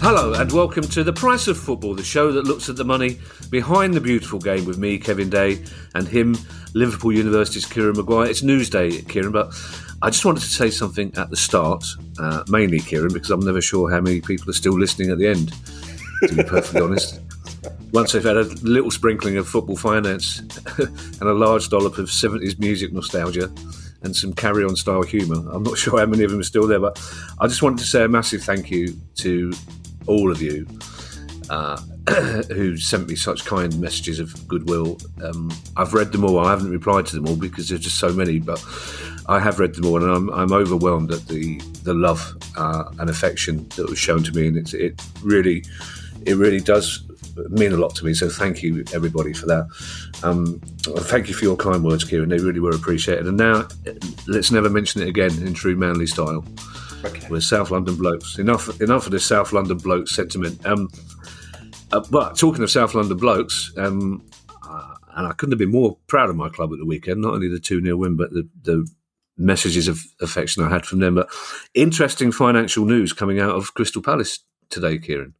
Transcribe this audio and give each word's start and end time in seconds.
Hello, 0.00 0.34
and 0.34 0.52
welcome 0.52 0.82
to 0.82 1.02
The 1.02 1.12
Price 1.14 1.48
of 1.48 1.56
Football, 1.56 1.94
the 1.94 2.02
show 2.02 2.32
that 2.32 2.44
looks 2.44 2.68
at 2.68 2.76
the 2.76 2.84
money 2.84 3.18
behind 3.50 3.94
the 3.94 4.00
beautiful 4.00 4.38
game 4.38 4.66
with 4.66 4.76
me, 4.76 4.98
Kevin 4.98 5.30
Day, 5.30 5.64
and 5.94 6.06
him, 6.06 6.36
Liverpool 6.74 7.12
University's 7.12 7.64
Kieran 7.64 7.96
Maguire. 7.96 8.28
It's 8.28 8.42
Newsday, 8.42 9.08
Kieran, 9.08 9.32
but 9.32 9.54
I 10.02 10.10
just 10.10 10.24
wanted 10.26 10.40
to 10.40 10.50
say 10.50 10.68
something 10.68 11.14
at 11.16 11.30
the 11.30 11.36
start, 11.36 11.86
uh, 12.18 12.44
mainly, 12.48 12.80
Kieran, 12.80 13.14
because 13.14 13.30
I'm 13.30 13.40
never 13.40 13.62
sure 13.62 13.90
how 13.90 14.00
many 14.00 14.20
people 14.20 14.50
are 14.50 14.54
still 14.54 14.78
listening 14.78 15.10
at 15.10 15.16
the 15.18 15.28
end, 15.28 15.54
to 16.26 16.34
be 16.34 16.42
perfectly 16.42 16.82
honest. 16.82 17.20
Once 17.92 18.12
they've 18.12 18.24
had 18.24 18.36
a 18.36 18.44
little 18.62 18.90
sprinkling 18.90 19.36
of 19.36 19.46
football 19.46 19.76
finance 19.76 20.38
and 20.78 21.22
a 21.22 21.34
large 21.34 21.68
dollop 21.68 21.98
of 21.98 22.08
70s 22.08 22.58
music 22.58 22.92
nostalgia 22.92 23.52
and 24.02 24.16
some 24.16 24.32
carry 24.32 24.64
on 24.64 24.74
style 24.74 25.02
humour, 25.02 25.48
I'm 25.52 25.62
not 25.62 25.78
sure 25.78 25.98
how 25.98 26.06
many 26.06 26.24
of 26.24 26.30
them 26.30 26.40
are 26.40 26.44
still 26.44 26.66
there, 26.66 26.80
but 26.80 27.00
I 27.38 27.46
just 27.46 27.62
wanted 27.62 27.78
to 27.78 27.84
say 27.84 28.04
a 28.04 28.08
massive 28.08 28.42
thank 28.42 28.70
you 28.70 28.96
to 29.16 29.52
all 30.06 30.32
of 30.32 30.40
you 30.40 30.66
uh, 31.50 31.76
who 32.48 32.76
sent 32.78 33.08
me 33.08 33.14
such 33.14 33.44
kind 33.44 33.78
messages 33.78 34.18
of 34.18 34.48
goodwill. 34.48 34.98
Um, 35.22 35.52
I've 35.76 35.92
read 35.92 36.12
them 36.12 36.24
all. 36.24 36.38
I 36.40 36.50
haven't 36.50 36.70
replied 36.70 37.06
to 37.06 37.16
them 37.16 37.28
all 37.28 37.36
because 37.36 37.68
there's 37.68 37.82
just 37.82 37.98
so 37.98 38.12
many, 38.12 38.38
but 38.38 38.64
I 39.28 39.38
have 39.38 39.58
read 39.58 39.74
them 39.74 39.84
all, 39.84 40.02
and 40.02 40.10
I'm, 40.10 40.30
I'm 40.30 40.52
overwhelmed 40.52 41.12
at 41.12 41.28
the 41.28 41.58
the 41.84 41.94
love 41.94 42.36
uh, 42.56 42.84
and 42.98 43.08
affection 43.10 43.68
that 43.76 43.88
was 43.88 43.98
shown 43.98 44.22
to 44.24 44.32
me, 44.32 44.48
and 44.48 44.74
it 44.74 45.00
really, 45.22 45.64
it 46.26 46.36
really 46.36 46.60
does 46.60 47.04
mean 47.48 47.72
a 47.72 47.76
lot 47.76 47.94
to 47.96 48.04
me. 48.04 48.14
So 48.14 48.28
thank 48.28 48.62
you 48.62 48.84
everybody 48.92 49.32
for 49.32 49.46
that. 49.46 49.66
Um, 50.22 50.60
thank 50.84 51.28
you 51.28 51.34
for 51.34 51.44
your 51.44 51.56
kind 51.56 51.82
words, 51.84 52.04
Kieran. 52.04 52.28
They 52.28 52.38
really 52.38 52.60
were 52.60 52.74
appreciated. 52.74 53.26
And 53.26 53.36
now 53.36 53.68
let's 54.26 54.50
never 54.50 54.70
mention 54.70 55.02
it 55.02 55.08
again 55.08 55.32
in 55.42 55.54
true 55.54 55.76
manly 55.76 56.06
style. 56.06 56.44
Okay. 57.04 57.26
We're 57.28 57.40
South 57.40 57.70
London 57.70 57.96
blokes. 57.96 58.38
Enough, 58.38 58.80
enough 58.80 59.06
of 59.06 59.12
this 59.12 59.24
South 59.24 59.52
London 59.52 59.78
bloke 59.78 60.08
sentiment. 60.08 60.64
Um, 60.64 60.88
uh, 61.90 62.02
but 62.10 62.36
talking 62.36 62.62
of 62.62 62.70
South 62.70 62.94
London 62.94 63.16
blokes, 63.16 63.72
um, 63.76 64.24
uh, 64.64 64.94
and 65.16 65.26
I 65.26 65.32
couldn't 65.32 65.52
have 65.52 65.58
been 65.58 65.70
more 65.72 65.98
proud 66.06 66.30
of 66.30 66.36
my 66.36 66.48
club 66.48 66.72
at 66.72 66.78
the 66.78 66.86
weekend. 66.86 67.20
Not 67.20 67.34
only 67.34 67.48
the 67.48 67.58
two 67.58 67.82
0 67.82 67.96
win, 67.96 68.16
but 68.16 68.30
the, 68.30 68.48
the 68.62 68.88
messages 69.36 69.88
of 69.88 70.00
affection 70.20 70.62
I 70.62 70.70
had 70.70 70.86
from 70.86 71.00
them. 71.00 71.16
But 71.16 71.28
interesting 71.74 72.32
financial 72.32 72.84
news 72.84 73.12
coming 73.12 73.40
out 73.40 73.56
of 73.56 73.74
Crystal 73.74 74.02
Palace 74.02 74.40
today, 74.70 74.98
Kieran. 74.98 75.34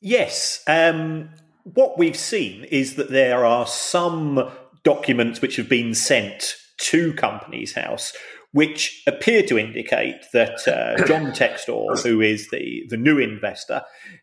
Yes. 0.00 0.62
Um, 0.66 1.30
what 1.62 1.98
we've 1.98 2.16
seen 2.16 2.64
is 2.64 2.94
that 2.96 3.10
there 3.10 3.44
are 3.44 3.66
some 3.66 4.50
documents 4.84 5.42
which 5.42 5.56
have 5.56 5.68
been 5.68 5.94
sent 5.94 6.56
to 6.78 7.12
Companies 7.14 7.74
House 7.74 8.12
which 8.56 9.02
appear 9.06 9.42
to 9.42 9.58
indicate 9.58 10.14
that 10.32 10.66
uh, 10.66 11.04
John 11.06 11.26
Textor, 11.32 12.02
who 12.02 12.22
is 12.22 12.48
the, 12.48 12.84
the 12.88 12.96
new 12.96 13.18
investor, 13.18 13.82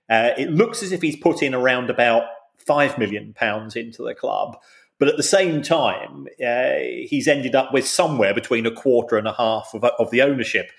uh, 0.09 0.31
it 0.35 0.49
looks 0.49 0.81
as 0.81 0.91
if 0.91 1.03
he's 1.03 1.15
put 1.15 1.43
in 1.43 1.53
around 1.53 1.91
about 1.91 2.23
£5 2.67 2.97
million 2.97 3.35
into 3.75 4.03
the 4.03 4.15
club. 4.15 4.57
But 4.97 5.07
at 5.07 5.17
the 5.17 5.23
same 5.23 5.61
time, 5.61 6.25
uh, 6.43 6.77
he's 7.07 7.27
ended 7.27 7.53
up 7.53 7.73
with 7.73 7.85
somewhere 7.85 8.33
between 8.33 8.65
a 8.65 8.71
quarter 8.71 9.17
and 9.17 9.27
a 9.27 9.33
half 9.33 9.69
of, 9.75 9.83
of 9.83 10.09
the 10.09 10.23
ownership. 10.23 10.71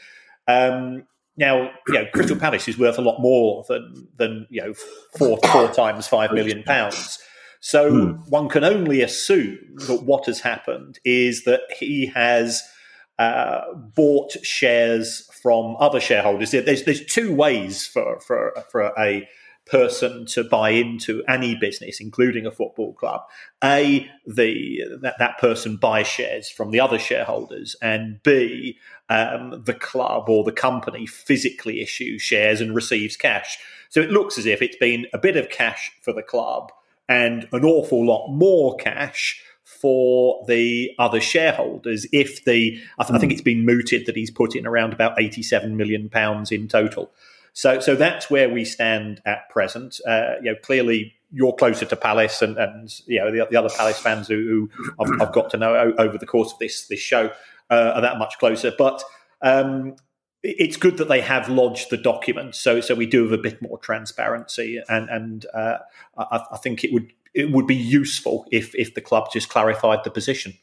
Um, 0.49 1.05
now, 1.37 1.71
you 1.89 1.95
know, 1.95 2.07
Crystal 2.13 2.37
Palace 2.37 2.69
is 2.69 2.79
worth 2.79 2.99
a 2.99 3.03
lot 3.03 3.21
more 3.21 3.65
than 3.69 4.09
than 4.17 4.47
you 4.51 4.63
know 4.63 4.75
four 5.19 5.39
four 5.53 5.69
times 5.69 6.07
five 6.07 6.33
million 6.33 6.63
pounds. 6.63 7.19
So 7.61 7.91
hmm. 7.91 8.11
one 8.29 8.49
can 8.49 8.63
only 8.63 9.01
assume 9.01 9.59
that 9.87 10.03
what 10.03 10.27
has 10.27 10.41
happened 10.41 10.99
is 11.05 11.45
that 11.45 11.63
he 11.77 12.07
has 12.07 12.63
uh, 13.19 13.63
bought 13.75 14.33
shares 14.45 15.29
from 15.43 15.77
other 15.81 16.01
shareholders. 16.01 16.51
There's 16.51 16.85
there's 16.85 17.05
two 17.07 17.35
ways 17.35 17.87
for 17.87 18.21
for 18.21 18.55
for 18.71 18.93
a 18.99 19.29
person 19.67 20.27
to 20.27 20.45
buy 20.45 20.71
into 20.71 21.23
any 21.29 21.55
business, 21.55 22.01
including 22.01 22.47
a 22.47 22.51
football 22.51 22.93
club. 22.93 23.23
A 23.63 24.11
the 24.27 24.83
that, 25.01 25.17
that 25.19 25.39
person 25.39 25.77
buys 25.77 26.07
shares 26.07 26.51
from 26.51 26.71
the 26.71 26.81
other 26.81 26.99
shareholders, 26.99 27.77
and 27.81 28.23
B 28.23 28.79
um, 29.09 29.63
the 29.65 29.75
club 29.75 30.29
or 30.29 30.45
the 30.45 30.53
company 30.53 31.07
physically 31.07 31.81
issues 31.81 32.23
shares 32.23 32.61
and 32.61 32.75
receives 32.75 33.17
cash. 33.17 33.59
So 33.89 34.01
it 34.01 34.11
looks 34.11 34.39
as 34.39 34.47
if 34.47 34.61
it's 34.63 34.77
been 34.77 35.07
a 35.13 35.19
bit 35.19 35.37
of 35.37 35.51
cash 35.51 35.93
for 36.03 36.13
the 36.13 36.23
club 36.23 36.73
and 37.09 37.47
an 37.53 37.65
awful 37.65 38.05
lot 38.05 38.29
more 38.29 38.77
cash 38.77 39.43
for 39.65 40.45
the 40.47 40.91
other 40.99 41.21
shareholders 41.21 42.07
if 42.13 42.45
the 42.45 42.79
I, 42.99 43.05
th- 43.05 43.15
I 43.15 43.19
think 43.19 43.33
hmm. 43.33 43.35
it's 43.35 43.43
been 43.43 43.65
mooted 43.65 44.07
that 44.07 44.17
he's 44.17 44.31
put 44.31 44.55
in 44.55 44.67
around 44.67 44.93
about 44.93 45.21
87 45.21 45.77
million 45.77 46.09
pounds 46.09 46.51
in 46.51 46.69
total. 46.69 47.11
So 47.55 47.81
so 47.81 47.95
that's 47.95 48.29
where 48.29 48.51
we 48.51 48.65
stand 48.65 49.23
at 49.25 49.49
present. 49.49 50.01
Uh, 50.07 50.35
you 50.43 50.53
know, 50.53 50.57
clearly 50.63 51.15
you're 51.31 51.55
closer 51.55 51.85
to 51.85 51.97
Palace 51.97 52.43
and, 52.43 52.59
and 52.59 52.93
you 53.07 53.19
know 53.19 53.31
the, 53.31 53.47
the 53.51 53.57
other 53.57 53.71
Palace 53.75 53.99
fans 53.99 54.29
who, 54.29 54.37
who 54.37 54.71
I've, 55.01 55.23
I've, 55.23 55.33
got 55.33 55.51
to 55.51 55.57
know 55.57 55.95
over 55.99 56.19
the 56.19 56.27
course 56.27 56.53
of 56.53 56.59
this 56.59 56.87
this 56.89 57.01
show 57.01 57.31
uh, 57.71 57.93
are 57.95 58.01
that 58.03 58.19
much 58.19 58.39
closer. 58.39 58.73
But 58.77 59.03
um, 59.41 59.97
it's 60.43 60.77
good 60.77 60.99
that 60.99 61.09
they 61.09 61.21
have 61.21 61.49
lodged 61.49 61.91
the 61.91 61.97
document, 61.97 62.57
so 62.57 62.81
so 62.81 62.95
we 62.95 63.07
do 63.07 63.23
have 63.23 63.33
a 63.33 63.39
bit 63.39 63.63
more 63.63 63.79
transparency, 63.79 64.83
and 64.89 65.09
and 65.09 65.47
uh, 65.55 65.79
I, 66.19 66.45
I, 66.53 66.57
think 66.59 66.85
it 66.85 66.93
would 66.93 67.13
it 67.35 67.53
would 67.53 67.67
be 67.67 67.77
useful 67.77 68.47
if 68.51 68.75
if 68.75 68.95
the 68.95 69.01
club 69.01 69.29
just 69.33 69.49
clarified 69.49 70.05
the 70.05 70.11
position. 70.11 70.55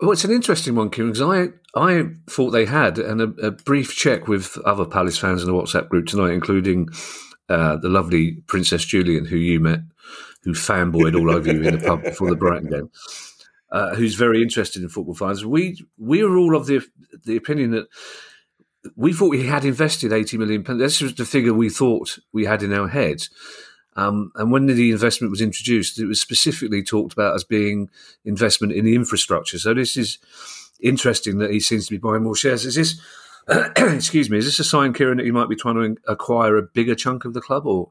Well, 0.00 0.12
it's 0.12 0.24
an 0.24 0.32
interesting 0.32 0.74
one, 0.74 0.90
Kieran, 0.90 1.12
because 1.12 1.22
I, 1.22 1.80
I 1.80 2.06
thought 2.28 2.50
they 2.50 2.66
had, 2.66 2.98
and 2.98 3.20
a, 3.20 3.46
a, 3.46 3.50
brief 3.52 3.94
check 3.94 4.28
with 4.28 4.58
other 4.64 4.84
Palace 4.84 5.18
fans 5.18 5.42
in 5.42 5.48
the 5.48 5.54
WhatsApp 5.54 5.88
group 5.88 6.06
tonight, 6.06 6.32
including 6.32 6.88
uh, 7.48 7.76
the 7.76 7.88
lovely 7.88 8.42
Princess 8.46 8.84
Julian, 8.84 9.24
who 9.24 9.36
you 9.36 9.60
met, 9.60 9.80
who 10.42 10.52
fanboyed 10.52 11.18
all 11.18 11.30
over 11.30 11.52
you 11.52 11.62
in 11.62 11.78
the 11.78 11.86
pub 11.86 12.02
before 12.04 12.30
the 12.30 12.36
Brighton 12.36 12.70
game, 12.70 12.90
uh, 13.70 13.94
who's 13.94 14.14
very 14.14 14.42
interested 14.42 14.82
in 14.82 14.88
football 14.88 15.14
fans. 15.14 15.44
We 15.44 15.84
we 15.98 16.22
were 16.22 16.36
all 16.36 16.56
of 16.56 16.66
the 16.66 16.82
the 17.24 17.36
opinion 17.36 17.70
that 17.72 17.86
we 18.96 19.12
thought 19.12 19.30
we 19.30 19.46
had 19.46 19.64
invested 19.64 20.12
eighty 20.12 20.36
million 20.36 20.64
pounds. 20.64 20.80
This 20.80 21.00
was 21.00 21.14
the 21.14 21.24
figure 21.24 21.54
we 21.54 21.70
thought 21.70 22.18
we 22.32 22.44
had 22.44 22.62
in 22.62 22.72
our 22.72 22.88
heads. 22.88 23.30
Um, 23.96 24.32
and 24.34 24.50
when 24.50 24.66
the 24.66 24.90
investment 24.90 25.30
was 25.30 25.40
introduced, 25.40 25.98
it 25.98 26.06
was 26.06 26.20
specifically 26.20 26.82
talked 26.82 27.12
about 27.12 27.34
as 27.34 27.44
being 27.44 27.90
investment 28.24 28.72
in 28.72 28.84
the 28.84 28.94
infrastructure. 28.94 29.58
So 29.58 29.72
this 29.72 29.96
is 29.96 30.18
interesting 30.80 31.38
that 31.38 31.50
he 31.50 31.60
seems 31.60 31.86
to 31.86 31.92
be 31.92 31.98
buying 31.98 32.24
more 32.24 32.34
shares. 32.34 32.66
Is 32.66 32.74
this, 32.74 33.00
excuse 33.76 34.30
me, 34.30 34.38
is 34.38 34.46
this 34.46 34.58
a 34.58 34.64
sign, 34.64 34.92
Kieran, 34.92 35.18
that 35.18 35.26
he 35.26 35.32
might 35.32 35.48
be 35.48 35.56
trying 35.56 35.76
to 35.76 35.96
acquire 36.08 36.56
a 36.56 36.62
bigger 36.62 36.94
chunk 36.94 37.24
of 37.24 37.34
the 37.34 37.40
club, 37.40 37.66
or? 37.66 37.90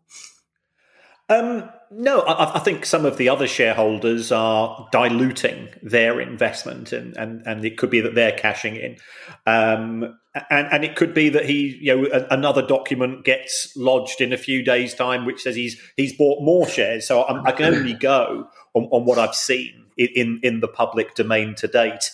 Um, 1.30 1.70
no, 1.90 2.22
I, 2.22 2.58
I, 2.58 2.60
think 2.60 2.86
some 2.86 3.06
of 3.06 3.18
the 3.18 3.30
other 3.30 3.48
shareholders 3.48 4.32
are 4.32 4.90
diluting 4.92 5.70
their 5.82 6.20
investment, 6.20 6.92
and, 6.92 7.16
and, 7.16 7.42
and 7.46 7.64
it 7.64 7.78
could 7.78 7.90
be 7.90 8.02
that 8.02 8.14
they're 8.14 8.38
cashing 8.38 8.76
in. 8.76 8.98
Um, 9.46 10.18
and, 10.50 10.68
and 10.72 10.84
it 10.84 10.96
could 10.96 11.14
be 11.14 11.30
that 11.30 11.46
he, 11.46 11.78
you 11.80 11.96
know, 11.96 12.26
another 12.32 12.66
document 12.66 13.24
gets 13.24 13.76
lodged 13.78 14.20
in 14.20 14.34
a 14.34 14.38
few 14.38 14.64
days' 14.64 14.94
time, 14.96 15.26
which 15.26 15.42
says 15.42 15.56
he's 15.56 15.80
he's 15.96 16.14
bought 16.14 16.44
more 16.44 16.68
shares. 16.68 17.08
So 17.08 17.24
I'm, 17.24 17.46
i 17.46 17.52
can 17.52 17.74
only 17.74 17.94
go 18.00 18.48
on, 18.74 18.84
on, 18.86 19.06
what 19.06 19.20
I've 19.20 19.36
seen 19.36 19.86
in 19.96 20.40
in 20.42 20.60
the 20.60 20.68
public 20.68 21.14
domain 21.16 21.54
to 21.56 21.68
date. 21.68 22.12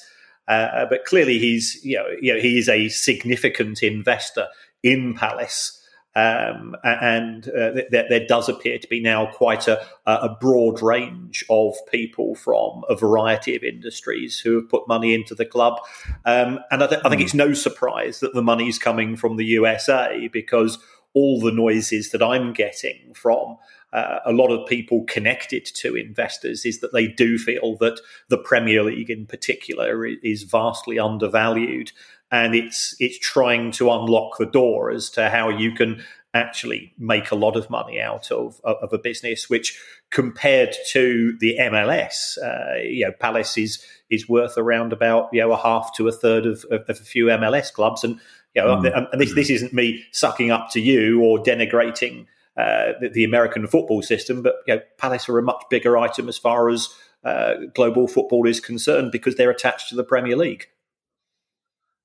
Uh, 0.48 0.86
but 0.90 1.06
clearly, 1.06 1.40
he's 1.40 1.80
you 1.84 1.98
know, 1.98 2.08
you 2.22 2.34
know 2.34 2.40
he 2.40 2.60
is 2.60 2.68
a 2.68 2.90
significant 2.90 3.82
investor 3.82 4.48
in 4.84 5.14
Palace. 5.14 5.79
Um, 6.16 6.76
and 6.84 7.48
uh, 7.50 7.72
th- 7.72 7.90
there 8.10 8.26
does 8.26 8.50
appear 8.50 8.80
to 8.80 8.88
be 8.88 9.00
now 9.00 9.28
quite 9.32 9.68
a, 9.68 9.80
a, 10.08 10.36
broad 10.42 10.82
range 10.82 11.46
of 11.52 11.76
people 11.92 12.34
from 12.34 12.84
a 12.90 12.96
variety 12.96 13.56
of 13.56 13.64
industries 13.64 14.40
who 14.40 14.56
have 14.56 14.68
put 14.68 14.88
money 14.88 15.14
into 15.14 15.36
the 15.36 15.46
club. 15.46 15.80
Um, 16.26 16.60
and 16.72 16.84
I, 16.84 16.88
th- 16.88 17.02
I, 17.06 17.10
think 17.10 17.22
hmm. 17.22 17.26
it's 17.26 17.36
no 17.36 17.54
surprise 17.54 18.22
that 18.22 18.34
the 18.34 18.42
money 18.42 18.68
is 18.68 18.80
coming 18.80 19.16
from 19.18 19.38
the 19.38 19.46
USA 19.46 20.28
because 20.34 20.80
all 21.14 21.40
the 21.40 21.52
noises 21.52 22.10
that 22.10 22.24
I'm 22.24 22.54
getting 22.54 23.14
from 23.14 23.58
uh, 23.92 24.20
a 24.26 24.32
lot 24.32 24.52
of 24.52 24.68
people 24.68 25.04
connected 25.06 25.66
to 25.66 25.96
investors 25.96 26.66
is 26.66 26.80
that 26.80 26.94
they 26.94 27.08
do 27.08 27.38
feel 27.38 27.76
that 27.78 28.00
the 28.30 28.38
Premier 28.38 28.84
League 28.84 29.10
in 29.10 29.26
particular 29.26 30.06
is 30.06 30.44
vastly 30.44 31.00
undervalued 31.00 31.92
and 32.32 32.56
it's 32.56 32.96
it's 33.00 33.18
trying 33.20 33.72
to 33.72 33.92
unlock 33.92 34.38
the 34.38 34.46
door 34.46 34.92
as 34.92 35.10
to 35.10 35.30
how 35.30 35.50
you 35.50 35.72
can 35.72 36.04
actually 36.34 36.94
make 37.00 37.32
a 37.32 37.36
lot 37.36 37.56
of 37.56 37.70
money 37.70 38.00
out 38.00 38.32
of 38.32 38.62
of 38.64 38.94
a 38.94 38.98
business 38.98 39.50
which 39.50 39.80
compared 40.12 40.76
to 40.92 41.36
the 41.40 41.58
MLS 41.60 42.38
uh, 42.44 42.76
you 42.82 43.06
know 43.06 43.12
Palace 43.20 43.58
is 43.58 43.84
is 44.10 44.30
worth 44.30 44.58
around 44.58 44.94
about 44.94 45.30
you 45.34 45.42
know 45.42 45.52
a 45.52 45.58
half 45.58 45.96
to 45.96 46.08
a 46.08 46.12
third 46.12 46.46
of, 46.46 46.66
of, 46.72 46.82
of 46.88 47.00
a 47.00 47.04
few 47.04 47.26
MLS 47.26 47.74
clubs 47.74 48.04
and 48.04 48.20
you 48.56 48.62
know 48.62 48.78
mm. 48.78 49.08
and 49.12 49.22
this 49.22 49.34
this 49.34 49.50
isn't 49.50 49.74
me 49.74 50.04
sucking 50.12 50.52
up 50.52 50.70
to 50.72 50.80
you 50.80 51.22
or 51.22 51.40
denigrating 51.40 52.28
uh, 52.58 52.92
the, 53.00 53.08
the, 53.10 53.24
American 53.24 53.66
football 53.68 54.02
system, 54.02 54.42
but 54.42 54.56
you 54.68 54.76
know, 54.76 54.82
Palace 54.98 55.30
are 55.30 55.40
a 55.40 55.42
much 55.42 55.64
bigger 55.70 55.98
item 55.98 56.28
as 56.28 56.38
far 56.38 56.70
as 56.70 56.90
uh, 57.24 57.54
global 57.74 58.06
football 58.06 58.46
is 58.46 58.60
concerned 58.60 59.14
because 59.14 59.36
they're 59.36 59.50
attached 59.50 59.88
to 59.88 59.96
the 59.96 60.04
Premier 60.04 60.36
League. 60.36 60.68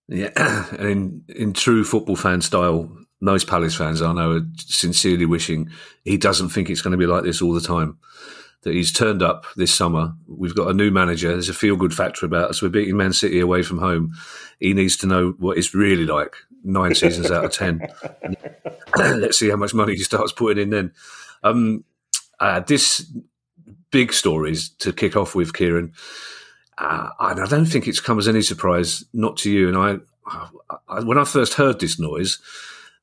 Yeah, 0.09 0.31
and 0.79 1.29
in, 1.31 1.53
true 1.53 1.85
football 1.85 2.17
fan 2.17 2.41
style, 2.41 2.95
most 3.21 3.47
Palace 3.47 3.75
fans 3.75 4.03
I 4.03 4.13
know 4.13 4.37
are 4.37 4.47
sincerely 4.59 5.27
wishing 5.27 5.71
he 6.05 6.17
doesn't 6.17 6.51
think 6.51 6.69
it's 6.69 6.83
going 6.83 6.93
to 6.93 6.99
be 6.99 7.07
like 7.07 7.25
this 7.25 7.41
all 7.41 7.55
the 7.55 7.61
time. 7.61 7.99
That 8.63 8.75
he's 8.75 8.93
turned 8.93 9.23
up 9.23 9.45
this 9.57 9.75
summer. 9.75 10.15
We've 10.27 10.55
got 10.55 10.71
a 10.71 10.75
new 10.75 10.91
manager. 10.91 11.29
There's 11.29 11.51
a 11.51 11.55
feel 11.55 11.77
good 11.77 11.93
factor 11.93 12.25
about 12.25 12.49
us. 12.49 12.63
We're 12.63 12.71
beating 12.71 12.97
Man 12.97 13.13
City 13.13 13.41
away 13.41 13.63
from 13.63 13.79
home. 13.79 14.15
He 14.59 14.73
needs 14.73 14.97
to 14.99 15.07
know 15.07 15.35
what 15.39 15.59
it's 15.59 15.75
really 15.75 16.07
like 16.07 16.35
nine 16.63 16.95
seasons 16.95 17.31
out 17.31 17.45
of 17.45 17.53
ten. 17.53 17.87
Let's 18.97 19.39
see 19.39 19.51
how 19.51 19.57
much 19.57 19.75
money 19.75 19.93
he 19.93 20.03
starts 20.03 20.33
putting 20.33 20.63
in 20.63 20.71
then. 20.71 20.93
Um, 21.43 21.85
uh, 22.41 22.61
this 22.61 23.11
big 23.91 24.13
stories 24.13 24.71
to 24.71 24.93
kick 24.93 25.15
off 25.15 25.35
with, 25.35 25.53
Kieran. 25.53 25.93
Uh, 26.79 27.11
and 27.21 27.41
I 27.41 27.47
don't 27.47 27.67
think 27.67 27.87
it's 27.87 28.01
come 28.01 28.19
as 28.19 28.29
any 28.29 28.43
surprise, 28.43 29.05
not 29.13 29.37
to 29.39 29.51
you. 29.51 29.69
And 29.69 29.77
I, 29.77 29.99
I, 30.89 31.01
when 31.01 31.19
I 31.19 31.25
first 31.25 31.55
heard 31.55 31.81
this 31.81 31.99
noise, 31.99 32.39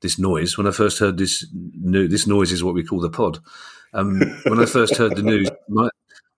this 0.01 0.19
noise, 0.19 0.57
when 0.57 0.67
I 0.67 0.71
first 0.71 0.99
heard 0.99 1.17
this, 1.17 1.45
new, 1.53 2.07
this 2.07 2.27
noise 2.27 2.51
is 2.51 2.63
what 2.63 2.73
we 2.73 2.83
call 2.83 2.99
the 2.99 3.09
pod. 3.09 3.39
Um, 3.93 4.19
when 4.45 4.59
I 4.59 4.65
first 4.65 4.97
heard 4.97 5.15
the 5.15 5.21
news, 5.21 5.49
my, 5.69 5.89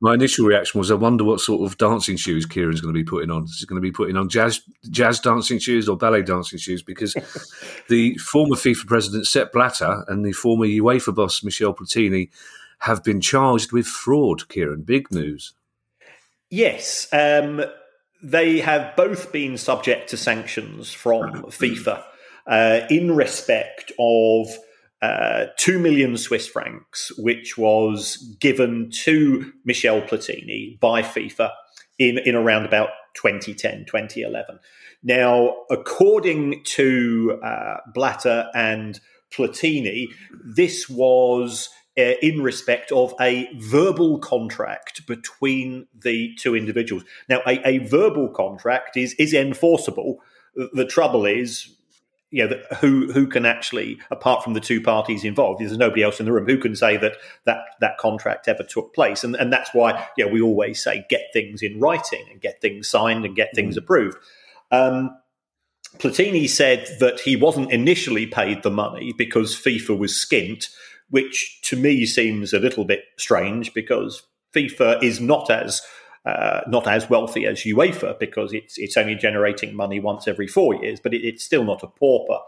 my 0.02 0.14
initial 0.14 0.46
reaction 0.46 0.80
was, 0.80 0.92
I 0.92 0.96
wonder 0.96 1.24
what 1.24 1.40
sort 1.40 1.66
of 1.66 1.78
dancing 1.78 2.18
shoes 2.18 2.46
Kieran's 2.46 2.82
going 2.82 2.94
to 2.94 3.00
be 3.00 3.06
putting 3.06 3.32
on. 3.32 3.46
Is 3.46 3.60
he 3.60 3.66
going 3.66 3.82
to 3.82 3.86
be 3.86 3.92
putting 3.92 4.18
on 4.18 4.28
jazz 4.28 4.62
jazz 4.90 5.20
dancing 5.20 5.60
shoes 5.60 5.88
or 5.88 5.96
ballet 5.96 6.24
dancing 6.24 6.60
shoes? 6.60 6.84
Because 6.84 7.14
the 7.90 8.16
former 8.18 8.56
FIFA 8.56 8.86
president 8.86 9.28
Sepp 9.28 9.54
Blatter 9.54 10.04
and 10.08 10.26
the 10.26 10.34
former 10.34 10.66
UEFA 10.66 11.16
boss 11.16 11.44
Michel 11.44 11.74
Platini 11.74 12.30
have 12.80 13.04
been 13.04 13.22
charged 13.22 13.72
with 13.72 13.88
fraud. 13.88 14.50
Kieran, 14.50 14.82
big 14.82 15.10
news. 15.10 15.54
Yes, 16.56 17.08
um, 17.12 17.64
they 18.22 18.60
have 18.60 18.96
both 18.96 19.32
been 19.32 19.58
subject 19.58 20.08
to 20.12 20.18
sanctions 20.18 20.94
from 20.94 21.46
FIFA 21.46 22.04
uh, 22.46 22.82
in 22.92 23.16
respect 23.16 23.92
of 23.98 24.46
uh, 25.02 25.46
2 25.58 25.80
million 25.80 26.16
Swiss 26.16 26.48
francs, 26.48 27.12
which 27.18 27.58
was 27.58 28.18
given 28.40 28.92
to 28.92 29.52
Michel 29.66 30.04
Platini 30.04 30.80
by 30.80 31.02
FIFA 31.02 31.50
in, 31.98 32.20
in 32.20 32.36
around 32.36 32.68
about 32.68 32.90
2010, 33.16 33.86
2011. 33.88 34.60
Now, 35.02 35.56
according 35.72 36.64
to 36.66 37.40
uh, 37.44 37.78
Blatter 37.96 38.52
and 38.54 39.00
Platini, 39.32 40.06
this 40.46 40.88
was 40.88 41.70
uh, 41.98 42.16
in 42.22 42.42
respect 42.42 42.92
of 42.92 43.14
a 43.22 43.50
verbal 43.58 44.20
contract 44.20 45.06
between 45.06 45.88
the 45.94 46.34
two 46.36 46.56
individuals. 46.56 47.04
Now, 47.30 47.42
a, 47.46 47.68
a 47.68 47.78
verbal 47.80 48.30
contract 48.30 48.98
is, 48.98 49.14
is 49.16 49.34
enforceable. 49.34 50.20
The 50.56 50.86
trouble 50.86 51.26
is, 51.26 51.70
you 52.32 52.48
know, 52.48 52.60
who 52.80 53.12
who 53.14 53.28
can 53.28 53.46
actually, 53.46 54.00
apart 54.10 54.44
from 54.44 54.56
the 54.56 54.60
two 54.60 54.82
parties 54.82 55.24
involved, 55.24 55.62
there's 55.62 55.78
nobody 55.78 56.02
else 56.02 56.20
in 56.20 56.26
the 56.26 56.32
room 56.32 56.48
who 56.48 56.58
can 56.58 56.76
say 56.76 56.98
that 56.98 57.18
that 57.46 57.60
that 57.80 58.00
contract 58.00 58.48
ever 58.48 58.64
took 58.64 58.94
place, 58.96 59.24
and 59.24 59.36
and 59.36 59.54
that's 59.54 59.72
why 59.72 60.08
you 60.18 60.26
know 60.26 60.32
we 60.32 60.42
always 60.42 60.84
say 60.84 61.06
get 61.10 61.22
things 61.32 61.62
in 61.62 61.80
writing 61.80 62.26
and 62.32 62.42
get 62.42 62.60
things 62.60 62.90
signed 62.90 63.24
and 63.24 63.36
get 63.36 63.50
things 63.54 63.76
mm. 63.76 63.80
approved. 63.80 64.18
Um, 64.72 65.16
Platini 66.00 66.50
said 66.50 66.88
that 67.00 67.20
he 67.20 67.36
wasn't 67.36 67.72
initially 67.72 68.26
paid 68.26 68.64
the 68.64 68.72
money 68.72 69.14
because 69.16 69.56
FIFA 69.56 69.98
was 69.98 70.14
skint, 70.14 70.70
which 71.10 71.62
to 71.64 71.76
me 71.76 72.06
seems 72.06 72.54
a 72.54 72.60
little 72.60 72.86
bit 72.86 73.06
strange 73.18 73.74
because 73.74 74.24
FIFA 74.54 75.02
is 75.04 75.20
not 75.20 75.50
as 75.50 75.82
uh, 76.26 76.62
not 76.68 76.88
as 76.88 77.10
wealthy 77.10 77.46
as 77.46 77.62
UEFA 77.62 78.18
because 78.18 78.54
it's 78.54 78.78
it's 78.78 78.96
only 78.96 79.16
generating 79.16 79.76
money 79.76 80.00
once 80.00 80.28
every 80.28 80.48
four 80.48 80.76
years, 80.76 81.00
but 81.00 81.14
it, 81.14 81.26
it's 81.26 81.44
still 81.44 81.64
not 81.64 81.84
a 81.84 81.88
pauper. 81.88 82.40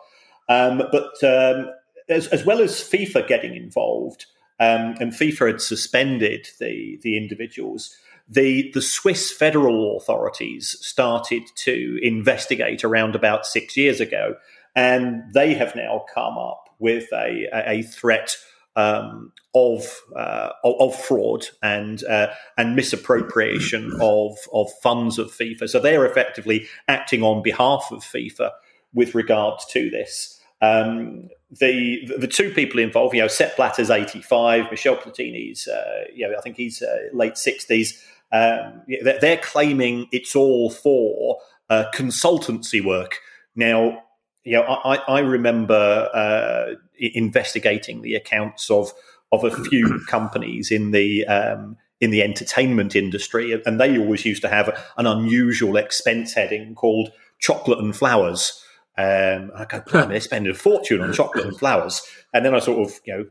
Um, 0.47 0.83
but 0.91 1.23
um, 1.23 1.71
as, 2.07 2.27
as 2.27 2.45
well 2.45 2.61
as 2.61 2.75
FIFA 2.75 3.27
getting 3.27 3.55
involved, 3.55 4.27
um, 4.59 4.95
and 4.99 5.11
FIFA 5.11 5.47
had 5.47 5.61
suspended 5.61 6.47
the 6.59 6.99
the 7.01 7.17
individuals. 7.17 7.95
The, 8.27 8.71
the 8.73 8.81
Swiss 8.81 9.31
federal 9.31 9.97
authorities 9.97 10.77
started 10.81 11.43
to 11.57 11.99
investigate 12.01 12.83
around 12.83 13.13
about 13.13 13.45
six 13.45 13.77
years 13.77 13.99
ago, 14.01 14.35
and 14.75 15.21
they 15.35 15.53
have 15.53 15.75
now 15.75 16.05
come 16.11 16.35
up 16.35 16.64
with 16.79 17.05
a, 17.13 17.47
a 17.53 17.83
threat 17.83 18.37
um, 18.75 19.31
of, 19.53 20.01
uh, 20.15 20.49
of 20.63 20.95
fraud 20.95 21.45
and 21.61 22.03
uh, 22.03 22.27
and 22.57 22.75
misappropriation 22.75 23.93
of 24.01 24.37
of 24.51 24.69
funds 24.83 25.17
of 25.17 25.27
FIFA. 25.31 25.69
So 25.69 25.79
they 25.79 25.95
are 25.95 26.05
effectively 26.05 26.67
acting 26.87 27.23
on 27.23 27.41
behalf 27.41 27.87
of 27.91 28.03
FIFA 28.03 28.51
with 28.93 29.15
regard 29.15 29.59
to 29.69 29.89
this. 29.89 30.41
Um, 30.61 31.29
the 31.51 32.11
the 32.17 32.27
two 32.27 32.51
people 32.51 32.79
involved, 32.79 33.15
you 33.15 33.21
know, 33.21 33.27
Sepp 33.27 33.55
Blatter's 33.55 33.89
eighty 33.89 34.21
five, 34.21 34.69
Michel 34.71 34.97
Platini's, 34.97 35.67
uh, 35.67 36.05
you 36.13 36.27
know, 36.27 36.35
I 36.37 36.41
think 36.41 36.57
he's 36.57 36.81
uh, 36.81 37.09
late 37.13 37.37
sixties. 37.37 38.03
Um, 38.31 38.81
they're 39.21 39.37
claiming 39.37 40.07
it's 40.11 40.35
all 40.35 40.69
for 40.69 41.37
uh, 41.69 41.85
consultancy 41.93 42.83
work. 42.83 43.19
Now, 43.55 44.03
you 44.45 44.53
know, 44.53 44.63
I, 44.63 44.95
I 45.07 45.19
remember 45.19 46.09
uh, 46.13 46.75
investigating 46.97 48.01
the 48.01 48.15
accounts 48.15 48.69
of 48.69 48.93
of 49.31 49.43
a 49.43 49.51
few 49.51 49.99
companies 50.07 50.71
in 50.71 50.91
the 50.91 51.25
um, 51.25 51.77
in 51.99 52.11
the 52.11 52.21
entertainment 52.21 52.95
industry, 52.95 53.59
and 53.65 53.79
they 53.79 53.97
always 53.97 54.23
used 54.23 54.43
to 54.43 54.49
have 54.49 54.69
an 54.97 55.07
unusual 55.07 55.77
expense 55.77 56.33
heading 56.33 56.75
called 56.75 57.11
chocolate 57.39 57.79
and 57.79 57.95
flowers. 57.95 58.61
Um, 58.97 59.51
I 59.55 59.65
go, 59.67 59.81
I 59.93 60.01
mean, 60.01 60.09
they 60.09 60.19
spend 60.19 60.47
a 60.47 60.53
fortune 60.53 61.01
on 61.01 61.11
chocolate 61.11 61.47
and 61.47 61.57
flowers, 61.57 62.01
and 62.33 62.45
then 62.45 62.53
I 62.53 62.59
sort 62.59 62.87
of, 62.87 62.99
you 63.05 63.17
know, 63.17 63.25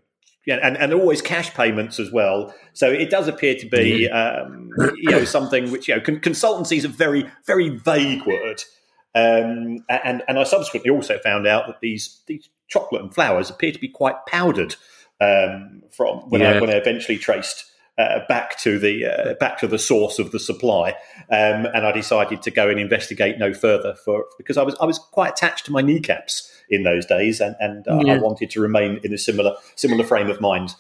yeah, 0.47 0.59
and, 0.63 0.77
and 0.77 0.93
always 0.93 1.23
cash 1.23 1.55
payments 1.55 1.99
as 1.99 2.13
well. 2.13 2.53
So 2.75 2.91
it 2.91 3.09
does 3.09 3.29
appear 3.29 3.55
to 3.55 3.67
be, 3.67 4.11
um, 4.11 4.69
you 4.97 5.11
know, 5.11 5.25
something 5.25 5.71
which 5.71 5.89
you 5.89 5.95
know, 5.95 6.03
con- 6.03 6.21
consultancy 6.21 6.77
is 6.77 6.85
a 6.85 6.89
very, 6.89 7.31
very 7.47 7.71
vague 7.71 8.27
word. 8.27 8.63
Um, 9.15 9.85
and 9.89 10.23
and 10.27 10.39
I 10.39 10.45
subsequently 10.45 10.91
also 10.91 11.19
found 11.19 11.47
out 11.47 11.67
that 11.69 11.81
these 11.81 12.21
these 12.27 12.49
chocolate 12.69 13.03
and 13.03 13.15
flowers 13.15 13.51
appear 13.51 13.71
to 13.71 13.79
be 13.79 13.89
quite 13.89 14.17
powdered 14.27 14.75
um, 15.21 15.83
from 15.91 16.19
when 16.31 16.41
yeah. 16.41 16.55
I 16.55 16.61
when 16.61 16.71
I 16.71 16.75
eventually 16.75 17.19
traced 17.19 17.71
uh, 17.97 18.21
back 18.29 18.59
to 18.59 18.79
the 18.79 19.07
uh, 19.07 19.35
back 19.35 19.59
to 19.59 19.69
the 19.69 19.79
source 19.79 20.19
of 20.19 20.33
the 20.33 20.41
supply, 20.41 20.91
um, 21.31 21.67
and 21.67 21.87
I 21.87 21.93
decided 21.93 22.43
to 22.43 22.51
go 22.51 22.69
and 22.69 22.81
investigate 22.81 23.39
no 23.39 23.55
further 23.55 23.95
for 24.05 24.25
because 24.37 24.57
I 24.57 24.63
was 24.63 24.75
I 24.81 24.85
was 24.85 24.99
quite 24.99 25.31
attached 25.31 25.67
to 25.67 25.73
my 25.73 25.81
kneecaps 25.81 26.51
in 26.69 26.83
those 26.83 27.07
days, 27.07 27.41
and 27.41 27.55
and 27.61 27.87
uh, 27.87 28.01
yeah. 28.05 28.15
I 28.15 28.19
wanted 28.19 28.51
to 28.51 28.61
remain 28.61 29.01
in 29.05 29.13
a 29.13 29.19
similar 29.19 29.55
similar 29.77 30.05
frame 30.05 30.29
of 30.29 30.41
mind. 30.41 30.75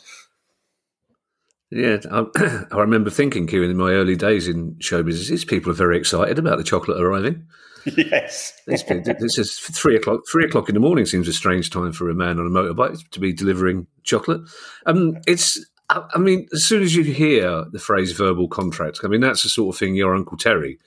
Yeah, 1.70 1.99
I, 2.11 2.66
I 2.73 2.78
remember 2.78 3.11
thinking, 3.11 3.47
Kieran, 3.47 3.70
in 3.70 3.76
my 3.76 3.92
early 3.92 4.16
days 4.16 4.49
in 4.49 4.76
show 4.80 5.02
business, 5.02 5.28
these 5.28 5.44
people 5.44 5.70
are 5.70 5.75
very 5.75 5.97
excited 5.97 6.38
about 6.38 6.59
the 6.59 6.64
chocolate 6.64 7.00
arriving. 7.00 7.47
Yes. 7.97 8.53
this 8.67 9.38
is 9.38 9.59
three 9.59 9.97
o'clock. 9.97 10.23
Three 10.31 10.45
o'clock 10.45 10.69
in 10.69 10.75
the 10.75 10.81
morning 10.81 11.07
seems 11.07 11.29
a 11.29 11.33
strange 11.33 11.71
time 11.71 11.93
for 11.93 12.09
a 12.09 12.14
man 12.14 12.38
on 12.38 12.47
a 12.47 12.50
motorbike 12.50 13.09
to 13.11 13.21
be 13.21 13.33
delivering 13.33 13.87
chocolate. 14.03 14.41
Um, 14.87 15.19
it's. 15.26 15.64
I 15.91 16.17
mean, 16.19 16.49
as 16.55 16.64
soon 16.64 16.83
as 16.83 16.97
you 16.97 17.05
hear 17.05 17.67
the 17.71 17.79
phrase 17.79 18.12
"verbal 18.12 18.49
contract," 18.49 19.00
I 19.05 19.09
mean 19.09 19.21
that's 19.21 19.43
the 19.43 19.50
sort 19.50 19.75
of 19.75 19.79
thing 19.79 19.95
your 19.95 20.14
uncle 20.14 20.38
Terry 20.38 20.79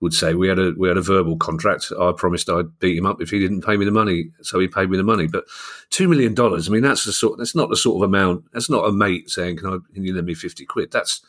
would 0.00 0.12
say. 0.12 0.34
We 0.34 0.48
had 0.48 0.58
a 0.58 0.72
we 0.76 0.88
had 0.88 0.96
a 0.96 1.02
verbal 1.02 1.36
contract. 1.36 1.92
I 1.98 2.12
promised 2.14 2.50
I'd 2.50 2.78
beat 2.80 2.98
him 2.98 3.06
up 3.06 3.22
if 3.22 3.30
he 3.30 3.38
didn't 3.38 3.64
pay 3.64 3.76
me 3.76 3.84
the 3.84 3.92
money, 3.92 4.30
so 4.42 4.58
he 4.58 4.66
paid 4.66 4.90
me 4.90 4.96
the 4.96 5.04
money. 5.04 5.28
But 5.28 5.44
two 5.90 6.08
million 6.08 6.34
dollars. 6.34 6.68
I 6.68 6.72
mean, 6.72 6.82
that's 6.82 7.04
the 7.04 7.12
sort. 7.12 7.38
That's 7.38 7.54
not 7.54 7.70
the 7.70 7.76
sort 7.76 8.02
of 8.02 8.08
amount. 8.08 8.46
That's 8.52 8.68
not 8.68 8.86
a 8.88 8.92
mate 8.92 9.30
saying, 9.30 9.58
"Can 9.58 9.68
I? 9.68 9.78
Can 9.94 10.02
you 10.04 10.12
lend 10.12 10.26
me 10.26 10.34
fifty 10.34 10.66
quid?" 10.66 10.90
That's 10.90 11.22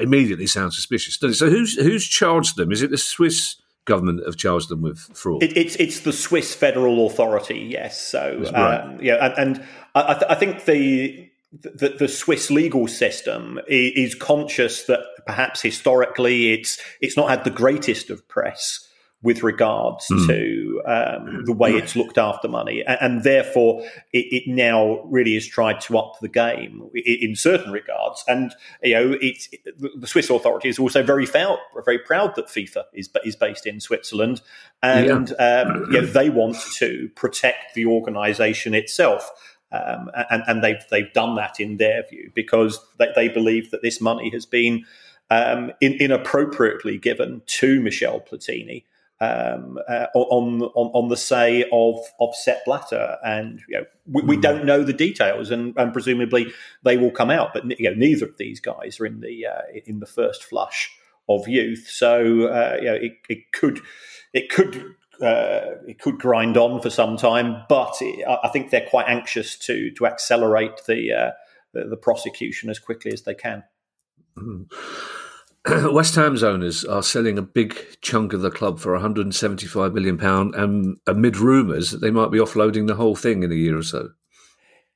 immediately 0.00 0.46
sounds 0.46 0.76
suspicious. 0.76 1.16
So 1.38 1.50
who's 1.50 1.76
who's 1.76 2.06
charged 2.06 2.56
them? 2.56 2.72
Is 2.72 2.82
it 2.82 2.90
the 2.90 2.98
Swiss? 2.98 3.56
Government 3.84 4.24
have 4.26 4.36
charged 4.36 4.68
them 4.68 4.82
with 4.82 4.98
fraud. 4.98 5.42
It, 5.42 5.56
it's 5.56 5.76
it's 5.76 6.00
the 6.00 6.12
Swiss 6.12 6.54
federal 6.54 7.06
authority, 7.06 7.58
yes. 7.58 8.00
So 8.00 8.42
right. 8.52 8.80
um, 8.80 8.98
yeah, 9.00 9.26
and, 9.26 9.56
and 9.58 9.66
I, 9.94 10.14
th- 10.14 10.26
I, 10.28 10.34
think 10.34 10.64
the, 10.64 11.30
the, 11.52 11.96
the 11.98 12.08
Swiss 12.08 12.50
legal 12.50 12.86
system 12.86 13.60
is, 13.68 14.12
is 14.12 14.14
conscious 14.14 14.84
that 14.84 15.00
perhaps 15.26 15.62
historically 15.62 16.52
it's 16.52 16.78
it's 17.00 17.16
not 17.16 17.28
had 17.28 17.44
the 17.44 17.50
greatest 17.50 18.10
of 18.10 18.26
press 18.28 18.88
with 19.22 19.42
regards 19.44 20.08
mm. 20.08 20.26
to 20.26 20.82
um, 20.84 21.44
the 21.44 21.52
way 21.52 21.72
it's 21.72 21.94
looked 21.94 22.18
after 22.18 22.48
money, 22.48 22.82
and, 22.84 22.98
and 23.00 23.22
therefore 23.22 23.82
it, 24.12 24.26
it, 24.32 24.42
now 24.48 25.00
really 25.04 25.34
has 25.34 25.46
tried 25.46 25.80
to 25.80 25.96
up 25.96 26.18
the 26.20 26.28
game 26.28 26.82
in, 26.94 27.36
certain 27.36 27.72
regards. 27.72 28.24
And 28.26 28.52
you 28.82 28.94
know, 28.94 29.16
it's 29.20 29.48
the 29.76 30.06
Swiss 30.06 30.28
authority 30.28 30.68
is 30.68 30.78
also 30.78 31.02
very 31.02 31.26
proud, 31.26 31.58
very 31.84 31.98
proud 31.98 32.34
that 32.36 32.48
FIFA 32.48 32.84
is 32.92 33.08
is 33.24 33.36
based 33.36 33.66
in 33.66 33.80
Switzerland, 33.80 34.42
and 34.82 35.32
yeah. 35.38 35.62
um, 35.68 35.86
you 35.92 36.00
know, 36.00 36.06
they 36.06 36.28
want 36.28 36.56
to 36.74 37.08
protect 37.14 37.74
the 37.74 37.86
organisation 37.86 38.74
itself. 38.74 39.30
Um, 39.70 40.10
and, 40.28 40.42
and 40.46 40.64
they've 40.64 40.84
they've 40.90 41.12
done 41.14 41.36
that 41.36 41.58
in 41.58 41.78
their 41.78 42.04
view 42.10 42.30
because 42.34 42.84
they, 42.98 43.08
they 43.14 43.28
believe 43.28 43.70
that 43.70 43.80
this 43.80 44.02
money 44.02 44.28
has 44.30 44.44
been 44.44 44.84
um, 45.30 45.72
in, 45.80 45.94
inappropriately 45.94 46.98
given 46.98 47.40
to 47.46 47.80
Michel 47.80 48.20
Platini 48.20 48.84
um, 49.22 49.78
uh, 49.88 50.06
on, 50.14 50.62
on 50.62 50.90
on 50.94 51.08
the 51.08 51.16
say 51.16 51.64
of 51.72 52.00
of 52.18 52.34
Sepp 52.34 52.64
Blatter, 52.64 53.18
and 53.24 53.60
you 53.68 53.78
know, 53.78 53.84
we, 54.06 54.22
we, 54.22 54.34
hmm. 54.34 54.40
don't 54.40 54.64
know 54.64 54.82
the 54.82 54.92
details, 54.92 55.52
and, 55.52 55.74
and, 55.76 55.92
presumably 55.92 56.52
they 56.82 56.96
will 56.96 57.12
come 57.12 57.30
out. 57.30 57.50
But 57.54 57.78
you 57.78 57.88
know, 57.88 57.94
neither 57.94 58.26
of 58.26 58.36
these 58.36 58.58
guys 58.58 58.98
are 58.98 59.06
in 59.06 59.20
the 59.20 59.46
uh, 59.46 59.80
in 59.86 60.00
the 60.00 60.06
first 60.06 60.42
flush 60.42 60.90
of 61.28 61.46
youth, 61.46 61.86
so 61.88 62.48
uh, 62.48 62.78
you 62.80 62.86
know, 62.86 62.94
it, 62.94 63.12
it 63.28 63.52
could 63.52 63.80
it 64.32 64.50
could 64.50 64.96
uh, 65.22 65.76
it 65.86 66.00
could 66.00 66.18
grind 66.18 66.56
on 66.56 66.82
for 66.82 66.90
some 66.90 67.16
time, 67.16 67.62
but 67.68 67.94
it, 68.00 68.26
I 68.26 68.48
think 68.48 68.70
they're 68.70 68.88
quite 68.90 69.06
anxious 69.06 69.56
to 69.58 69.92
to 69.92 70.06
accelerate 70.06 70.80
the 70.88 71.12
uh, 71.12 71.30
the, 71.72 71.84
the, 71.84 71.96
prosecution 71.96 72.70
as 72.70 72.80
quickly 72.80 73.12
as 73.12 73.22
they 73.22 73.34
can. 73.34 73.62
Mm. 74.36 74.66
West 75.92 76.16
Ham's 76.16 76.42
owners 76.42 76.84
are 76.84 77.02
selling 77.02 77.38
a 77.38 77.42
big 77.42 77.76
chunk 78.00 78.32
of 78.32 78.40
the 78.40 78.50
club 78.50 78.80
for 78.80 78.92
175 78.92 79.92
million 79.92 80.18
pound, 80.18 80.54
and 80.56 80.96
amid 81.06 81.36
rumours 81.36 81.92
that 81.92 82.00
they 82.00 82.10
might 82.10 82.32
be 82.32 82.38
offloading 82.38 82.88
the 82.88 82.96
whole 82.96 83.14
thing 83.14 83.44
in 83.44 83.52
a 83.52 83.54
year 83.54 83.78
or 83.78 83.82
so. 83.82 84.10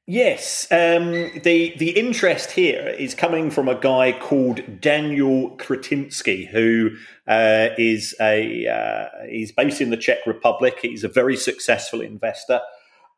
Yes, 0.08 0.66
um, 0.70 1.12
the 1.42 1.74
the 1.76 1.90
interest 1.90 2.52
here 2.52 2.94
is 2.96 3.14
coming 3.14 3.50
from 3.50 3.68
a 3.68 3.74
guy 3.74 4.12
called 4.12 4.80
Daniel 4.80 5.56
Křetínský, 5.56 6.48
who 6.48 6.90
uh, 7.26 7.68
is 7.76 8.14
a 8.20 8.66
uh, 8.68 9.26
he's 9.28 9.50
based 9.50 9.80
in 9.80 9.90
the 9.90 9.96
Czech 9.96 10.18
Republic. 10.26 10.78
He's 10.80 11.02
a 11.02 11.08
very 11.08 11.36
successful 11.36 12.00
investor, 12.00 12.60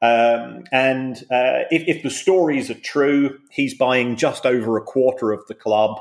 um, 0.00 0.64
and 0.72 1.16
uh, 1.30 1.68
if, 1.70 1.82
if, 1.88 2.02
the 2.02 2.10
stories 2.10 2.70
are 2.70 2.80
true, 2.80 3.38
he's 3.50 3.76
buying 3.76 4.16
just 4.16 4.46
over 4.46 4.76
a 4.76 4.82
quarter 4.82 5.32
of 5.32 5.46
the 5.48 5.54
club 5.54 5.98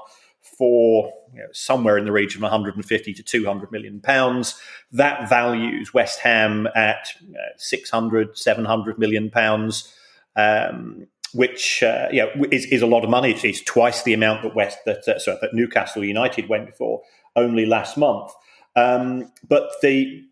for 0.58 1.12
you 1.34 1.40
know, 1.40 1.48
somewhere 1.52 1.98
in 1.98 2.06
the 2.06 2.12
region 2.12 2.40
of 2.40 2.44
150 2.44 3.14
to 3.14 3.24
200 3.24 3.72
million 3.72 4.00
pounds. 4.02 4.60
That 4.92 5.30
values 5.30 5.94
West 5.94 6.20
Ham 6.20 6.68
at 6.76 7.10
600, 7.58 8.38
700 8.38 8.98
million 8.98 9.30
pounds 9.30 9.94
um, 10.38 11.08
which 11.34 11.84
uh, 11.84 12.08
yeah 12.12 12.28
is, 12.52 12.66
is, 12.66 12.82
a 12.82 12.88
lot 12.88 13.04
of 13.04 13.10
money. 13.10 13.32
It's, 13.32 13.62
twice 13.62 14.04
the 14.04 14.14
amount 14.14 14.44
that 14.44 14.56
West 14.56 14.78
that 14.86 15.08
uh, 15.08 15.20
sorry, 15.20 15.38
that 15.42 15.54
Newcastle 15.54 16.04
United 16.04 16.48
went 16.48 16.76
for 16.76 17.02
only 17.36 17.66
last 17.66 17.98
month. 17.98 18.32
Um, 18.76 19.32
but 19.48 19.70
the 19.82 20.24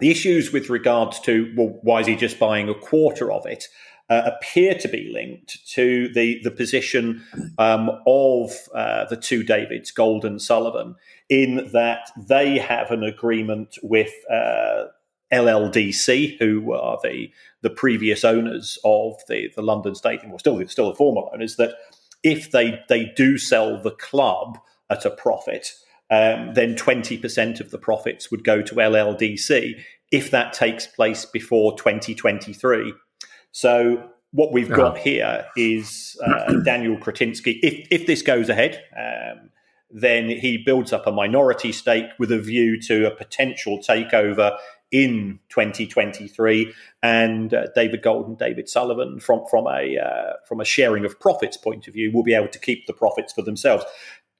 the 0.00 0.10
issues 0.10 0.52
with 0.52 0.68
regards 0.68 1.20
to 1.20 1.52
well, 1.56 1.78
why 1.82 2.00
is 2.00 2.06
he 2.06 2.16
just 2.16 2.38
buying 2.38 2.68
a 2.68 2.74
quarter 2.74 3.32
of 3.32 3.46
it? 3.46 3.64
Uh, 4.08 4.30
appear 4.36 4.72
to 4.72 4.86
be 4.86 5.10
linked 5.12 5.66
to 5.66 6.08
the 6.14 6.40
the 6.44 6.50
position 6.50 7.24
um, 7.58 7.90
of 8.06 8.52
uh, 8.72 9.04
the 9.06 9.16
two 9.16 9.42
Davids, 9.42 9.90
Gold 9.90 10.24
and 10.24 10.40
Sullivan, 10.40 10.94
in 11.28 11.70
that 11.72 12.10
they 12.16 12.56
have 12.58 12.92
an 12.92 13.02
agreement 13.02 13.76
with 13.82 14.12
uh, 14.30 14.84
LLDC, 15.32 16.38
who 16.38 16.72
are 16.72 16.98
the 17.02 17.30
the 17.62 17.70
previous 17.70 18.24
owners 18.24 18.78
of 18.84 19.16
the, 19.28 19.50
the 19.56 19.62
London 19.62 19.94
Stadium, 19.94 20.32
or 20.32 20.38
still 20.38 20.66
still 20.68 20.90
the 20.90 20.94
former 20.94 21.22
owners, 21.32 21.56
that 21.56 21.74
if 22.22 22.50
they 22.50 22.80
they 22.88 23.12
do 23.16 23.38
sell 23.38 23.80
the 23.80 23.90
club 23.90 24.58
at 24.88 25.04
a 25.04 25.10
profit, 25.10 25.72
um, 26.10 26.54
then 26.54 26.76
twenty 26.76 27.18
percent 27.18 27.60
of 27.60 27.70
the 27.70 27.78
profits 27.78 28.30
would 28.30 28.44
go 28.44 28.62
to 28.62 28.76
LLDC 28.76 29.82
if 30.12 30.30
that 30.30 30.52
takes 30.52 30.86
place 30.86 31.24
before 31.24 31.76
twenty 31.76 32.14
twenty 32.14 32.52
three. 32.52 32.94
So 33.56 34.10
what 34.32 34.52
we've 34.52 34.68
got 34.68 34.96
uh-huh. 34.96 35.02
here 35.02 35.46
is 35.56 36.14
uh, 36.22 36.52
Daniel 36.64 36.98
Křetínský. 36.98 37.58
If 37.62 37.88
if 37.90 38.06
this 38.06 38.20
goes 38.20 38.50
ahead. 38.50 38.82
Um, 38.94 39.50
then 39.88 40.28
he 40.28 40.58
builds 40.58 40.92
up 40.92 41.06
a 41.06 41.12
minority 41.12 41.72
stake 41.72 42.10
with 42.18 42.32
a 42.32 42.40
view 42.40 42.78
to 42.82 43.06
a 43.06 43.10
potential 43.10 43.78
takeover 43.78 44.58
in 44.90 45.38
2023, 45.48 46.74
and 47.02 47.54
uh, 47.54 47.68
David 47.74 48.02
Gold 48.02 48.26
and 48.26 48.36
David 48.36 48.68
Sullivan, 48.68 49.20
from 49.20 49.46
from 49.48 49.66
a 49.68 49.96
uh, 49.96 50.32
from 50.46 50.60
a 50.60 50.64
sharing 50.64 51.06
of 51.06 51.18
profits 51.18 51.56
point 51.56 51.88
of 51.88 51.94
view, 51.94 52.10
will 52.12 52.24
be 52.24 52.34
able 52.34 52.48
to 52.48 52.58
keep 52.58 52.86
the 52.86 52.92
profits 52.92 53.32
for 53.32 53.42
themselves. 53.42 53.84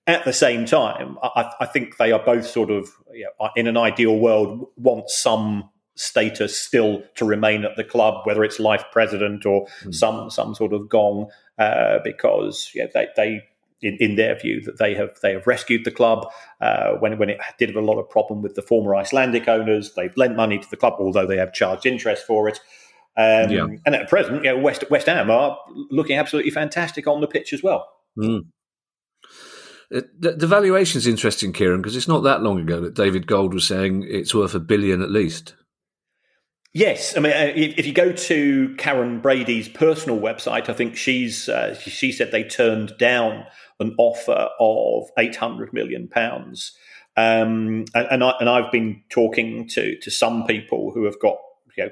At 0.08 0.24
the 0.24 0.32
same 0.32 0.66
time, 0.66 1.16
I, 1.22 1.52
I 1.60 1.66
think 1.66 1.96
they 1.96 2.12
are 2.12 2.22
both 2.22 2.46
sort 2.46 2.70
of, 2.70 2.90
you 3.12 3.30
know, 3.40 3.48
in 3.56 3.66
an 3.66 3.76
ideal 3.76 4.18
world, 4.18 4.66
want 4.76 5.08
some 5.08 5.70
status 5.96 6.56
still 6.56 7.02
to 7.16 7.24
remain 7.24 7.64
at 7.64 7.76
the 7.76 7.84
club, 7.84 8.24
whether 8.24 8.44
it's 8.44 8.60
life 8.60 8.84
president 8.92 9.44
or 9.44 9.66
mm. 9.82 9.94
some 9.94 10.30
some 10.30 10.54
sort 10.54 10.72
of 10.72 10.88
gong, 10.88 11.28
uh, 11.58 11.98
because 12.04 12.70
yeah, 12.74 12.86
they, 12.94 13.08
they 13.16 13.42
in, 13.82 13.96
in 13.98 14.16
their 14.16 14.38
view 14.38 14.60
that 14.62 14.78
they 14.78 14.94
have 14.94 15.18
they 15.22 15.32
have 15.32 15.46
rescued 15.46 15.84
the 15.84 15.90
club 15.90 16.26
uh, 16.60 16.92
when 16.92 17.18
when 17.18 17.30
it 17.30 17.40
did 17.58 17.70
have 17.70 17.76
a 17.76 17.86
lot 17.86 17.98
of 17.98 18.08
problem 18.08 18.42
with 18.42 18.54
the 18.54 18.62
former 18.62 18.94
Icelandic 18.94 19.48
owners. 19.48 19.94
They've 19.94 20.16
lent 20.16 20.36
money 20.36 20.58
to 20.58 20.70
the 20.70 20.76
club, 20.76 20.94
although 20.98 21.26
they 21.26 21.38
have 21.38 21.52
charged 21.52 21.86
interest 21.86 22.26
for 22.26 22.48
it. 22.48 22.60
Um, 23.18 23.50
yeah. 23.50 23.66
And 23.86 23.94
at 23.94 24.08
present, 24.08 24.44
you 24.44 24.50
know, 24.50 24.58
West 24.58 24.84
West 24.90 25.06
Ham 25.06 25.30
are 25.30 25.58
looking 25.90 26.18
absolutely 26.18 26.50
fantastic 26.50 27.06
on 27.06 27.20
the 27.20 27.26
pitch 27.26 27.52
as 27.52 27.62
well. 27.62 27.88
Mm. 28.18 28.46
The, 29.88 30.32
the 30.32 30.48
valuation 30.48 30.98
is 30.98 31.06
interesting, 31.06 31.52
Kieran, 31.52 31.80
because 31.80 31.96
it's 31.96 32.08
not 32.08 32.24
that 32.24 32.42
long 32.42 32.58
ago 32.58 32.80
that 32.80 32.94
David 32.94 33.28
Gold 33.28 33.54
was 33.54 33.66
saying 33.66 34.04
it's 34.08 34.34
worth 34.34 34.54
a 34.54 34.60
billion 34.60 35.00
at 35.00 35.12
least. 35.12 35.54
Yes, 36.76 37.16
I 37.16 37.20
mean, 37.20 37.32
uh, 37.32 37.52
if 37.56 37.86
you 37.86 37.94
go 37.94 38.12
to 38.12 38.68
Karren 38.76 39.22
Brady's 39.22 39.66
personal 39.66 40.18
website, 40.18 40.68
I 40.68 40.74
think 40.74 40.94
she's 40.94 41.48
uh, 41.48 41.74
she 41.74 42.12
said 42.12 42.32
they 42.32 42.44
turned 42.44 42.98
down 42.98 43.46
an 43.80 43.94
offer 43.96 44.50
of 44.60 45.08
eight 45.16 45.36
hundred 45.36 45.72
million 45.72 46.06
pounds. 46.06 46.76
Um, 47.16 47.86
and, 47.94 48.06
and, 48.10 48.22
I, 48.22 48.34
and 48.40 48.50
I've 48.50 48.70
been 48.70 49.02
talking 49.08 49.66
to 49.68 49.98
to 50.00 50.10
some 50.10 50.44
people 50.44 50.90
who 50.92 51.04
have 51.04 51.18
got 51.18 51.38
you 51.78 51.84
know 51.86 51.90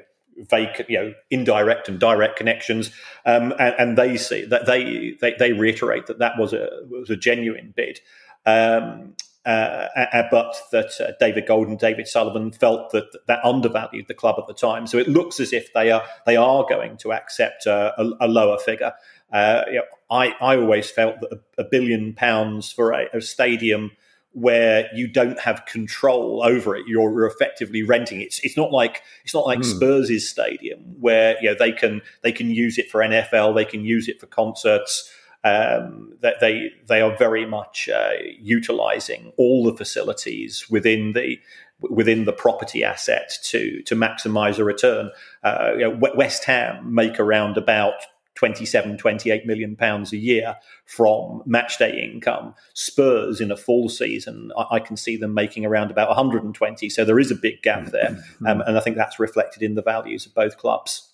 vacant, 0.51 0.91
you 0.91 0.99
know, 0.99 1.15
indirect 1.31 1.89
and 1.89 1.99
direct 1.99 2.37
connections, 2.37 2.91
um, 3.25 3.55
and, 3.59 3.75
and, 3.79 3.97
they 3.97 4.19
see 4.19 4.45
that 4.45 4.67
they, 4.67 5.17
they, 5.19 5.35
they 5.39 5.55
reiterate 5.55 6.09
that 6.09 6.19
that 6.19 6.39
was 6.39 6.53
a 6.53 6.69
was 6.91 7.09
a 7.09 7.17
genuine 7.17 7.73
bid. 7.75 8.01
Um, 8.45 9.15
uh, 9.45 10.23
but 10.31 10.57
that 10.73 10.93
uh, 11.01 11.13
David 11.21 11.47
Gold 11.47 11.69
and 11.69 11.79
David 11.79 12.09
Sullivan 12.09 12.51
felt 12.51 12.93
that 12.93 13.05
that 13.27 13.45
undervalued 13.45 14.09
the 14.09 14.15
club 14.15 14.37
at 14.39 14.47
the 14.47 14.55
time. 14.55 14.87
So 14.87 14.97
it 14.97 15.09
looks 15.09 15.39
as 15.39 15.53
if 15.53 15.73
they 15.75 15.91
are 15.91 16.03
they 16.25 16.37
are 16.37 16.65
going 16.69 16.97
to 16.99 17.13
accept 17.13 17.67
a, 17.67 17.95
a 18.21 18.27
lower 18.27 18.59
figure. 18.59 18.93
Uh, 19.33 19.65
you 19.69 19.75
know, 19.75 19.85
I 20.11 20.29
I 20.41 20.57
always 20.57 20.91
felt 20.91 21.21
that 21.21 21.33
a, 21.33 21.63
a 21.63 21.65
billion 21.65 22.15
pounds 22.15 22.73
for 22.73 22.93
a, 22.93 23.07
a, 23.13 23.21
stadium 23.21 23.91
where 24.33 24.89
you 24.95 25.07
don't 25.07 25.39
have 25.39 25.67
control 25.67 26.43
over 26.45 26.75
it, 26.75 26.87
you're 26.89 27.27
effectively 27.27 27.83
renting. 27.83 28.21
It's 28.21 28.41
it's 28.41 28.57
not 28.57 28.73
like 28.73 29.03
it's 29.25 29.35
not 29.35 29.47
like 29.47 29.59
mm. 29.59 29.65
Spurs' 29.65 30.29
stadium 30.29 30.81
where 31.01 31.37
you 31.43 31.51
know 31.51 31.57
they 31.59 31.73
can 31.73 32.01
they 32.23 32.33
can 32.33 32.51
use 32.51 32.79
it 32.79 32.91
for 32.91 33.01
NFL, 33.01 33.55
they 33.55 33.67
can 33.67 33.85
use 33.85 34.09
it 34.09 34.21
for 34.21 34.27
concerts 34.27 35.11
um, 35.45 36.15
that 36.21 36.41
they 36.41 36.71
they 36.89 37.01
are 37.03 37.17
very 37.17 37.47
much 37.47 37.89
uh, 37.89 38.13
utilizing 38.41 39.33
all 39.37 39.65
the 39.65 39.77
facilities 39.77 40.67
within 40.71 41.13
the 41.13 41.39
within 41.81 42.25
the 42.25 42.33
property 42.33 42.83
asset 42.83 43.31
to 43.45 43.83
to 43.83 43.95
maximize 43.95 44.59
a 44.59 44.65
return. 44.65 45.11
Uh, 45.43 45.73
you 45.75 45.81
know, 45.81 45.99
West 46.17 46.45
Ham 46.45 46.95
make 46.95 47.21
around 47.21 47.57
about 47.57 47.95
27, 48.37 48.99
28 48.99 49.47
million 49.47 49.77
pounds 49.77 50.13
a 50.13 50.17
year 50.17 50.57
from 50.87 51.43
match 51.47 51.79
day 51.79 52.03
income. 52.03 52.55
Spurs 52.73 53.41
in 53.41 53.51
a 53.51 53.57
full 53.57 53.89
season, 53.89 54.51
I, 54.59 54.77
I, 54.77 54.81
can 54.81 54.97
see 54.97 55.17
them 55.17 55.35
making 55.35 55.65
around 55.65 55.93
about 55.93 56.09
120. 56.09 56.91
So 56.91 57.05
there 57.05 57.21
is 57.21 57.31
a 57.31 57.37
big 57.37 57.63
gap 57.63 57.87
there. 57.93 58.19
Um, 58.47 58.61
and 58.63 58.77
I 58.77 58.81
think 58.81 58.97
that's 58.97 59.21
reflected 59.21 59.63
in 59.63 59.75
the 59.75 59.83
values 59.83 60.27
of 60.27 60.35
both 60.35 60.59
clubs. 60.59 61.14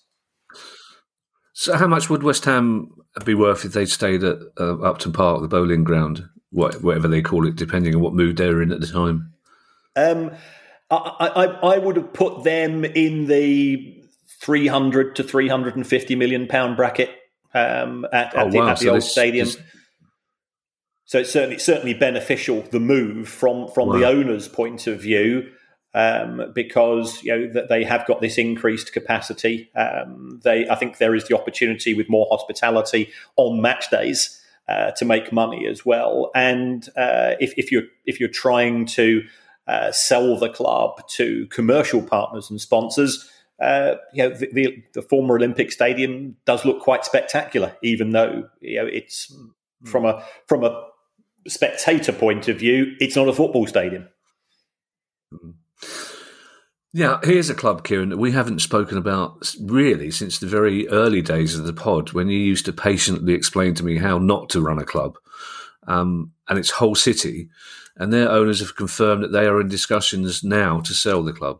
So, 1.61 1.77
how 1.77 1.85
much 1.85 2.09
would 2.09 2.23
West 2.23 2.45
Ham 2.45 2.89
be 3.23 3.35
worth 3.35 3.65
if 3.65 3.73
they 3.73 3.85
stayed 3.85 4.23
at 4.23 4.39
uh, 4.59 4.79
Upton 4.79 5.13
Park, 5.13 5.43
the 5.43 5.47
Boleyn 5.47 5.83
Ground, 5.83 6.27
whatever 6.49 7.07
they 7.07 7.21
call 7.21 7.47
it, 7.47 7.55
depending 7.55 7.93
on 7.93 8.01
what 8.01 8.15
mood 8.15 8.37
they're 8.37 8.63
in 8.63 8.71
at 8.71 8.81
the 8.81 8.87
time? 8.87 9.31
Um, 9.95 10.31
I, 10.89 10.95
I, 10.95 11.45
I 11.75 11.77
would 11.77 11.97
have 11.97 12.13
put 12.13 12.43
them 12.43 12.83
in 12.83 13.27
the 13.27 13.95
300 14.41 15.15
to 15.17 15.23
350 15.23 16.15
million 16.15 16.47
pound 16.47 16.77
bracket 16.77 17.11
um, 17.53 18.07
at, 18.11 18.35
at, 18.35 18.47
oh, 18.47 18.49
the, 18.49 18.57
wow. 18.57 18.69
at 18.69 18.79
the 18.79 18.85
so 18.85 18.93
old 18.93 19.03
stadium. 19.03 19.47
So 21.05 21.19
it's 21.19 21.31
certainly 21.31 21.59
certainly 21.59 21.93
beneficial 21.93 22.63
the 22.71 22.79
move 22.79 23.29
from 23.29 23.67
from 23.67 23.89
wow. 23.89 23.99
the 23.99 24.07
owner's 24.07 24.47
point 24.47 24.87
of 24.87 24.99
view 24.99 25.51
um, 25.93 26.51
because 26.53 27.21
you 27.23 27.35
know 27.35 27.53
that 27.53 27.69
they 27.69 27.83
have 27.83 28.05
got 28.05 28.21
this 28.21 28.37
increased 28.37 28.93
capacity. 28.93 29.69
Um, 29.75 30.39
they, 30.43 30.67
I 30.69 30.75
think, 30.75 30.97
there 30.97 31.15
is 31.15 31.27
the 31.27 31.37
opportunity 31.37 31.93
with 31.93 32.09
more 32.09 32.27
hospitality 32.29 33.11
on 33.35 33.61
match 33.61 33.89
days 33.89 34.41
uh, 34.67 34.91
to 34.91 35.05
make 35.05 35.33
money 35.33 35.67
as 35.67 35.85
well. 35.85 36.31
And 36.33 36.87
uh, 36.95 37.35
if, 37.39 37.53
if, 37.57 37.71
you're 37.71 37.83
if 38.05 38.19
you're 38.19 38.29
trying 38.29 38.85
to 38.87 39.23
uh, 39.67 39.91
sell 39.91 40.37
the 40.37 40.49
club 40.49 41.07
to 41.09 41.47
commercial 41.47 42.01
partners 42.01 42.49
and 42.49 42.61
sponsors, 42.61 43.29
uh, 43.61 43.95
you 44.13 44.23
know, 44.23 44.35
the, 44.35 44.49
the, 44.53 44.83
the, 44.93 45.01
former 45.01 45.35
Olympic 45.35 45.71
Stadium 45.71 46.35
does 46.45 46.65
look 46.65 46.79
quite 46.79 47.05
spectacular, 47.05 47.75
even 47.83 48.11
though 48.11 48.49
you 48.59 48.81
know 48.81 48.87
it's 48.87 49.31
mm. 49.31 49.87
from 49.87 50.05
a 50.05 50.23
from 50.47 50.63
a 50.63 50.87
spectator 51.47 52.11
point 52.11 52.47
of 52.47 52.57
view, 52.57 52.95
it's 52.99 53.15
not 53.15 53.27
a 53.27 53.33
football 53.33 53.67
stadium. 53.67 54.07
Mm. 55.33 55.53
Yeah, 56.93 57.19
here's 57.23 57.49
a 57.49 57.55
club, 57.55 57.85
Kieran, 57.85 58.09
that 58.09 58.17
we 58.17 58.33
haven't 58.33 58.59
spoken 58.59 58.97
about 58.97 59.53
really 59.61 60.11
since 60.11 60.39
the 60.39 60.47
very 60.47 60.89
early 60.89 61.21
days 61.21 61.57
of 61.57 61.65
the 61.65 61.73
pod 61.73 62.11
when 62.11 62.27
you 62.27 62.37
used 62.37 62.65
to 62.65 62.73
patiently 62.73 63.33
explain 63.33 63.75
to 63.75 63.85
me 63.85 63.97
how 63.97 64.17
not 64.17 64.49
to 64.49 64.61
run 64.61 64.77
a 64.77 64.85
club. 64.85 65.17
Um, 65.87 66.33
and 66.49 66.59
it's 66.59 66.71
Hull 66.71 66.95
City, 66.95 67.49
and 67.95 68.11
their 68.11 68.29
owners 68.29 68.59
have 68.59 68.75
confirmed 68.75 69.23
that 69.23 69.31
they 69.31 69.47
are 69.47 69.61
in 69.61 69.69
discussions 69.69 70.43
now 70.43 70.81
to 70.81 70.93
sell 70.93 71.23
the 71.23 71.33
club. 71.33 71.59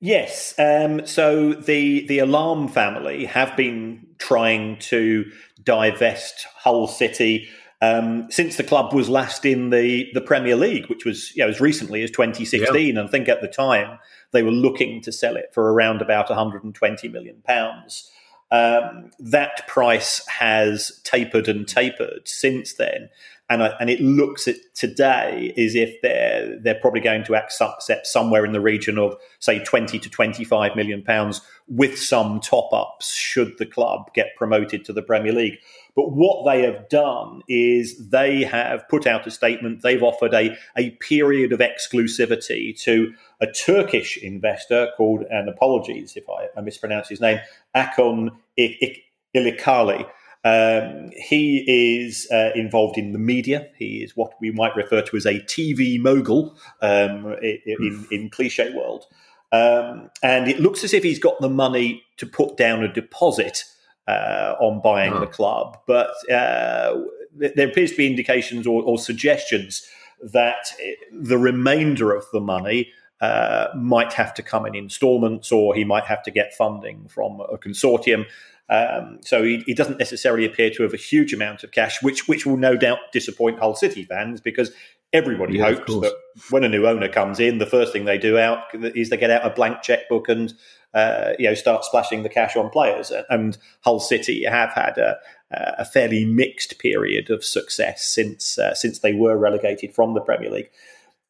Yes. 0.00 0.54
Um, 0.58 1.06
so 1.06 1.52
the 1.52 2.06
the 2.06 2.20
Allam 2.20 2.68
family 2.68 3.26
have 3.26 3.54
been 3.54 4.06
trying 4.18 4.78
to 4.78 5.30
divest 5.62 6.46
Hull 6.56 6.88
City 6.88 7.48
um, 7.82 8.26
since 8.30 8.56
the 8.56 8.64
club 8.64 8.92
was 8.92 9.08
last 9.08 9.46
in 9.46 9.70
the, 9.70 10.08
the 10.12 10.20
Premier 10.20 10.56
League, 10.56 10.86
which 10.86 11.04
was 11.04 11.34
you 11.34 11.42
know, 11.42 11.48
as 11.48 11.60
recently 11.60 12.02
as 12.02 12.10
2016. 12.10 12.96
And 12.96 13.08
I 13.08 13.10
think 13.10 13.28
at 13.28 13.40
the 13.40 13.48
time 13.48 13.98
they 14.32 14.42
were 14.42 14.50
looking 14.50 15.00
to 15.02 15.12
sell 15.12 15.36
it 15.36 15.50
for 15.52 15.72
around 15.72 16.02
about 16.02 16.28
120 16.28 17.08
million 17.08 17.42
pounds. 17.44 18.10
Um, 18.52 19.12
that 19.20 19.66
price 19.68 20.26
has 20.26 21.00
tapered 21.04 21.46
and 21.46 21.68
tapered 21.68 22.26
since 22.26 22.74
then, 22.74 23.08
and 23.48 23.62
and 23.62 23.88
it 23.88 24.00
looks 24.00 24.48
at 24.48 24.56
today 24.74 25.54
as 25.56 25.76
if 25.76 25.94
they're 26.02 26.58
they're 26.60 26.80
probably 26.80 27.00
going 27.00 27.22
to 27.24 27.36
accept 27.36 28.08
somewhere 28.08 28.44
in 28.44 28.50
the 28.50 28.60
region 28.60 28.98
of 28.98 29.14
say 29.38 29.62
20 29.62 30.00
to 30.00 30.10
25 30.10 30.74
million 30.74 31.00
pounds 31.04 31.40
with 31.68 31.96
some 31.96 32.40
top 32.40 32.72
ups 32.72 33.14
should 33.14 33.56
the 33.58 33.66
club 33.66 34.12
get 34.14 34.34
promoted 34.36 34.84
to 34.84 34.92
the 34.92 35.02
Premier 35.02 35.32
League. 35.32 35.58
But 35.96 36.12
what 36.12 36.44
they 36.44 36.62
have 36.62 36.88
done 36.88 37.42
is 37.48 38.10
they 38.10 38.44
have 38.44 38.88
put 38.88 39.06
out 39.06 39.26
a 39.26 39.30
statement. 39.30 39.82
They've 39.82 40.02
offered 40.02 40.34
a, 40.34 40.56
a 40.76 40.90
period 40.92 41.52
of 41.52 41.60
exclusivity 41.60 42.80
to 42.82 43.12
a 43.40 43.46
Turkish 43.46 44.16
investor 44.18 44.88
called, 44.96 45.24
and 45.30 45.48
apologies 45.48 46.16
if 46.16 46.24
I, 46.28 46.48
I 46.56 46.62
mispronounce 46.62 47.08
his 47.08 47.20
name, 47.20 47.40
Akon 47.74 48.30
Ilicali. 48.58 50.06
Um, 50.42 51.10
he 51.14 51.98
is 51.98 52.26
uh, 52.32 52.50
involved 52.54 52.96
in 52.96 53.12
the 53.12 53.18
media. 53.18 53.68
He 53.76 54.02
is 54.02 54.16
what 54.16 54.32
we 54.40 54.50
might 54.50 54.74
refer 54.74 55.02
to 55.02 55.16
as 55.16 55.26
a 55.26 55.40
TV 55.40 56.00
mogul 56.00 56.56
um, 56.80 57.36
in, 57.42 58.06
in 58.10 58.30
cliche 58.30 58.72
world. 58.74 59.04
Um, 59.52 60.10
and 60.22 60.48
it 60.48 60.60
looks 60.60 60.84
as 60.84 60.94
if 60.94 61.02
he's 61.02 61.18
got 61.18 61.40
the 61.40 61.48
money 61.48 62.04
to 62.18 62.26
put 62.26 62.56
down 62.56 62.82
a 62.84 62.92
deposit 62.92 63.64
uh, 64.08 64.54
on 64.60 64.80
buying 64.82 65.12
oh. 65.12 65.20
the 65.20 65.26
club. 65.26 65.78
But 65.86 66.10
uh, 66.30 67.00
there 67.36 67.68
appears 67.68 67.92
to 67.92 67.96
be 67.96 68.06
indications 68.06 68.66
or, 68.66 68.82
or, 68.82 68.98
suggestions 68.98 69.86
that 70.20 70.72
the 71.12 71.38
remainder 71.38 72.14
of 72.14 72.24
the 72.32 72.40
money 72.40 72.90
uh, 73.20 73.68
might 73.76 74.12
have 74.14 74.34
to 74.34 74.42
come 74.42 74.66
in 74.66 74.74
installments 74.74 75.52
or 75.52 75.74
he 75.74 75.84
might 75.84 76.04
have 76.04 76.22
to 76.24 76.30
get 76.30 76.54
funding 76.54 77.06
from 77.08 77.40
a 77.40 77.58
consortium. 77.58 78.26
Um, 78.68 79.18
so 79.22 79.42
he, 79.42 79.62
he, 79.66 79.74
doesn't 79.74 79.98
necessarily 79.98 80.44
appear 80.44 80.70
to 80.70 80.84
have 80.84 80.94
a 80.94 80.98
huge 80.98 81.32
amount 81.32 81.64
of 81.64 81.72
cash, 81.72 82.02
which 82.02 82.28
which 82.28 82.46
will 82.46 82.56
no 82.56 82.76
doubt 82.76 82.98
disappoint 83.12 83.58
Hull 83.58 83.74
City 83.74 84.04
fans 84.04 84.40
because 84.40 84.70
everybody 85.12 85.58
yeah, 85.58 85.64
hopes 85.64 85.92
that 85.92 86.14
when 86.50 86.62
a 86.62 86.68
new 86.68 86.86
owner 86.86 87.08
comes 87.08 87.40
in, 87.40 87.58
the 87.58 87.66
first 87.66 87.92
thing 87.92 88.04
they 88.04 88.18
do 88.18 88.38
out 88.38 88.62
is 88.72 89.10
they 89.10 89.16
get 89.16 89.30
out 89.30 89.44
a 89.44 89.50
blank 89.50 89.82
checkbook 89.82 90.28
and 90.28 90.54
uh, 90.94 91.32
you 91.38 91.48
know 91.48 91.54
start 91.54 91.84
splashing 91.84 92.22
the 92.22 92.28
cash 92.28 92.56
on 92.56 92.70
players. 92.70 93.12
And 93.28 93.56
Hull 93.82 94.00
City 94.00 94.44
have 94.44 94.72
had 94.72 94.98
a, 94.98 95.16
a 95.50 95.84
fairly 95.84 96.24
mixed 96.24 96.78
period 96.78 97.30
of 97.30 97.44
success 97.44 98.04
since 98.04 98.58
uh, 98.58 98.74
since 98.74 99.00
they 99.00 99.14
were 99.14 99.36
relegated 99.36 99.94
from 99.94 100.14
the 100.14 100.20
Premier 100.20 100.50
League. 100.50 100.70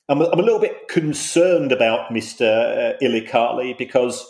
I'm, 0.09 0.21
I'm 0.23 0.41
a 0.41 0.43
little 0.43 0.59
bit 0.59 0.89
concerned 0.89 1.73
about 1.73 2.11
Mr. 2.11 2.95
Uh, 2.95 2.99
Ilicali 3.01 3.77
because 3.79 4.27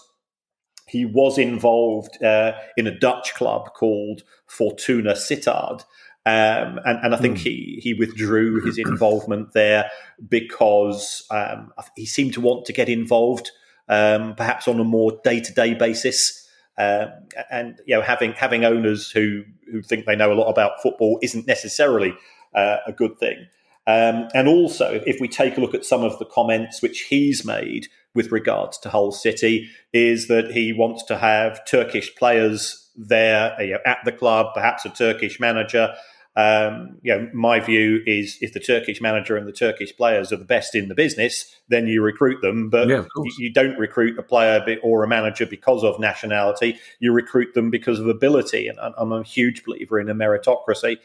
he 0.86 1.04
was 1.04 1.38
involved 1.38 2.22
uh, 2.22 2.52
in 2.76 2.86
a 2.86 2.98
Dutch 2.98 3.34
club 3.34 3.72
called 3.74 4.22
Fortuna 4.46 5.12
Sittard. 5.12 5.84
Um, 6.26 6.80
and, 6.84 6.98
and, 7.02 7.14
I 7.14 7.16
think 7.16 7.38
mm. 7.38 7.42
he, 7.42 7.80
he 7.82 7.94
withdrew 7.94 8.62
his 8.62 8.76
involvement 8.86 9.52
there 9.52 9.90
because 10.28 11.24
um, 11.30 11.72
he 11.96 12.04
seemed 12.04 12.34
to 12.34 12.42
want 12.42 12.66
to 12.66 12.74
get 12.74 12.90
involved 12.90 13.52
um, 13.90 14.34
perhaps 14.36 14.68
on 14.68 14.80
a 14.80 14.84
more 14.84 15.20
day 15.22 15.40
to 15.40 15.52
day 15.52 15.74
basis. 15.74 16.48
Uh, 16.78 17.08
and 17.50 17.78
you 17.84 17.94
know, 17.94 18.00
having 18.00 18.32
having 18.32 18.64
owners 18.64 19.10
who 19.10 19.42
who 19.70 19.82
think 19.82 20.06
they 20.06 20.16
know 20.16 20.32
a 20.32 20.34
lot 20.34 20.48
about 20.48 20.80
football 20.82 21.18
isn't 21.20 21.46
necessarily 21.46 22.14
uh, 22.54 22.76
a 22.86 22.92
good 22.92 23.18
thing. 23.18 23.46
Um, 23.86 24.28
and 24.34 24.46
also, 24.46 25.02
if 25.04 25.20
we 25.20 25.28
take 25.28 25.56
a 25.56 25.60
look 25.60 25.74
at 25.74 25.84
some 25.84 26.04
of 26.04 26.18
the 26.18 26.24
comments 26.24 26.80
which 26.80 27.02
he's 27.02 27.44
made 27.44 27.88
with 28.14 28.30
regards 28.30 28.78
to 28.78 28.88
Hull 28.88 29.10
City, 29.10 29.68
is 29.92 30.28
that 30.28 30.52
he 30.52 30.72
wants 30.72 31.02
to 31.04 31.18
have 31.18 31.64
Turkish 31.64 32.14
players 32.14 32.88
there 32.96 33.56
you 33.60 33.72
know, 33.72 33.78
at 33.84 33.98
the 34.04 34.12
club, 34.12 34.54
perhaps 34.54 34.84
a 34.84 34.90
Turkish 34.90 35.40
manager, 35.40 35.94
um, 36.36 36.98
you 37.02 37.12
know, 37.12 37.28
my 37.34 37.58
view 37.58 38.02
is 38.06 38.38
if 38.40 38.52
the 38.52 38.60
Turkish 38.60 39.00
manager 39.00 39.36
and 39.36 39.48
the 39.48 39.52
Turkish 39.52 39.96
players 39.96 40.32
are 40.32 40.36
the 40.36 40.44
best 40.44 40.74
in 40.74 40.88
the 40.88 40.94
business, 40.94 41.56
then 41.68 41.88
you 41.88 42.02
recruit 42.02 42.40
them. 42.40 42.70
But 42.70 42.88
yeah, 42.88 43.04
you, 43.16 43.32
you, 43.38 43.52
don't 43.52 43.76
recruit 43.78 44.18
a 44.18 44.22
player 44.22 44.64
or 44.82 45.02
a 45.02 45.08
manager 45.08 45.44
because 45.44 45.82
of 45.82 45.98
nationality. 45.98 46.78
You 47.00 47.12
recruit 47.12 47.54
them 47.54 47.70
because 47.70 47.98
of 47.98 48.06
ability. 48.06 48.68
And 48.68 48.78
I'm 48.78 49.12
a 49.12 49.24
huge 49.24 49.64
believer 49.64 49.98
in 49.98 50.08
a 50.08 50.14
meritocracy. 50.14 50.98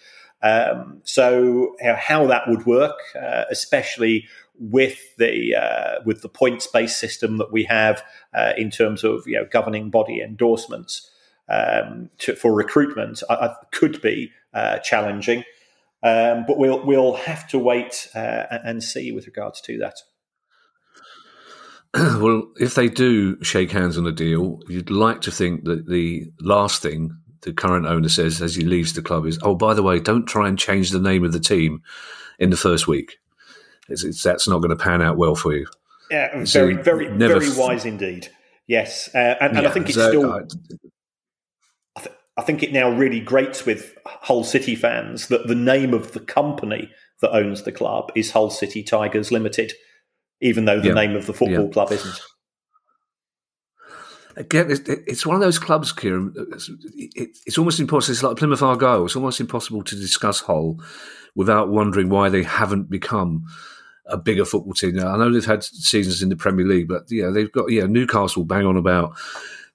Um, 0.43 1.01
so 1.03 1.75
you 1.81 1.95
how 1.95 2.27
that 2.27 2.47
would 2.47 2.67
work, 2.67 2.99
uh, 3.19 3.45
especially 3.49 4.27
with 4.59 5.15
the 5.17 5.55
uh, 5.55 6.01
with 6.05 6.21
the 6.21 6.29
points 6.29 6.67
based 6.67 6.99
system 6.99 7.37
that 7.37 7.51
we 7.51 7.63
have 7.63 8.03
uh, 8.33 8.53
in 8.57 8.69
terms 8.69 9.03
of 9.03 9.23
you 9.25 9.37
know 9.37 9.47
governing 9.49 9.89
body 9.89 10.21
endorsements 10.21 11.09
um, 11.49 12.09
to, 12.19 12.35
for 12.35 12.53
recruitment, 12.53 13.23
I, 13.29 13.33
I 13.33 13.55
could 13.71 14.01
be 14.01 14.31
uh, 14.55 14.79
challenging. 14.79 15.43
Um, 16.01 16.45
but 16.47 16.57
we'll 16.57 16.85
we'll 16.85 17.15
have 17.15 17.47
to 17.49 17.59
wait 17.59 18.07
uh, 18.15 18.45
and 18.63 18.83
see 18.83 19.11
with 19.11 19.25
regards 19.25 19.61
to 19.61 19.77
that. 19.79 19.95
well, 22.21 22.51
if 22.57 22.75
they 22.75 22.87
do 22.87 23.41
shake 23.43 23.71
hands 23.71 23.97
on 23.97 24.05
a 24.05 24.11
deal, 24.11 24.59
you'd 24.67 24.91
like 24.91 25.21
to 25.21 25.31
think 25.31 25.63
that 25.65 25.87
the 25.87 26.31
last 26.41 26.81
thing 26.81 27.17
the 27.41 27.53
current 27.53 27.85
owner 27.85 28.09
says 28.09 28.41
as 28.41 28.55
he 28.55 28.63
leaves 28.63 28.93
the 28.93 29.01
club 29.01 29.25
is, 29.25 29.39
"Oh, 29.41 29.55
by 29.55 29.73
the 29.73 29.83
way, 29.83 29.99
don't 29.99 30.25
try 30.25 30.47
and 30.47 30.59
change 30.59 30.91
the 30.91 30.99
name 30.99 31.23
of 31.23 31.31
the 31.31 31.39
team 31.39 31.81
in 32.37 32.49
the 32.49 32.57
first 32.57 32.87
week. 32.87 33.17
It's, 33.87 34.03
it's, 34.03 34.21
that's 34.21 34.47
not 34.47 34.59
going 34.59 34.75
to 34.77 34.83
pan 34.83 35.01
out 35.01 35.17
well 35.17 35.35
for 35.35 35.53
you." 35.53 35.65
Yeah, 36.11 36.43
very, 36.45 36.75
very, 36.75 37.07
very 37.07 37.49
wise 37.57 37.85
indeed. 37.85 38.29
Yes, 38.67 39.09
uh, 39.15 39.35
and, 39.39 39.57
and 39.57 39.63
yeah, 39.63 39.69
I 39.69 39.71
think 39.71 39.87
it's 39.87 39.95
so, 39.95 40.09
still. 40.09 40.31
Uh, 40.31 40.41
I 42.37 42.41
think 42.41 42.63
it 42.63 42.73
now 42.73 42.89
really 42.89 43.21
grates 43.21 43.65
with 43.65 43.97
Hull 44.05 44.43
City 44.43 44.75
fans 44.75 45.27
that 45.27 45.47
the 45.47 45.55
name 45.55 45.93
of 45.93 46.11
the 46.11 46.19
company 46.19 46.91
that 47.21 47.33
owns 47.33 47.63
the 47.63 47.71
club 47.71 48.11
is 48.15 48.31
Hull 48.31 48.49
City 48.49 48.83
Tigers 48.83 49.31
Limited, 49.31 49.73
even 50.41 50.65
though 50.65 50.81
the 50.81 50.89
yeah. 50.89 50.93
name 50.93 51.15
of 51.15 51.25
the 51.25 51.33
football 51.33 51.67
yeah. 51.67 51.71
club 51.71 51.91
isn't. 51.91 52.19
Again, 54.37 54.67
it's 54.69 55.25
one 55.25 55.35
of 55.35 55.41
those 55.41 55.57
clubs, 55.59 55.93
Kieran. 55.93 56.33
It's 56.97 57.57
almost 57.57 57.79
impossible. 57.79 58.11
It's 58.11 58.21
like 58.23 58.35
Plymouth 58.35 58.61
Argyle. 58.61 59.05
It's 59.05 59.15
almost 59.15 59.39
impossible 59.39 59.81
to 59.83 59.95
discuss 59.95 60.41
Hull 60.41 60.81
without 61.35 61.69
wondering 61.69 62.09
why 62.09 62.27
they 62.27 62.43
haven't 62.43 62.89
become 62.89 63.45
a 64.07 64.17
bigger 64.17 64.43
football 64.43 64.73
team. 64.73 64.95
Now, 64.95 65.13
I 65.13 65.17
know 65.17 65.31
they've 65.31 65.45
had 65.45 65.63
seasons 65.63 66.21
in 66.21 66.27
the 66.27 66.35
Premier 66.35 66.65
League, 66.65 66.89
but 66.89 67.05
yeah, 67.09 67.29
they've 67.29 67.51
got 67.51 67.71
yeah 67.71 67.85
Newcastle 67.85 68.43
bang 68.43 68.65
on 68.65 68.75
about 68.75 69.15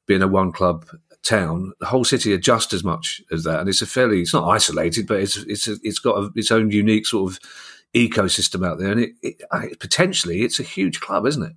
being 0.07 0.23
a 0.23 0.29
one 0.29 0.53
club 0.53 0.85
town, 1.23 1.73
the 1.81 1.87
whole 1.87 2.05
city 2.05 2.33
are 2.33 2.39
just 2.39 2.73
as 2.73 2.85
much 2.85 3.23
as 3.31 3.45
that, 3.45 3.61
and 3.61 3.69
it's 3.69 3.83
a 3.83 3.87
fairly 3.87 4.21
it's 4.21 4.33
not 4.33 4.49
isolated, 4.49 5.07
but 5.07 5.21
it's 5.21 5.37
it's 5.37 5.69
a, 5.69 5.77
it's 5.83 5.99
got 5.99 6.17
a, 6.17 6.31
its 6.35 6.51
own 6.51 6.71
unique 6.71 7.07
sort 7.07 7.33
of 7.33 7.41
ecosystem 7.95 8.67
out 8.67 8.79
there, 8.79 8.93
and 8.93 9.01
it, 9.01 9.13
it, 9.23 9.81
potentially 9.81 10.43
it's 10.43 10.61
a 10.61 10.65
huge 10.65 11.01
club, 11.01 11.27
isn't 11.27 11.43
it? 11.43 11.53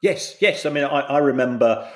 Yes, 0.00 0.36
yes. 0.40 0.66
I 0.66 0.70
mean, 0.70 0.84
I, 0.84 1.00
I 1.00 1.18
remember. 1.18 1.88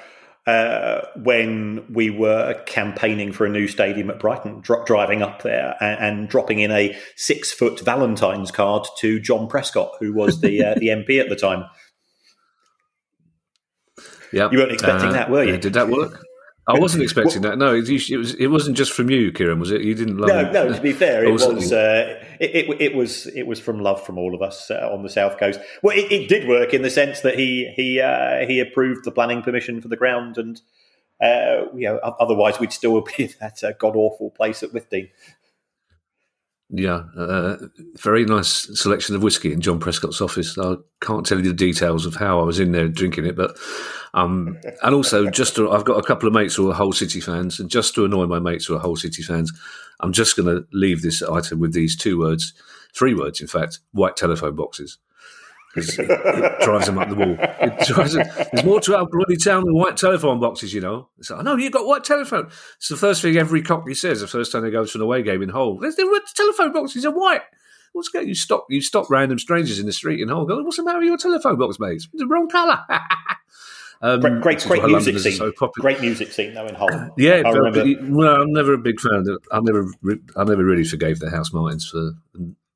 Uh, 0.48 1.04
when 1.24 1.84
we 1.92 2.08
were 2.08 2.54
campaigning 2.66 3.32
for 3.32 3.44
a 3.46 3.48
new 3.48 3.66
stadium 3.66 4.08
at 4.10 4.20
Brighton, 4.20 4.60
dro- 4.60 4.84
driving 4.84 5.20
up 5.20 5.42
there 5.42 5.74
and, 5.80 5.98
and, 5.98 6.28
dropping 6.28 6.60
in 6.60 6.70
a 6.70 6.96
six 7.16 7.50
foot 7.50 7.80
Valentine's 7.80 8.52
card 8.52 8.86
to 8.98 9.18
John 9.18 9.48
Prescott, 9.48 9.90
who 9.98 10.12
was 10.12 10.40
the 10.40 10.62
uh, 10.64 10.74
the 10.76 10.86
MP 10.86 11.20
at 11.20 11.28
the 11.28 11.34
time. 11.34 11.64
Yeah, 14.32 14.50
you 14.50 14.58
weren't 14.58 14.72
expecting 14.72 15.10
uh, 15.10 15.12
that, 15.12 15.30
were 15.30 15.44
you? 15.44 15.56
Did 15.56 15.72
that 15.74 15.88
work? 15.88 16.25
I 16.68 16.78
wasn't 16.78 17.04
expecting 17.04 17.42
well, 17.42 17.52
that. 17.52 17.58
No, 17.58 17.74
it, 17.74 17.88
it, 17.88 18.16
was. 18.16 18.34
It 18.34 18.48
wasn't 18.48 18.76
just 18.76 18.92
from 18.92 19.08
you, 19.08 19.30
Kieran. 19.30 19.60
Was 19.60 19.70
it? 19.70 19.82
You 19.82 19.94
didn't 19.94 20.18
love 20.18 20.28
no, 20.28 20.40
it. 20.40 20.52
No, 20.52 20.72
to 20.72 20.80
be 20.80 20.92
fair, 20.92 21.24
it 21.28 21.30
was. 21.30 21.72
Uh, 21.72 22.20
it, 22.40 22.68
it, 22.68 22.80
it, 22.80 22.94
was 22.94 23.26
it 23.28 23.46
was 23.46 23.60
from 23.60 23.78
love 23.78 24.04
from 24.04 24.18
all 24.18 24.34
of 24.34 24.42
us 24.42 24.68
uh, 24.68 24.88
on 24.92 25.04
the 25.04 25.08
south 25.08 25.38
coast. 25.38 25.60
Well, 25.82 25.96
it, 25.96 26.10
it, 26.10 26.28
did 26.28 26.48
work 26.48 26.74
in 26.74 26.82
the 26.82 26.90
sense 26.90 27.20
that 27.20 27.38
he 27.38 27.72
he 27.76 28.00
uh, 28.00 28.46
he 28.46 28.58
approved 28.58 29.04
the 29.04 29.12
planning 29.12 29.42
permission 29.42 29.80
for 29.80 29.86
the 29.86 29.96
ground, 29.96 30.38
and 30.38 30.60
uh, 31.22 31.70
you 31.72 31.88
know 31.88 31.98
otherwise 31.98 32.58
we'd 32.58 32.72
still 32.72 33.00
be 33.16 33.24
in 33.24 33.34
that 33.40 33.62
uh, 33.62 33.72
god 33.78 33.94
awful 33.94 34.30
place 34.30 34.64
at 34.64 34.70
Withdean. 34.70 35.10
Yeah, 36.68 37.04
uh, 37.16 37.56
very 37.94 38.24
nice 38.24 38.68
selection 38.80 39.14
of 39.14 39.22
whiskey 39.22 39.52
in 39.52 39.60
John 39.60 39.78
Prescott's 39.78 40.20
office. 40.20 40.58
I 40.58 40.74
can't 41.00 41.24
tell 41.24 41.38
you 41.38 41.44
the 41.44 41.54
details 41.54 42.06
of 42.06 42.16
how 42.16 42.40
I 42.40 42.42
was 42.42 42.58
in 42.58 42.72
there 42.72 42.88
drinking 42.88 43.26
it, 43.26 43.36
but 43.36 43.56
um, 44.14 44.58
and 44.82 44.94
also 44.94 45.30
just 45.30 45.54
to, 45.56 45.70
I've 45.70 45.84
got 45.84 45.98
a 45.98 46.06
couple 46.06 46.26
of 46.26 46.34
mates 46.34 46.56
who 46.56 46.68
are 46.68 46.74
Hull 46.74 46.92
City 46.92 47.20
fans, 47.20 47.60
and 47.60 47.70
just 47.70 47.94
to 47.94 48.04
annoy 48.04 48.26
my 48.26 48.40
mates 48.40 48.66
who 48.66 48.74
are 48.74 48.80
Hull 48.80 48.96
City 48.96 49.22
fans, 49.22 49.52
I'm 50.00 50.12
just 50.12 50.36
going 50.36 50.48
to 50.48 50.66
leave 50.72 51.02
this 51.02 51.22
item 51.22 51.60
with 51.60 51.72
these 51.72 51.96
two 51.96 52.18
words, 52.18 52.52
three 52.92 53.14
words, 53.14 53.40
in 53.40 53.46
fact, 53.46 53.78
white 53.92 54.16
telephone 54.16 54.56
boxes. 54.56 54.98
It, 55.76 55.98
it, 55.98 56.60
drives 56.60 56.86
them 56.86 56.98
up 56.98 57.08
the 57.08 57.14
wall. 57.14 57.36
It 57.38 57.78
drives 57.86 58.14
them, 58.14 58.26
there's 58.52 58.64
more 58.64 58.80
to 58.80 58.96
our 58.96 59.06
bloody 59.06 59.36
town 59.36 59.64
than 59.64 59.74
white 59.74 59.96
telephone 59.96 60.40
boxes, 60.40 60.72
you 60.72 60.80
know. 60.80 61.08
It's 61.18 61.30
like, 61.30 61.40
I 61.40 61.42
know 61.42 61.56
you've 61.56 61.72
got 61.72 61.86
white 61.86 62.04
telephone. 62.04 62.48
It's 62.76 62.88
the 62.88 62.96
first 62.96 63.22
thing 63.22 63.36
every 63.36 63.62
cockney 63.62 63.94
says 63.94 64.20
the 64.20 64.26
first 64.26 64.52
time 64.52 64.62
they 64.62 64.70
go 64.70 64.84
to 64.84 64.98
an 64.98 65.02
away 65.02 65.22
game 65.22 65.42
in 65.42 65.50
Hull. 65.50 65.78
There's 65.78 65.96
the 65.96 66.22
telephone 66.34 66.72
boxes 66.72 67.04
are 67.04 67.10
white. 67.10 67.42
What's 67.92 68.08
going? 68.08 68.28
You 68.28 68.34
stop. 68.34 68.66
You 68.68 68.82
stop 68.82 69.08
random 69.08 69.38
strangers 69.38 69.78
in 69.78 69.86
the 69.86 69.92
street 69.92 70.20
in 70.20 70.28
Hull. 70.28 70.44
Go. 70.44 70.62
What's 70.62 70.76
the 70.76 70.84
matter 70.84 70.98
with 70.98 71.08
your 71.08 71.16
telephone 71.16 71.56
box, 71.56 71.78
mate? 71.80 71.94
It's 71.94 72.08
the 72.12 72.26
wrong 72.26 72.48
colour. 72.48 72.84
Um, 74.02 74.20
great, 74.20 74.42
great, 74.42 74.60
great 74.64 74.84
music 74.84 75.18
scene. 75.18 75.32
So 75.32 75.50
great 75.78 76.02
music 76.02 76.30
scene 76.30 76.52
though 76.52 76.66
in 76.66 76.74
Hull. 76.74 76.90
yeah, 77.16 77.42
I 77.46 77.70
but, 77.70 77.86
well, 78.02 78.42
I'm 78.42 78.52
never 78.52 78.74
a 78.74 78.78
big 78.78 79.00
fan. 79.00 79.24
I 79.50 79.60
never, 79.60 79.90
I 80.36 80.44
never 80.44 80.62
really 80.62 80.84
forgave 80.84 81.18
the 81.18 81.28
Housemartins 81.28 81.90
for 81.90 82.12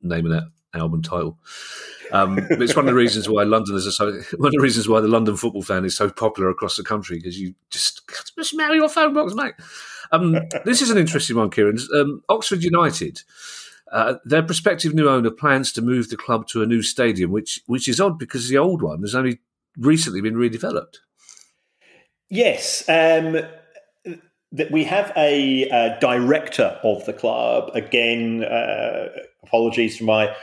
naming 0.00 0.32
that 0.32 0.44
album 0.74 1.02
title. 1.02 1.38
Um, 2.12 2.38
it's 2.50 2.74
one 2.74 2.86
of 2.86 2.90
the 2.92 2.98
reasons 2.98 3.28
why 3.28 3.44
London 3.44 3.76
is 3.76 3.96
so. 3.96 4.06
One 4.36 4.48
of 4.48 4.52
the 4.52 4.60
reasons 4.60 4.88
why 4.88 5.00
the 5.00 5.08
London 5.08 5.36
football 5.36 5.62
fan 5.62 5.84
is 5.84 5.96
so 5.96 6.10
popular 6.10 6.50
across 6.50 6.76
the 6.76 6.82
country 6.82 7.18
because 7.18 7.38
you 7.38 7.54
just 7.70 8.02
just 8.36 8.56
marry 8.56 8.76
your 8.76 8.88
phone 8.88 9.14
box, 9.14 9.34
mate. 9.34 9.54
Um, 10.12 10.32
this 10.64 10.82
is 10.82 10.90
an 10.90 10.98
interesting 10.98 11.36
one, 11.36 11.50
Kieran. 11.50 11.78
Um, 11.94 12.22
Oxford 12.28 12.62
United. 12.62 13.22
Uh, 13.92 14.14
their 14.24 14.42
prospective 14.42 14.94
new 14.94 15.08
owner 15.08 15.30
plans 15.30 15.72
to 15.72 15.82
move 15.82 16.10
the 16.10 16.16
club 16.16 16.46
to 16.48 16.62
a 16.62 16.66
new 16.66 16.82
stadium, 16.82 17.30
which 17.30 17.60
which 17.66 17.88
is 17.88 18.00
odd 18.00 18.18
because 18.18 18.48
the 18.48 18.58
old 18.58 18.82
one 18.82 19.00
has 19.00 19.14
only 19.14 19.40
recently 19.76 20.20
been 20.20 20.34
redeveloped. 20.34 20.98
Yes, 22.28 22.88
um, 22.88 23.40
that 24.52 24.70
we 24.70 24.84
have 24.84 25.12
a, 25.16 25.68
a, 25.68 25.98
director 26.00 26.78
of 26.84 27.04
the 27.04 27.12
club. 27.12 27.70
Again, 27.74 28.44
uh, 28.44 29.08
apologies 29.42 29.98
for 29.98 30.04
my 30.04 30.28
uh, 30.28 30.34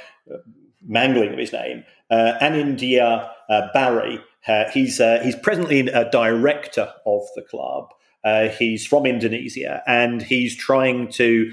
mangling 0.87 1.33
of 1.33 1.39
his 1.39 1.53
name. 1.53 1.83
Uh, 2.09 2.33
Anindya 2.41 3.29
uh, 3.49 3.67
Barry. 3.73 4.19
Uh, 4.47 4.65
he's 4.71 4.99
uh, 4.99 5.19
he's 5.23 5.35
presently 5.35 5.79
a 5.79 6.09
director 6.09 6.93
of 7.05 7.23
the 7.35 7.41
club. 7.41 7.89
Uh, 8.23 8.49
he's 8.49 8.85
from 8.85 9.05
Indonesia, 9.05 9.81
and 9.85 10.21
he's 10.21 10.55
trying 10.55 11.09
to 11.09 11.51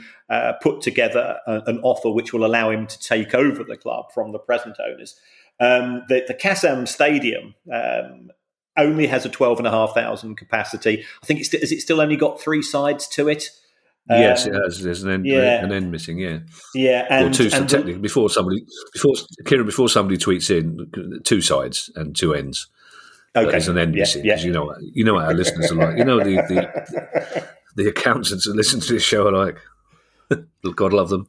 put 0.62 0.80
together 0.80 1.38
a, 1.46 1.62
an 1.66 1.78
offer 1.82 2.10
which 2.10 2.32
will 2.32 2.44
allow 2.44 2.70
him 2.70 2.86
to 2.86 2.98
take 2.98 3.34
over 3.34 3.62
the 3.62 3.76
club 3.76 4.06
from 4.12 4.32
the 4.32 4.38
present 4.38 4.76
owners. 4.84 5.20
Um, 5.60 6.02
the, 6.08 6.24
the 6.26 6.34
Kassam 6.34 6.88
Stadium 6.88 7.54
um, 7.72 8.30
only 8.76 9.06
has 9.06 9.24
a 9.24 9.28
12,500 9.28 10.36
capacity. 10.36 11.04
I 11.22 11.26
think 11.26 11.40
it's, 11.40 11.54
it 11.54 11.80
still 11.80 12.00
only 12.00 12.16
got 12.16 12.40
three 12.40 12.62
sides 12.62 13.06
to 13.08 13.28
it? 13.28 13.50
Um, 14.10 14.20
yes, 14.20 14.46
it 14.46 14.54
has. 14.54 14.82
There's 14.82 15.02
an 15.02 15.10
end, 15.10 15.26
yeah. 15.26 15.64
an 15.64 15.72
end 15.72 15.90
missing. 15.90 16.18
Yeah, 16.18 16.40
yeah, 16.74 17.06
and, 17.08 17.28
or 17.28 17.32
two. 17.32 17.48
And 17.52 17.68
technically, 17.68 17.98
before 17.98 18.28
somebody, 18.28 18.64
before 18.92 19.14
Kieran, 19.46 19.64
before 19.64 19.88
somebody 19.88 20.18
tweets 20.18 20.50
in, 20.50 21.22
two 21.22 21.40
sides 21.40 21.90
and 21.96 22.14
two 22.14 22.34
ends. 22.34 22.68
Okay, 23.34 23.50
there's 23.50 23.68
an 23.68 23.78
end 23.78 23.94
yeah, 23.94 24.02
missing 24.02 24.22
because 24.22 24.42
yeah. 24.42 24.46
you 24.46 24.52
know, 24.52 24.74
you 24.92 25.04
know 25.04 25.14
what 25.14 25.24
our 25.24 25.34
listeners 25.34 25.72
are 25.72 25.76
like. 25.76 25.96
You 25.96 26.04
know 26.04 26.18
the 26.18 26.36
the, 26.36 27.48
the 27.82 27.88
accountants 27.88 28.44
that 28.44 28.54
listen 28.54 28.80
to 28.80 28.92
this 28.92 29.02
show 29.02 29.26
are 29.26 29.46
like. 29.46 29.58
God 30.76 30.92
love 30.92 31.08
them. 31.08 31.28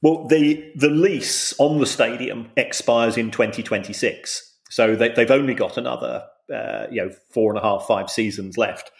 Well, 0.00 0.26
the 0.26 0.72
the 0.76 0.90
lease 0.90 1.54
on 1.58 1.78
the 1.80 1.86
stadium 1.86 2.50
expires 2.56 3.16
in 3.16 3.30
2026. 3.30 4.56
So 4.70 4.94
they, 4.94 5.12
have 5.16 5.30
only 5.30 5.54
got 5.54 5.76
another, 5.76 6.24
uh, 6.54 6.86
you 6.90 7.02
know, 7.02 7.10
four 7.30 7.50
and 7.50 7.58
a 7.58 7.62
half, 7.62 7.86
five 7.86 8.10
seasons 8.10 8.58
left. 8.58 8.90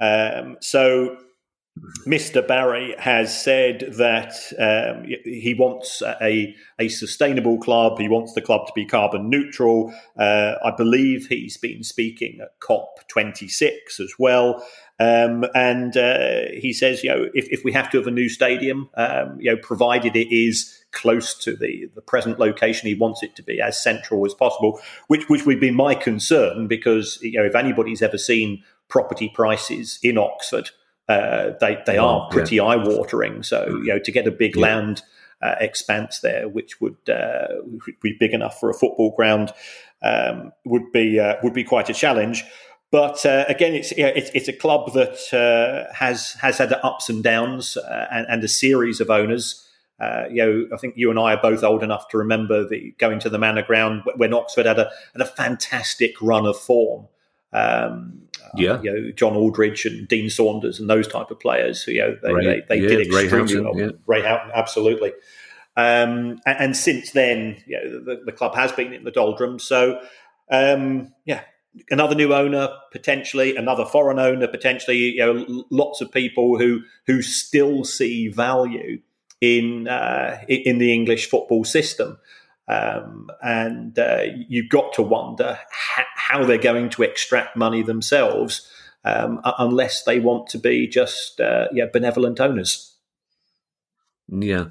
Um, 0.00 0.56
so 0.60 1.16
Mr. 2.06 2.46
Barry 2.46 2.94
has 2.98 3.36
said 3.36 3.92
that 3.96 4.34
um, 4.58 5.04
he 5.24 5.54
wants 5.58 6.02
a, 6.20 6.54
a 6.78 6.88
sustainable 6.88 7.58
club. 7.58 7.98
He 7.98 8.08
wants 8.08 8.32
the 8.32 8.40
club 8.40 8.66
to 8.66 8.72
be 8.74 8.84
carbon 8.84 9.28
neutral. 9.28 9.94
Uh, 10.16 10.54
I 10.64 10.72
believe 10.76 11.26
he's 11.26 11.56
been 11.56 11.82
speaking 11.84 12.40
at 12.40 12.58
COP26 12.60 14.00
as 14.00 14.14
well. 14.18 14.64
Um, 15.00 15.44
and 15.54 15.96
uh, 15.96 16.46
he 16.54 16.72
says, 16.72 17.04
you 17.04 17.10
know, 17.10 17.28
if, 17.32 17.46
if, 17.50 17.64
we 17.64 17.72
have 17.72 17.88
to 17.90 17.98
have 17.98 18.08
a 18.08 18.12
new 18.12 18.28
stadium, 18.28 18.90
um, 18.96 19.36
you 19.40 19.50
know, 19.50 19.56
provided 19.56 20.16
it 20.16 20.34
is 20.34 20.84
close 20.90 21.34
to 21.44 21.54
the, 21.54 21.88
the 21.94 22.00
present 22.00 22.40
location, 22.40 22.88
he 22.88 22.94
wants 22.94 23.22
it 23.22 23.36
to 23.36 23.42
be 23.42 23.60
as 23.60 23.80
central 23.80 24.26
as 24.26 24.34
possible, 24.34 24.80
which 25.06 25.28
which 25.28 25.46
would 25.46 25.60
be 25.60 25.70
my 25.70 25.94
concern 25.94 26.66
because 26.66 27.18
you 27.22 27.38
know 27.38 27.44
if 27.44 27.54
anybody's 27.54 28.02
ever 28.02 28.18
seen 28.18 28.64
property 28.88 29.30
prices 29.32 30.00
in 30.02 30.18
Oxford, 30.18 30.70
uh, 31.08 31.52
they 31.60 31.82
they 31.86 31.98
are 31.98 32.28
pretty 32.30 32.56
yeah. 32.56 32.64
eye 32.64 32.76
watering. 32.76 33.42
So 33.42 33.66
you 33.66 33.92
know 33.92 33.98
to 33.98 34.12
get 34.12 34.26
a 34.26 34.30
big 34.30 34.56
yeah. 34.56 34.62
land 34.62 35.02
uh, 35.42 35.54
expanse 35.60 36.20
there, 36.20 36.48
which 36.48 36.80
would 36.80 36.96
uh, 37.08 37.48
be 38.02 38.16
big 38.18 38.32
enough 38.32 38.58
for 38.58 38.70
a 38.70 38.74
football 38.74 39.14
ground, 39.14 39.52
um, 40.02 40.52
would 40.64 40.90
be 40.92 41.18
uh, 41.18 41.36
would 41.42 41.54
be 41.54 41.64
quite 41.64 41.88
a 41.88 41.94
challenge. 41.94 42.44
But 42.90 43.26
uh, 43.26 43.44
again, 43.48 43.74
it's, 43.74 43.92
you 43.92 44.04
know, 44.04 44.12
it's, 44.14 44.30
it's 44.32 44.48
a 44.48 44.52
club 44.52 44.94
that 44.94 45.32
uh, 45.34 45.92
has 45.92 46.32
has 46.34 46.58
had 46.58 46.72
ups 46.72 47.10
and 47.10 47.22
downs 47.22 47.76
uh, 47.76 48.06
and, 48.10 48.26
and, 48.30 48.42
a 48.42 48.48
series 48.48 49.00
of 49.00 49.10
owners. 49.10 49.66
Uh, 50.00 50.24
you 50.30 50.36
know, 50.36 50.68
I 50.72 50.78
think 50.78 50.94
you 50.96 51.10
and 51.10 51.18
I 51.18 51.34
are 51.34 51.42
both 51.42 51.62
old 51.62 51.82
enough 51.82 52.08
to 52.08 52.18
remember 52.18 52.66
the 52.66 52.94
going 52.98 53.18
to 53.20 53.28
the 53.28 53.38
Manor 53.38 53.62
Ground 53.62 54.04
when 54.16 54.32
Oxford 54.32 54.64
had 54.64 54.78
a 54.78 54.90
had 55.12 55.20
a 55.20 55.26
fantastic 55.26 56.20
run 56.22 56.46
of 56.46 56.56
form. 56.56 57.08
Um, 57.52 58.22
uh, 58.48 58.56
yeah, 58.56 58.82
you 58.82 58.92
know, 58.92 59.10
John 59.12 59.34
Aldridge 59.34 59.86
and 59.86 60.06
Dean 60.08 60.30
Saunders 60.30 60.80
and 60.80 60.88
those 60.88 61.08
type 61.08 61.30
of 61.30 61.40
players. 61.40 61.82
Who, 61.82 61.92
you 61.92 62.00
know, 62.00 62.16
they, 62.22 62.32
Ray, 62.32 62.44
they, 62.44 62.64
they 62.68 62.82
yeah, 62.82 62.88
did 62.88 63.06
extremely 63.06 63.60
well. 63.60 63.78
Yeah. 63.78 63.90
Ray 64.06 64.22
Houghton, 64.22 64.50
absolutely. 64.54 65.12
Um, 65.76 66.40
and, 66.44 66.58
and, 66.58 66.76
since 66.76 67.12
then, 67.12 67.62
you 67.66 67.78
know, 67.78 68.04
the, 68.04 68.22
the, 68.26 68.32
club 68.32 68.56
has 68.56 68.72
been 68.72 68.92
in 68.92 69.04
the 69.04 69.12
doldrums. 69.12 69.62
So, 69.62 70.00
um, 70.50 71.12
yeah, 71.24 71.42
another 71.90 72.16
new 72.16 72.34
owner 72.34 72.68
potentially, 72.90 73.54
another 73.54 73.84
foreign 73.84 74.18
owner 74.18 74.48
potentially. 74.48 74.96
You 74.96 75.18
know, 75.18 75.64
lots 75.70 76.00
of 76.00 76.10
people 76.10 76.58
who 76.58 76.80
who 77.06 77.22
still 77.22 77.84
see 77.84 78.28
value 78.28 79.00
in 79.40 79.86
uh, 79.88 80.40
in 80.48 80.78
the 80.78 80.92
English 80.92 81.28
football 81.28 81.64
system. 81.64 82.18
Um, 82.66 83.30
and 83.42 83.98
uh, 83.98 84.24
you've 84.46 84.68
got 84.68 84.92
to 84.94 85.02
wonder 85.02 85.58
ha- 85.72 86.04
how 86.28 86.44
they're 86.44 86.58
going 86.58 86.90
to 86.90 87.02
extract 87.02 87.56
money 87.56 87.82
themselves, 87.82 88.68
um, 89.04 89.40
unless 89.58 90.04
they 90.04 90.20
want 90.20 90.46
to 90.48 90.58
be 90.58 90.86
just 90.86 91.40
uh, 91.40 91.68
yeah 91.72 91.86
benevolent 91.92 92.38
owners. 92.38 92.94
Yeah, 94.28 94.66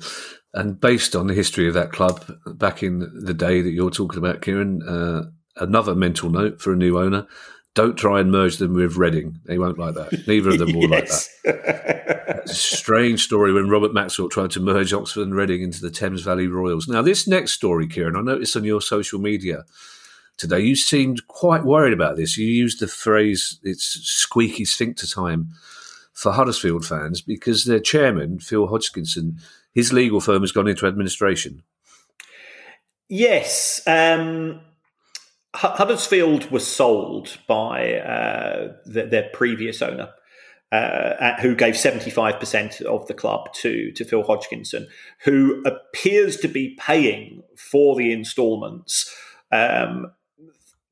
and 0.53 0.79
based 0.79 1.15
on 1.15 1.27
the 1.27 1.33
history 1.33 1.67
of 1.67 1.73
that 1.73 1.91
club 1.91 2.31
back 2.45 2.83
in 2.83 2.99
the 2.99 3.33
day 3.33 3.61
that 3.61 3.71
you're 3.71 3.89
talking 3.89 4.19
about, 4.19 4.41
Kieran, 4.41 4.83
uh, 4.83 5.23
another 5.55 5.95
mental 5.95 6.29
note 6.29 6.61
for 6.61 6.73
a 6.73 6.77
new 6.77 6.99
owner. 6.99 7.25
Don't 7.73 7.95
try 7.95 8.19
and 8.19 8.31
merge 8.31 8.57
them 8.57 8.73
with 8.73 8.97
Reading. 8.97 9.39
They 9.45 9.59
won't 9.59 9.77
like 9.77 9.93
that. 9.95 10.27
Neither 10.27 10.49
of 10.49 10.57
them 10.57 10.73
will 10.73 10.89
like 10.89 11.07
that. 11.07 12.43
strange 12.47 13.23
story 13.23 13.53
when 13.53 13.69
Robert 13.69 13.93
Maxwell 13.93 14.29
tried 14.29 14.49
to 14.51 14.59
merge 14.59 14.93
Oxford 14.93 15.21
and 15.21 15.35
Reading 15.35 15.61
into 15.61 15.81
the 15.81 15.91
Thames 15.91 16.23
Valley 16.23 16.47
Royals. 16.47 16.87
Now, 16.87 17.03
this 17.03 17.27
next 17.27 17.51
story, 17.51 17.87
Kieran, 17.87 18.15
I 18.15 18.21
noticed 18.21 18.55
on 18.55 18.63
your 18.63 18.81
social 18.81 19.19
media 19.19 19.65
today, 20.37 20.59
you 20.59 20.75
seemed 20.75 21.27
quite 21.27 21.63
worried 21.63 21.93
about 21.93 22.15
this. 22.15 22.37
You 22.37 22.47
used 22.47 22.79
the 22.79 22.87
phrase, 22.87 23.59
it's 23.63 23.83
squeaky 23.83 24.65
sphincter 24.65 25.07
time 25.07 25.49
for 26.13 26.31
Huddersfield 26.31 26.85
fans 26.85 27.21
because 27.21 27.65
their 27.65 27.79
chairman, 27.79 28.39
Phil 28.39 28.67
Hodgkinson, 28.67 29.39
his 29.73 29.93
legal 29.93 30.19
firm 30.19 30.41
has 30.41 30.51
gone 30.51 30.67
into 30.67 30.87
administration. 30.87 31.63
Yes. 33.09 33.81
Um, 33.85 34.61
Huddersfield 35.53 36.51
was 36.51 36.67
sold 36.67 37.37
by 37.47 37.95
uh, 37.95 38.73
the, 38.85 39.03
their 39.03 39.29
previous 39.33 39.81
owner, 39.81 40.09
uh, 40.71 41.33
who 41.41 41.55
gave 41.55 41.75
75% 41.75 42.81
of 42.81 43.07
the 43.07 43.13
club 43.13 43.53
to, 43.55 43.91
to 43.93 44.05
Phil 44.05 44.23
Hodgkinson, 44.23 44.87
who 45.23 45.63
appears 45.65 46.37
to 46.37 46.47
be 46.47 46.77
paying 46.79 47.43
for 47.55 47.95
the 47.95 48.11
instalments 48.11 49.15
um, 49.51 50.11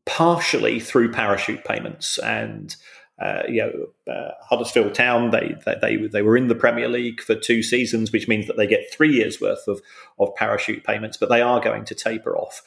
partially 0.06 0.80
through 0.80 1.12
parachute 1.12 1.64
payments. 1.64 2.18
And 2.20 2.76
uh, 3.22 3.44
you 3.48 3.62
know, 3.62 4.14
uh, 4.14 4.32
Huddersfield 4.42 4.94
Town, 4.94 5.32
they, 5.32 5.56
they 5.82 5.96
they 5.96 6.22
were 6.22 6.36
in 6.36 6.50
the 6.50 6.56
Premier 6.56 6.90
League 6.90 7.22
for 7.22 7.34
two 7.34 7.64
seasons, 7.64 8.12
which 8.12 8.28
means 8.28 8.46
that 8.48 8.58
they 8.58 8.68
get 8.68 8.92
three 8.92 9.14
years 9.14 9.40
worth 9.40 9.66
of 9.68 9.82
of 10.20 10.36
parachute 10.36 10.84
payments, 10.84 11.16
but 11.16 11.30
they 11.30 11.42
are 11.42 11.62
going 11.62 11.86
to 11.86 11.96
taper 11.96 12.36
off. 12.36 12.62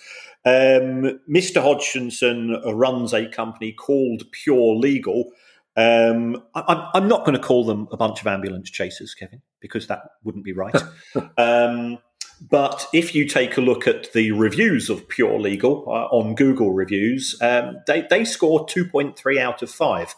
Um, 0.47 1.21
Mr. 1.29 1.61
Hodgkinson 1.61 2.63
runs 2.65 3.13
a 3.13 3.29
company 3.29 3.73
called 3.73 4.23
Pure 4.33 4.77
Legal. 4.77 5.33
Um, 5.77 6.43
I, 6.55 6.91
am 6.95 7.09
not 7.09 7.25
going 7.25 7.39
to 7.39 7.47
call 7.47 7.65
them 7.65 7.87
a 7.93 7.97
bunch 7.97 8.21
of 8.21 8.27
ambulance 8.27 8.71
chasers, 8.71 9.15
Kevin, 9.15 9.43
because 9.61 9.87
that 9.89 10.01
wouldn't 10.25 10.45
be 10.45 10.53
right. 10.53 10.75
um, 11.37 11.99
but 12.41 12.87
if 12.93 13.15
you 13.15 13.27
take 13.27 13.57
a 13.57 13.61
look 13.61 13.87
at 13.87 14.13
the 14.13 14.33
reviews 14.33 14.89
of 14.89 15.09
Pure 15.09 15.41
Legal 15.41 15.85
uh, 15.89 16.07
on 16.15 16.35
Google 16.35 16.73
reviews, 16.73 17.37
um, 17.41 17.79
they, 17.87 18.07
they 18.09 18.25
score 18.25 18.67
2.3 18.67 19.39
out 19.39 19.63
of 19.63 19.71
5, 19.71 20.15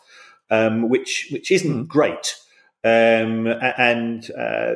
um, 0.50 0.88
which, 0.88 1.28
which 1.30 1.50
isn't 1.50 1.85
mm. 1.85 1.88
great. 1.88 2.37
Um, 2.83 3.46
and, 3.46 4.30
uh, 4.30 4.74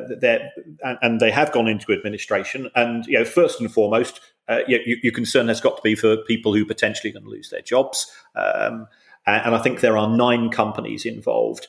and 1.01 1.19
they 1.19 1.31
have 1.31 1.51
gone 1.51 1.67
into 1.67 1.91
administration. 1.91 2.69
And 2.75 3.05
you 3.07 3.17
know, 3.17 3.25
first 3.25 3.59
and 3.59 3.71
foremost, 3.71 4.21
uh, 4.47 4.59
your, 4.67 4.81
your, 4.85 5.11
concern 5.11 5.47
has 5.47 5.59
got 5.59 5.77
to 5.77 5.81
be 5.81 5.95
for 5.95 6.17
people 6.17 6.53
who 6.53 6.65
potentially 6.65 7.11
going 7.11 7.23
to 7.23 7.29
lose 7.29 7.49
their 7.49 7.61
jobs. 7.61 8.11
Um, 8.35 8.87
and 9.25 9.55
I 9.55 9.57
think 9.57 9.79
there 9.79 9.97
are 9.97 10.07
nine 10.07 10.51
companies 10.51 11.03
involved. 11.03 11.67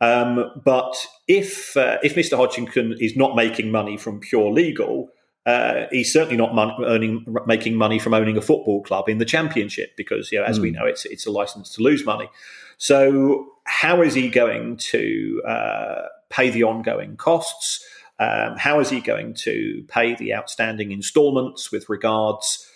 Um, 0.00 0.52
but 0.62 1.06
if 1.26 1.76
uh, 1.76 1.98
if 2.02 2.14
Mr. 2.14 2.36
Hodgkinson 2.36 2.96
is 3.00 3.16
not 3.16 3.34
making 3.34 3.70
money 3.70 3.96
from 3.96 4.20
pure 4.20 4.50
legal, 4.50 5.08
uh, 5.48 5.86
he's 5.90 6.12
certainly 6.12 6.36
not 6.36 6.54
mon- 6.54 6.84
earning 6.84 7.24
making 7.46 7.74
money 7.74 7.98
from 7.98 8.12
owning 8.12 8.36
a 8.36 8.42
football 8.42 8.82
club 8.82 9.08
in 9.08 9.16
the 9.16 9.24
championship 9.24 9.96
because, 9.96 10.30
you 10.30 10.38
know, 10.38 10.44
as 10.44 10.58
mm. 10.58 10.62
we 10.62 10.68
hmm. 10.68 10.76
know, 10.76 10.84
it's 10.84 11.06
it's 11.06 11.26
a 11.26 11.30
license 11.30 11.70
to 11.70 11.82
lose 11.82 12.04
money. 12.04 12.28
So, 12.76 13.46
how 13.64 14.02
is 14.02 14.12
he 14.12 14.28
going 14.28 14.76
to 14.76 15.42
uh, 15.48 16.02
pay 16.28 16.50
the 16.50 16.64
ongoing 16.64 17.16
costs? 17.16 17.82
Um, 18.18 18.58
how 18.58 18.78
is 18.80 18.90
he 18.90 19.00
going 19.00 19.32
to 19.34 19.84
pay 19.88 20.14
the 20.16 20.34
outstanding 20.34 20.92
instalments 20.92 21.72
with 21.72 21.88
regards 21.88 22.66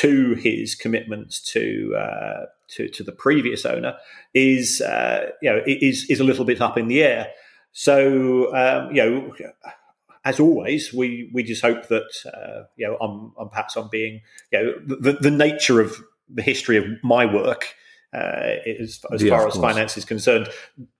to 0.00 0.34
his 0.34 0.74
commitments 0.74 1.38
to 1.52 1.94
uh, 1.98 2.46
to, 2.68 2.88
to, 2.88 3.02
the 3.02 3.12
previous 3.12 3.66
owner? 3.66 3.98
Is 4.32 4.80
uh, 4.80 5.32
you 5.42 5.50
know 5.50 5.60
is 5.66 6.08
is 6.08 6.18
a 6.18 6.24
little 6.24 6.46
bit 6.46 6.62
up 6.62 6.78
in 6.78 6.88
the 6.88 7.02
air. 7.02 7.28
So 7.72 8.54
um, 8.56 8.94
you 8.94 9.02
know 9.02 9.34
as 10.24 10.38
always, 10.38 10.92
we 10.92 11.30
we 11.32 11.42
just 11.42 11.62
hope 11.62 11.88
that 11.88 12.10
uh, 12.26 12.64
you 12.76 12.86
know 12.86 12.96
I'm, 13.00 13.32
I'm, 13.38 13.48
perhaps 13.48 13.76
I'm 13.76 13.88
being 13.88 14.20
you 14.52 14.62
know 14.62 14.96
the, 14.96 15.12
the 15.14 15.30
nature 15.30 15.80
of 15.80 15.96
the 16.28 16.42
history 16.42 16.76
of 16.76 16.84
my 17.02 17.26
work 17.26 17.74
uh, 18.14 18.56
as, 18.80 19.00
as 19.12 19.22
yeah, 19.22 19.30
far 19.30 19.48
as 19.48 19.56
finance 19.56 19.96
is 19.96 20.04
concerned 20.04 20.48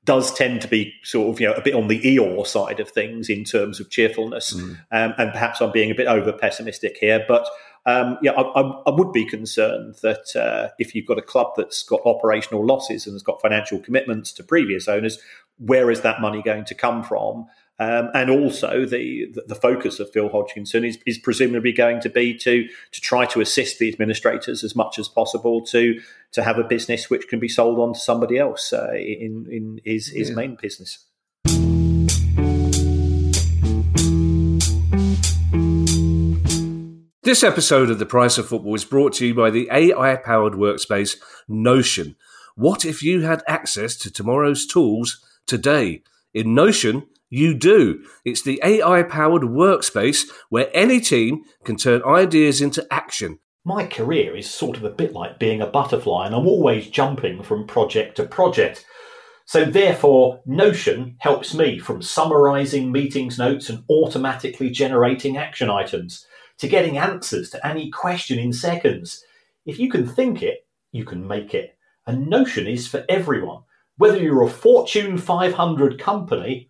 does 0.05 0.33
tend 0.35 0.63
to 0.63 0.69
be 0.69 0.93
sort 1.05 1.29
of 1.29 1.41
you 1.41 1.47
know 1.47 1.53
a 1.53 1.61
bit 1.61 1.75
on 1.75 1.89
the 1.89 2.01
Eeyore 2.01 2.47
side 2.47 2.81
of 2.81 2.89
things 2.89 3.29
in 3.29 3.45
terms 3.45 3.81
of 3.81 3.91
cheerfulness, 3.91 4.55
mm. 4.55 4.79
um, 4.91 5.15
and 5.19 5.31
perhaps 5.33 5.61
I'm 5.61 5.73
being 5.73 5.91
a 5.91 5.95
bit 5.95 6.07
over 6.07 6.33
pessimistic 6.33 6.97
here, 6.99 7.25
but. 7.27 7.47
Um, 7.85 8.17
yeah, 8.23 8.31
I, 8.31 8.43
I, 8.43 8.83
I, 8.87 8.91
would 8.91 9.11
be 9.11 9.25
concerned 9.25 9.97
that 10.03 10.37
uh, 10.37 10.69
if 10.79 10.95
you've 10.95 11.09
got 11.09 11.19
a 11.19 11.21
club 11.21 11.55
that's 11.57 11.83
got 11.83 12.01
operational 12.07 12.65
losses 12.65 13.07
and 13.07 13.15
has 13.17 13.25
got 13.25 13.43
financial 13.43 13.81
commitments 13.81 14.31
to 14.35 14.45
previous 14.45 14.87
owners, 14.87 15.19
where 15.59 15.91
is 15.91 16.03
that 16.03 16.21
money 16.21 16.43
going 16.43 16.65
to 16.67 16.77
come 16.77 17.03
from? 17.03 17.47
Um, 17.83 18.11
and 18.15 18.31
also, 18.31 18.87
the, 18.87 19.35
the 19.49 19.57
focus 19.57 19.99
of 19.99 20.09
Phil 20.13 20.29
Hodgkinson 20.29 20.85
is, 20.85 20.99
is 21.05 21.19
presumably 21.19 21.73
going 21.73 22.01
to 22.03 22.09
be 22.09 22.33
to 22.39 22.69
to 22.93 23.01
try 23.01 23.27
to 23.27 23.41
assist 23.41 23.81
the 23.81 23.89
administrators 23.89 24.63
as 24.63 24.77
much 24.77 25.01
as 25.01 25.09
possible 25.09 25.61
to 25.67 26.01
to 26.31 26.45
have 26.45 26.59
a 26.59 26.65
business 26.65 27.11
which 27.11 27.27
can 27.27 27.41
be 27.41 27.49
sold 27.49 27.81
on 27.81 27.95
to 27.95 27.99
somebody 27.99 28.39
else 28.39 28.73
uh, 28.73 28.93
in 28.95 29.49
in 29.51 29.81
his 29.85 30.07
his 30.07 30.29
yeah. 30.29 30.37
main 30.37 30.57
business. 30.63 31.07
This 37.25 37.43
episode 37.43 37.91
of 37.91 37.99
The 37.99 38.07
Price 38.07 38.39
of 38.39 38.47
Football 38.47 38.77
is 38.77 38.85
brought 38.85 39.15
to 39.15 39.27
you 39.27 39.35
by 39.35 39.51
the 39.51 39.69
AI 39.73 40.17
powered 40.17 40.53
workspace 40.53 41.17
Notion. 41.49 42.15
What 42.55 42.85
if 42.85 43.03
you 43.03 43.23
had 43.23 43.43
access 43.49 43.97
to 43.97 44.11
tomorrow's 44.13 44.67
tools 44.67 45.21
today? 45.49 46.05
In 46.33 46.55
Notion, 46.55 47.09
you 47.33 47.55
do. 47.55 48.05
It's 48.27 48.43
the 48.43 48.61
AI 48.63 49.03
powered 49.05 49.43
workspace 49.43 50.29
where 50.51 50.69
any 50.75 51.01
team 51.01 51.45
can 51.65 51.77
turn 51.77 52.05
ideas 52.05 52.61
into 52.61 52.87
action. 52.93 53.39
My 53.65 53.87
career 53.87 54.37
is 54.37 54.51
sort 54.51 54.77
of 54.77 54.85
a 54.85 54.91
bit 54.91 55.15
like 55.15 55.39
being 55.39 55.63
a 55.63 55.67
butterfly, 55.67 56.27
and 56.27 56.35
I'm 56.35 56.47
always 56.47 56.91
jumping 56.91 57.43
from 57.43 57.67
project 57.67 58.17
to 58.17 58.25
project. 58.25 58.85
So, 59.47 59.65
therefore, 59.65 60.43
Notion 60.45 61.17
helps 61.21 61.55
me 61.55 61.79
from 61.79 62.03
summarizing 62.03 62.93
meetings 62.93 63.39
notes 63.39 63.71
and 63.71 63.83
automatically 63.89 64.69
generating 64.69 65.39
action 65.39 65.71
items 65.71 66.27
to 66.59 66.69
getting 66.69 66.99
answers 66.99 67.49
to 67.51 67.67
any 67.67 67.91
question 67.91 68.39
in 68.39 68.53
seconds. 68.53 69.25
If 69.65 69.79
you 69.79 69.89
can 69.89 70.07
think 70.07 70.43
it, 70.43 70.67
you 70.91 71.07
can 71.07 71.27
make 71.27 71.55
it. 71.55 71.79
And 72.07 72.29
Notion 72.29 72.67
is 72.67 72.87
for 72.87 73.07
everyone. 73.09 73.63
Whether 73.97 74.19
you're 74.19 74.43
a 74.43 74.51
Fortune 74.51 75.17
500 75.17 75.99
company 75.99 76.69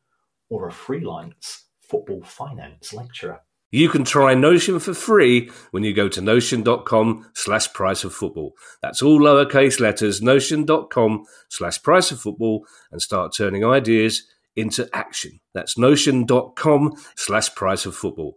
or 0.53 0.69
a 0.69 0.73
freelance 0.73 1.65
football 1.81 2.23
finance 2.23 2.93
lecturer. 2.93 3.41
You 3.71 3.89
can 3.89 4.05
try 4.05 4.35
Notion 4.35 4.79
for 4.81 4.93
free 4.93 5.51
when 5.71 5.83
you 5.83 5.95
go 5.95 6.07
to 6.11 6.21
notion.com 6.21 7.31
slash 7.33 7.73
price 7.73 8.05
of 8.05 8.13
football. 8.13 8.53
That's 8.83 9.01
all 9.01 9.19
lowercase 9.19 9.81
letters, 9.81 10.21
notion.com 10.21 11.25
slash 11.49 11.83
price 11.83 12.11
of 12.13 12.21
football, 12.21 12.67
and 12.91 13.01
start 13.01 13.33
turning 13.35 13.65
ideas 13.65 14.25
into 14.57 14.87
action. 14.93 15.41
That's 15.55 15.79
notion.com 15.79 16.93
slash 17.17 17.55
price 17.55 17.87
of 17.87 17.97
football. 17.97 18.37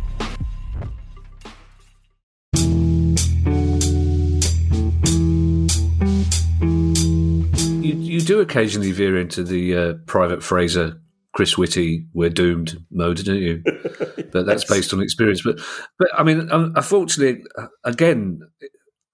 Do 8.31 8.39
occasionally 8.39 8.93
veer 8.93 9.17
into 9.17 9.43
the 9.43 9.75
uh, 9.75 9.93
private 10.05 10.41
Frazer 10.41 11.01
Chris 11.33 11.57
Whitty, 11.57 12.07
we're 12.13 12.29
doomed 12.29 12.77
mode, 12.89 13.17
don't 13.25 13.35
you? 13.35 13.61
But 14.31 14.45
that's 14.45 14.63
based 14.63 14.93
on 14.93 15.01
experience. 15.01 15.41
But, 15.41 15.59
but 15.99 16.07
I 16.17 16.23
mean, 16.23 16.47
unfortunately, 16.49 17.43
again, 17.83 18.39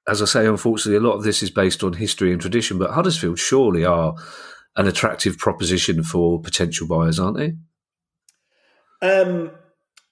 as 0.07 0.21
I 0.21 0.25
say, 0.25 0.45
unfortunately, 0.45 0.97
a 0.97 1.09
lot 1.09 1.15
of 1.15 1.23
this 1.23 1.41
is 1.41 1.49
based 1.49 1.83
on 1.83 1.93
history 1.93 2.31
and 2.31 2.39
tradition. 2.39 2.77
But 2.77 2.91
Huddersfield 2.91 3.39
surely 3.39 3.85
are 3.85 4.13
an 4.75 4.85
attractive 4.85 5.39
proposition 5.39 6.03
for 6.03 6.39
potential 6.39 6.87
buyers, 6.87 7.19
aren't 7.19 7.37
they? 7.37 7.55
Um, 9.01 9.49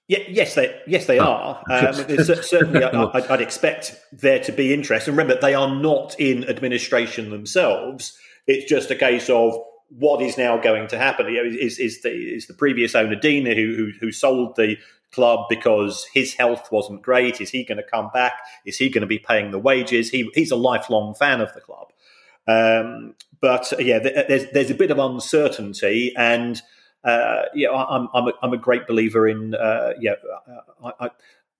yeah, 0.07 0.23
yes, 0.27 0.55
they 0.55 0.81
yes 0.87 1.05
they 1.05 1.19
oh, 1.19 1.25
are. 1.25 1.63
Um, 1.69 1.93
certainly, 2.23 2.83
I, 2.83 3.27
would 3.29 3.41
expect 3.41 4.01
there 4.11 4.39
to 4.39 4.51
be 4.51 4.73
interest. 4.73 5.07
And 5.07 5.15
remember, 5.15 5.39
they 5.39 5.53
are 5.53 5.79
not 5.79 6.19
in 6.19 6.49
administration 6.49 7.29
themselves. 7.29 8.17
It's 8.47 8.69
just 8.69 8.91
a 8.91 8.95
case 8.95 9.29
of 9.29 9.57
what 9.89 10.21
is 10.21 10.37
now 10.37 10.57
going 10.57 10.87
to 10.89 10.97
happen? 10.97 11.27
You 11.27 11.43
know, 11.43 11.57
is, 11.57 11.79
is, 11.79 12.01
the, 12.01 12.09
is 12.09 12.47
the 12.47 12.53
previous 12.53 12.95
owner, 12.95 13.15
Dean, 13.15 13.45
who, 13.45 13.75
who, 13.75 13.91
who 13.99 14.11
sold 14.11 14.55
the 14.55 14.77
club 15.11 15.47
because 15.49 16.05
his 16.13 16.33
health 16.33 16.71
wasn't 16.71 17.01
great? 17.01 17.39
Is 17.39 17.49
he 17.49 17.63
going 17.63 17.77
to 17.77 17.83
come 17.83 18.09
back? 18.13 18.33
Is 18.65 18.77
he 18.77 18.89
going 18.89 19.01
to 19.01 19.07
be 19.07 19.19
paying 19.19 19.51
the 19.51 19.59
wages? 19.59 20.09
He, 20.09 20.29
he's 20.33 20.51
a 20.51 20.55
lifelong 20.55 21.15
fan 21.15 21.41
of 21.41 21.53
the 21.53 21.61
club. 21.61 21.91
Um, 22.47 23.15
but 23.41 23.71
uh, 23.73 23.77
yeah, 23.77 23.99
there's, 23.99 24.51
there's 24.51 24.71
a 24.71 24.75
bit 24.75 24.91
of 24.91 24.99
uncertainty. 24.99 26.13
And 26.17 26.61
uh, 27.03 27.43
yeah, 27.53 27.69
I'm, 27.69 28.09
I'm, 28.13 28.27
a, 28.27 28.33
I'm 28.41 28.53
a 28.53 28.57
great 28.57 28.87
believer 28.87 29.27
in, 29.27 29.55
uh, 29.55 29.93
yeah, 29.99 30.15
I, 30.83 30.91
I, 30.99 31.09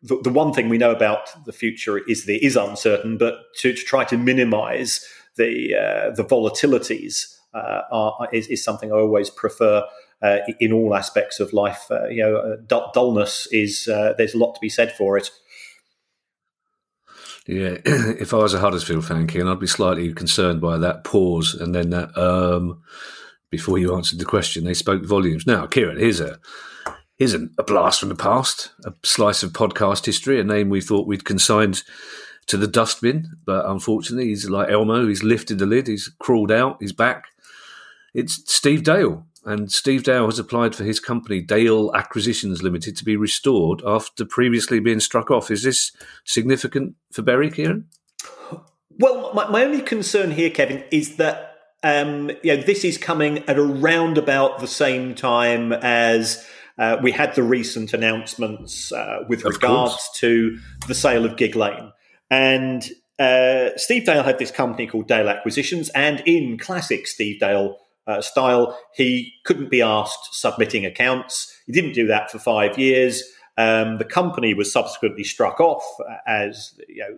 the, 0.02 0.20
the, 0.24 0.32
one 0.32 0.54
thing 0.54 0.70
we 0.70 0.78
know 0.78 0.92
about 0.92 1.46
the 1.46 1.54
future 1.54 1.98
is 1.98 2.26
that 2.26 2.36
it 2.36 2.46
is 2.46 2.56
uncertain, 2.56 3.18
but 3.18 3.54
to, 3.58 3.74
to 3.74 3.84
try 3.84 4.04
to 4.06 4.18
minimize 4.18 5.08
the, 5.38 5.76
uh, 5.76 6.12
the 6.16 6.24
volatilities 6.24 7.36
uh, 7.54 7.82
are, 7.92 8.30
is, 8.34 8.48
is, 8.48 8.64
something 8.64 8.92
I 8.92 8.96
always 8.96 9.30
prefer 9.30 9.84
uh, 10.22 10.38
in 10.60 10.74
all 10.74 10.96
aspects 10.96 11.40
of 11.40 11.54
life. 11.54 11.86
Uh, 11.90 12.08
you 12.08 12.22
know, 12.22 12.58
uh, 12.70 12.92
dullness 12.94 13.48
is 13.52 13.86
there's 13.86 14.34
a 14.34 14.38
lot 14.38 14.54
to 14.54 14.60
be 14.60 14.70
said 14.70 14.92
for 14.92 15.18
it. 15.18 15.30
Yeah, 17.48 17.78
if 17.86 18.34
I 18.34 18.38
was 18.38 18.54
a 18.54 18.60
Huddersfield 18.60 19.06
fan, 19.06 19.28
Ken, 19.28 19.48
I'd 19.48 19.60
be 19.60 19.68
slightly 19.68 20.12
concerned 20.14 20.62
by 20.62 20.78
that 20.80 21.04
pause 21.04 21.54
and 21.54 21.76
then 21.76 21.92
that 21.92 22.18
um, 22.18 22.82
before 23.52 23.78
you 23.78 23.96
answered 23.96 24.20
the 24.20 24.26
question. 24.26 24.64
They 24.64 24.74
spoke 24.74 25.06
volumes. 25.06 25.46
Now, 25.46 25.68
Kieran, 25.68 25.98
here's 25.98 26.20
a 26.20 26.40
here's 27.18 27.34
a, 27.34 27.48
a 27.58 27.64
blast 27.64 28.00
from 28.00 28.10
the 28.10 28.16
past, 28.16 28.72
a 28.84 28.94
slice 29.04 29.44
of 29.44 29.54
podcast 29.54 30.06
history, 30.06 30.40
a 30.40 30.44
name 30.44 30.70
we 30.70 30.82
thought 30.82 31.08
we'd 31.08 31.24
consigned 31.24 31.84
to 32.48 32.58
the 32.58 32.68
dustbin, 32.68 33.38
but 33.46 33.66
unfortunately, 33.66 34.30
he's 34.30 34.50
like 34.50 34.70
Elmo. 34.70 35.08
He's 35.08 35.24
lifted 35.24 35.60
the 35.60 35.66
lid. 35.66 35.88
He's 35.88 36.12
crawled 36.20 36.52
out. 36.52 36.78
He's 36.80 36.94
back. 36.94 37.26
It's 38.14 38.52
Steve 38.52 38.84
Dale, 38.84 39.26
and 39.44 39.72
Steve 39.72 40.04
Dale 40.04 40.26
has 40.26 40.40
applied 40.40 40.76
for 40.76 40.84
his 40.84 41.00
company, 41.00 41.42
Dale 41.42 41.92
Acquisitions 41.94 42.64
Limited, 42.64 42.96
to 42.98 43.06
be 43.06 43.18
restored 43.18 43.82
after 43.86 44.26
previously 44.26 44.80
being 44.80 45.00
struck 45.00 45.30
off. 45.30 45.52
Is 45.52 45.64
this 45.64 45.92
significant 46.24 46.96
for 47.12 47.24
Bury, 47.24 47.52
Kieran? 47.52 47.88
Well, 48.98 49.34
my, 49.34 49.50
my 49.50 49.66
only 49.66 49.82
concern 49.82 50.32
here, 50.32 50.50
Kevin, 50.50 50.84
is 50.92 51.18
that 51.18 51.56
um, 51.84 52.32
you 52.42 52.56
know, 52.56 52.64
this 52.64 52.84
is 52.84 52.98
coming 52.98 53.48
at 53.48 53.60
around 53.60 54.18
about 54.18 54.60
the 54.60 54.68
same 54.68 55.14
time 55.14 55.72
as 55.72 56.44
uh, 56.80 56.98
we 57.02 57.12
had 57.12 57.36
the 57.36 57.44
recent 57.44 57.94
announcements 57.94 58.92
uh, 58.92 59.20
with 59.30 59.46
of 59.46 59.54
regards 59.54 59.94
course. 59.94 60.10
to 60.16 60.58
the 60.88 60.96
sale 60.96 61.26
of 61.26 61.38
Gigg 61.38 61.56
Lane. 61.56 61.92
And 62.30 62.88
uh, 63.20 63.70
Steve 63.78 64.06
Dale 64.06 64.24
had 64.24 64.40
this 64.40 64.52
company 64.52 64.88
called 64.88 65.08
Dale 65.08 65.30
Acquisitions, 65.30 65.90
and 65.90 66.22
in 66.26 66.58
classic 66.58 67.08
Steve 67.08 67.40
Dale 67.40 67.78
uh, 68.08 68.22
style. 68.22 68.78
He 68.94 69.34
couldn't 69.44 69.70
be 69.70 69.82
asked 69.82 70.36
submitting 70.36 70.86
accounts. 70.86 71.56
He 71.66 71.72
didn't 71.72 71.94
do 71.94 72.08
that 72.08 72.32
for 72.32 72.40
five 72.40 72.78
years. 72.78 73.24
Um, 73.58 74.00
the 74.00 74.06
company 74.06 74.54
was 74.54 74.72
subsequently 74.72 75.24
struck 75.24 75.62
off 75.62 75.84
as 76.28 76.78
you 76.90 76.98
know, 76.98 77.16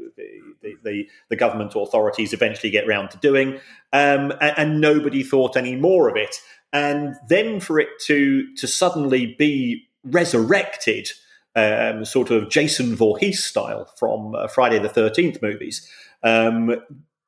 the, 0.62 0.76
the, 0.84 1.10
the, 1.30 1.36
government 1.36 1.74
authorities 1.76 2.32
eventually 2.32 2.70
get 2.70 2.86
round 2.86 3.10
to 3.10 3.18
doing, 3.18 3.56
um, 3.92 4.32
and, 4.40 4.54
and, 4.56 4.80
nobody 4.80 5.24
thought 5.24 5.58
any 5.58 5.76
more 5.76 6.08
of 6.08 6.16
it. 6.16 6.36
And 6.72 7.16
then 7.28 7.60
for 7.60 7.80
it 7.80 7.90
to 8.06 8.54
to 8.54 8.68
suddenly 8.68 9.36
be 9.40 9.88
resurrected, 10.04 11.10
um, 11.58 12.06
sort 12.06 12.30
of 12.30 12.50
Jason 12.50 12.96
Voorhees 12.96 13.44
style 13.44 13.92
from 13.98 14.36
uh, 14.36 14.48
Friday 14.48 14.80
the 14.80 14.90
Thirteenth 14.90 15.42
movies, 15.42 15.92
um, 16.24 16.76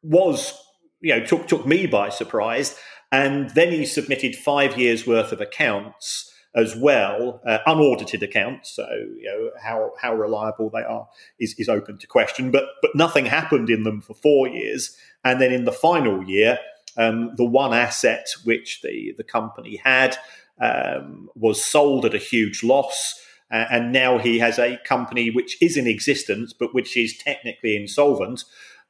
was 0.04 0.54
you 1.02 1.16
know 1.16 1.26
took 1.26 1.48
took 1.48 1.66
me 1.66 1.88
by 1.88 2.10
surprise. 2.10 2.80
And 3.12 3.50
then 3.52 3.72
he 3.72 3.88
submitted 3.88 4.36
five 4.36 4.78
years 4.78 5.08
worth 5.08 5.32
of 5.32 5.42
accounts 5.42 6.32
as 6.56 6.76
well, 6.76 7.42
uh, 7.46 7.58
unaudited 7.66 8.22
accounts. 8.22 8.72
So 8.72 8.88
you 9.18 9.26
know 9.26 9.52
how 9.62 9.92
how 10.00 10.16
reliable 10.16 10.70
they 10.70 10.84
are 10.84 11.08
is, 11.40 11.56
is 11.58 11.70
open 11.70 11.98
to 11.98 12.08
question. 12.08 12.52
But 12.52 12.66
but 12.82 12.96
nothing 12.96 13.26
happened 13.26 13.70
in 13.70 13.84
them 13.84 14.02
for 14.02 14.14
four 14.14 14.48
years, 14.48 14.96
and 15.24 15.42
then 15.42 15.52
in 15.52 15.66
the 15.66 15.72
final 15.72 16.24
year, 16.24 16.60
um, 16.98 17.34
the 17.36 17.46
one 17.46 17.74
asset 17.74 18.28
which 18.44 18.82
the 18.82 19.14
the 19.18 19.24
company 19.24 19.78
had 19.84 20.18
um, 20.62 21.30
was 21.36 21.64
sold 21.64 22.06
at 22.06 22.14
a 22.14 22.20
huge 22.20 22.64
loss. 22.64 23.26
And 23.52 23.92
now 23.92 24.18
he 24.18 24.40
has 24.40 24.60
a 24.60 24.78
company 24.86 25.32
which 25.32 25.62
is 25.62 25.76
in 25.76 25.88
existence, 25.88 26.54
but 26.54 26.74
which 26.74 26.96
is 26.96 27.18
technically 27.18 27.76
insolvent. 27.76 28.44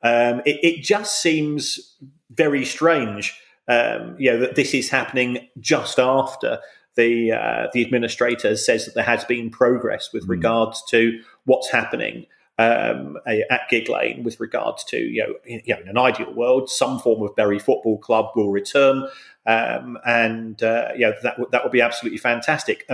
Um, 0.03 0.41
it, 0.45 0.59
it 0.63 0.83
just 0.83 1.21
seems 1.21 1.95
very 2.29 2.65
strange 2.65 3.39
um, 3.69 4.15
you 4.17 4.31
know 4.31 4.39
that 4.39 4.55
this 4.55 4.73
is 4.73 4.89
happening 4.89 5.47
just 5.59 5.99
after 5.99 6.59
the 6.95 7.31
uh, 7.31 7.67
the 7.71 7.83
administrator 7.83 8.57
says 8.57 8.85
that 8.85 8.95
there 8.95 9.03
has 9.03 9.23
been 9.23 9.49
progress 9.49 10.11
with 10.11 10.25
mm. 10.25 10.29
regards 10.29 10.83
to 10.89 11.21
what's 11.45 11.69
happening 11.69 12.25
um, 12.57 13.17
at 13.25 13.69
Gigg 13.69 13.87
Lane 13.87 14.23
with 14.23 14.39
regards 14.39 14.83
to 14.85 14.97
you 14.97 15.23
know, 15.23 15.33
in, 15.45 15.61
you 15.65 15.75
know, 15.75 15.81
in 15.81 15.87
an 15.87 15.97
ideal 15.97 16.33
world 16.33 16.69
some 16.69 16.99
form 16.99 17.21
of 17.21 17.35
Bury 17.35 17.59
Football 17.59 17.99
Club 17.99 18.31
will 18.35 18.51
return 18.51 19.07
um, 19.45 19.97
and 20.05 20.61
uh, 20.63 20.89
you 20.95 21.01
know, 21.01 21.13
that 21.21 21.35
w- 21.37 21.49
that 21.51 21.63
would 21.63 21.71
be 21.71 21.81
absolutely 21.81 22.17
fantastic. 22.17 22.85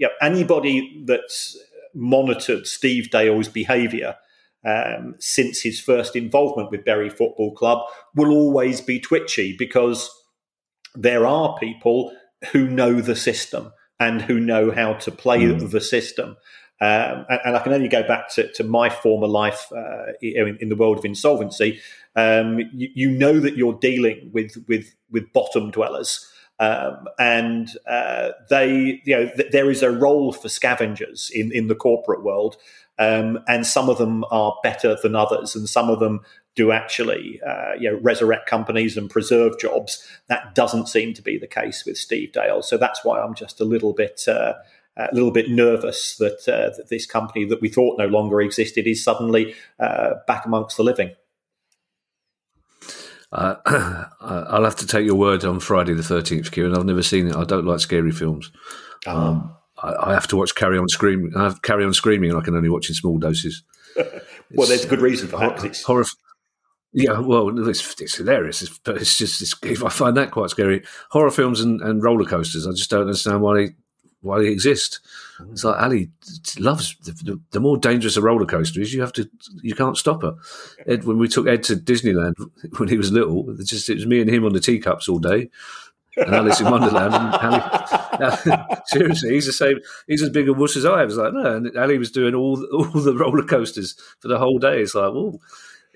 You 0.00 0.08
know, 0.08 0.12
anybody 0.20 1.04
that's 1.06 1.56
monitored 1.94 2.66
Steve 2.66 3.10
Dale's 3.10 3.48
behaviour 3.48 4.16
um, 4.66 5.14
since 5.18 5.60
his 5.60 5.78
first 5.78 6.16
involvement 6.16 6.70
with 6.70 6.84
Bury 6.84 7.10
Football 7.10 7.54
Club 7.54 7.86
will 8.14 8.30
always 8.30 8.80
be 8.80 8.98
twitchy 8.98 9.56
because 9.56 10.10
there 10.94 11.26
are 11.26 11.56
people 11.58 12.12
who 12.52 12.68
know 12.68 13.00
the 13.00 13.16
system 13.16 13.72
and 13.98 14.22
who 14.22 14.40
know 14.40 14.70
how 14.70 14.94
to 14.94 15.10
play 15.10 15.40
mm. 15.42 15.70
the 15.70 15.80
system. 15.80 16.36
Um, 16.82 17.26
and, 17.28 17.40
and, 17.44 17.56
I 17.56 17.58
can 17.58 17.74
only 17.74 17.88
go 17.88 18.02
back 18.02 18.30
to, 18.30 18.50
to 18.52 18.64
my 18.64 18.88
former 18.88 19.26
life 19.26 19.70
uh, 19.70 20.12
in, 20.22 20.56
in, 20.62 20.70
the 20.70 20.76
world 20.76 20.96
of 20.96 21.04
insolvency. 21.04 21.78
Um, 22.16 22.58
you, 22.72 22.88
you, 22.94 23.10
know 23.10 23.38
that 23.38 23.58
you're 23.58 23.78
dealing 23.78 24.30
with 24.32 24.56
with 24.66 24.94
with 25.10 25.30
bottom 25.34 25.70
dwellers, 25.70 26.26
um, 26.60 27.08
and 27.18 27.70
uh, 27.88 28.30
they 28.48 29.00
you 29.04 29.16
know 29.16 29.30
th- 29.34 29.50
there 29.50 29.70
is 29.70 29.82
a 29.82 29.90
role 29.90 30.32
for 30.32 30.48
scavengers 30.48 31.30
in 31.34 31.50
in 31.52 31.66
the 31.66 31.74
corporate 31.74 32.22
world, 32.22 32.56
um, 32.98 33.40
and 33.48 33.66
some 33.66 33.88
of 33.88 33.98
them 33.98 34.24
are 34.30 34.54
better 34.62 34.96
than 35.02 35.16
others, 35.16 35.56
and 35.56 35.68
some 35.68 35.88
of 35.88 35.98
them 35.98 36.20
do 36.54 36.70
actually 36.70 37.40
uh, 37.46 37.72
you 37.78 37.90
know, 37.90 37.98
resurrect 38.02 38.48
companies 38.48 38.96
and 38.96 39.08
preserve 39.08 39.58
jobs. 39.58 40.06
That 40.28 40.54
doesn't 40.54 40.88
seem 40.88 41.14
to 41.14 41.22
be 41.22 41.38
the 41.38 41.46
case 41.46 41.84
with 41.86 41.96
Steve 41.96 42.32
Dale. 42.32 42.60
So 42.60 42.76
that's 42.76 43.04
why 43.04 43.20
I'm 43.20 43.34
just 43.34 43.60
a 43.60 43.64
little 43.64 43.92
bit. 43.92 44.22
Uh, 44.28 44.54
a 44.96 45.14
little 45.14 45.30
bit 45.30 45.48
nervous 45.48 46.16
that, 46.16 46.46
uh, 46.46 46.76
that, 46.76 46.88
this 46.90 47.06
company 47.06 47.46
that 47.46 47.62
we 47.62 47.70
thought 47.70 47.96
no 47.96 48.06
longer 48.06 48.42
existed 48.42 48.86
is 48.86 49.02
suddenly 49.02 49.54
uh, 49.78 50.14
back 50.26 50.44
amongst 50.44 50.76
the 50.76 50.82
living. 50.82 51.12
Uh, 53.32 53.56
I'll 54.20 54.64
have 54.64 54.76
to 54.76 54.86
take 54.86 55.06
your 55.06 55.14
word 55.14 55.44
on 55.44 55.60
Friday 55.60 55.94
the 55.94 56.02
13th, 56.02 56.50
Kieran. 56.50 56.76
I've 56.76 56.84
never 56.84 57.02
seen 57.02 57.28
it. 57.28 57.36
I 57.36 57.44
don't 57.44 57.64
like 57.64 57.80
scary 57.80 58.10
films. 58.10 58.50
Oh. 59.06 59.16
Um, 59.16 59.56
I, 59.82 60.10
I, 60.10 60.14
have 60.14 60.26
to 60.28 60.36
watch 60.36 60.54
Carry 60.54 60.78
On 60.78 60.88
Screaming. 60.88 61.32
I 61.36 61.44
have 61.44 61.62
Carry 61.62 61.84
On 61.84 61.94
Screaming, 61.94 62.30
and 62.30 62.38
I 62.38 62.42
can 62.42 62.54
only 62.54 62.68
watch 62.68 62.88
in 62.88 62.94
small 62.94 63.18
doses. 63.18 63.62
well, 63.96 64.68
there's 64.68 64.84
a 64.84 64.88
good 64.88 65.00
reason 65.00 65.28
for 65.28 65.38
that. 65.38 65.64
It's 65.64 65.82
horror. 65.82 66.04
Yeah, 66.92 67.20
well, 67.20 67.68
it's, 67.68 68.00
it's 68.00 68.16
hilarious, 68.16 68.62
it's, 68.62 68.78
but 68.78 68.96
it's 68.96 69.16
just 69.16 69.40
it's, 69.40 69.82
I 69.82 69.88
find 69.90 70.16
that 70.16 70.32
quite 70.32 70.50
scary. 70.50 70.84
Horror 71.10 71.30
films 71.30 71.60
and, 71.60 71.80
and 71.80 72.02
roller 72.02 72.24
coasters. 72.24 72.66
I 72.66 72.72
just 72.72 72.90
don't 72.90 73.02
understand 73.02 73.42
why 73.42 73.54
they 73.54 73.68
why 74.22 74.38
they 74.38 74.48
exist. 74.48 75.00
Mm-hmm. 75.38 75.52
It's 75.52 75.64
like 75.64 75.80
Ali 75.80 76.10
loves 76.58 76.96
the, 77.04 77.12
the, 77.12 77.40
the, 77.52 77.60
more 77.60 77.76
dangerous 77.76 78.16
a 78.16 78.22
roller 78.22 78.46
coaster 78.46 78.80
is. 78.80 78.92
You 78.92 79.00
have 79.00 79.12
to 79.14 79.28
you 79.62 79.74
can't 79.74 79.96
stop 79.96 80.22
her. 80.22 80.34
Ed, 80.86 81.04
when 81.04 81.18
we 81.18 81.28
took 81.28 81.46
Ed 81.46 81.62
to 81.64 81.76
Disneyland 81.76 82.34
when 82.78 82.88
he 82.88 82.96
was 82.96 83.12
little, 83.12 83.48
it 83.58 83.66
just 83.66 83.88
it 83.88 83.94
was 83.94 84.06
me 84.06 84.20
and 84.20 84.30
him 84.30 84.44
on 84.44 84.52
the 84.52 84.60
teacups 84.60 85.08
all 85.08 85.18
day, 85.18 85.50
and 86.16 86.34
Alice 86.34 86.60
in 86.60 86.70
Wonderland. 86.70 87.14
And 87.14 87.34
Ali, 87.44 88.66
seriously, 88.86 89.30
he's 89.30 89.46
the 89.46 89.52
same. 89.52 89.78
He's 90.06 90.22
as 90.22 90.30
big 90.30 90.48
a 90.48 90.52
wuss 90.52 90.76
as 90.76 90.84
I 90.84 91.04
was. 91.04 91.16
Like 91.16 91.32
no, 91.32 91.56
and 91.56 91.76
Ali 91.76 91.98
was 91.98 92.10
doing 92.10 92.34
all 92.34 92.62
all 92.72 92.84
the 92.84 93.16
roller 93.16 93.44
coasters 93.44 93.94
for 94.20 94.28
the 94.28 94.38
whole 94.38 94.58
day. 94.58 94.82
It's 94.82 94.94
like, 94.94 95.12
well, 95.12 95.40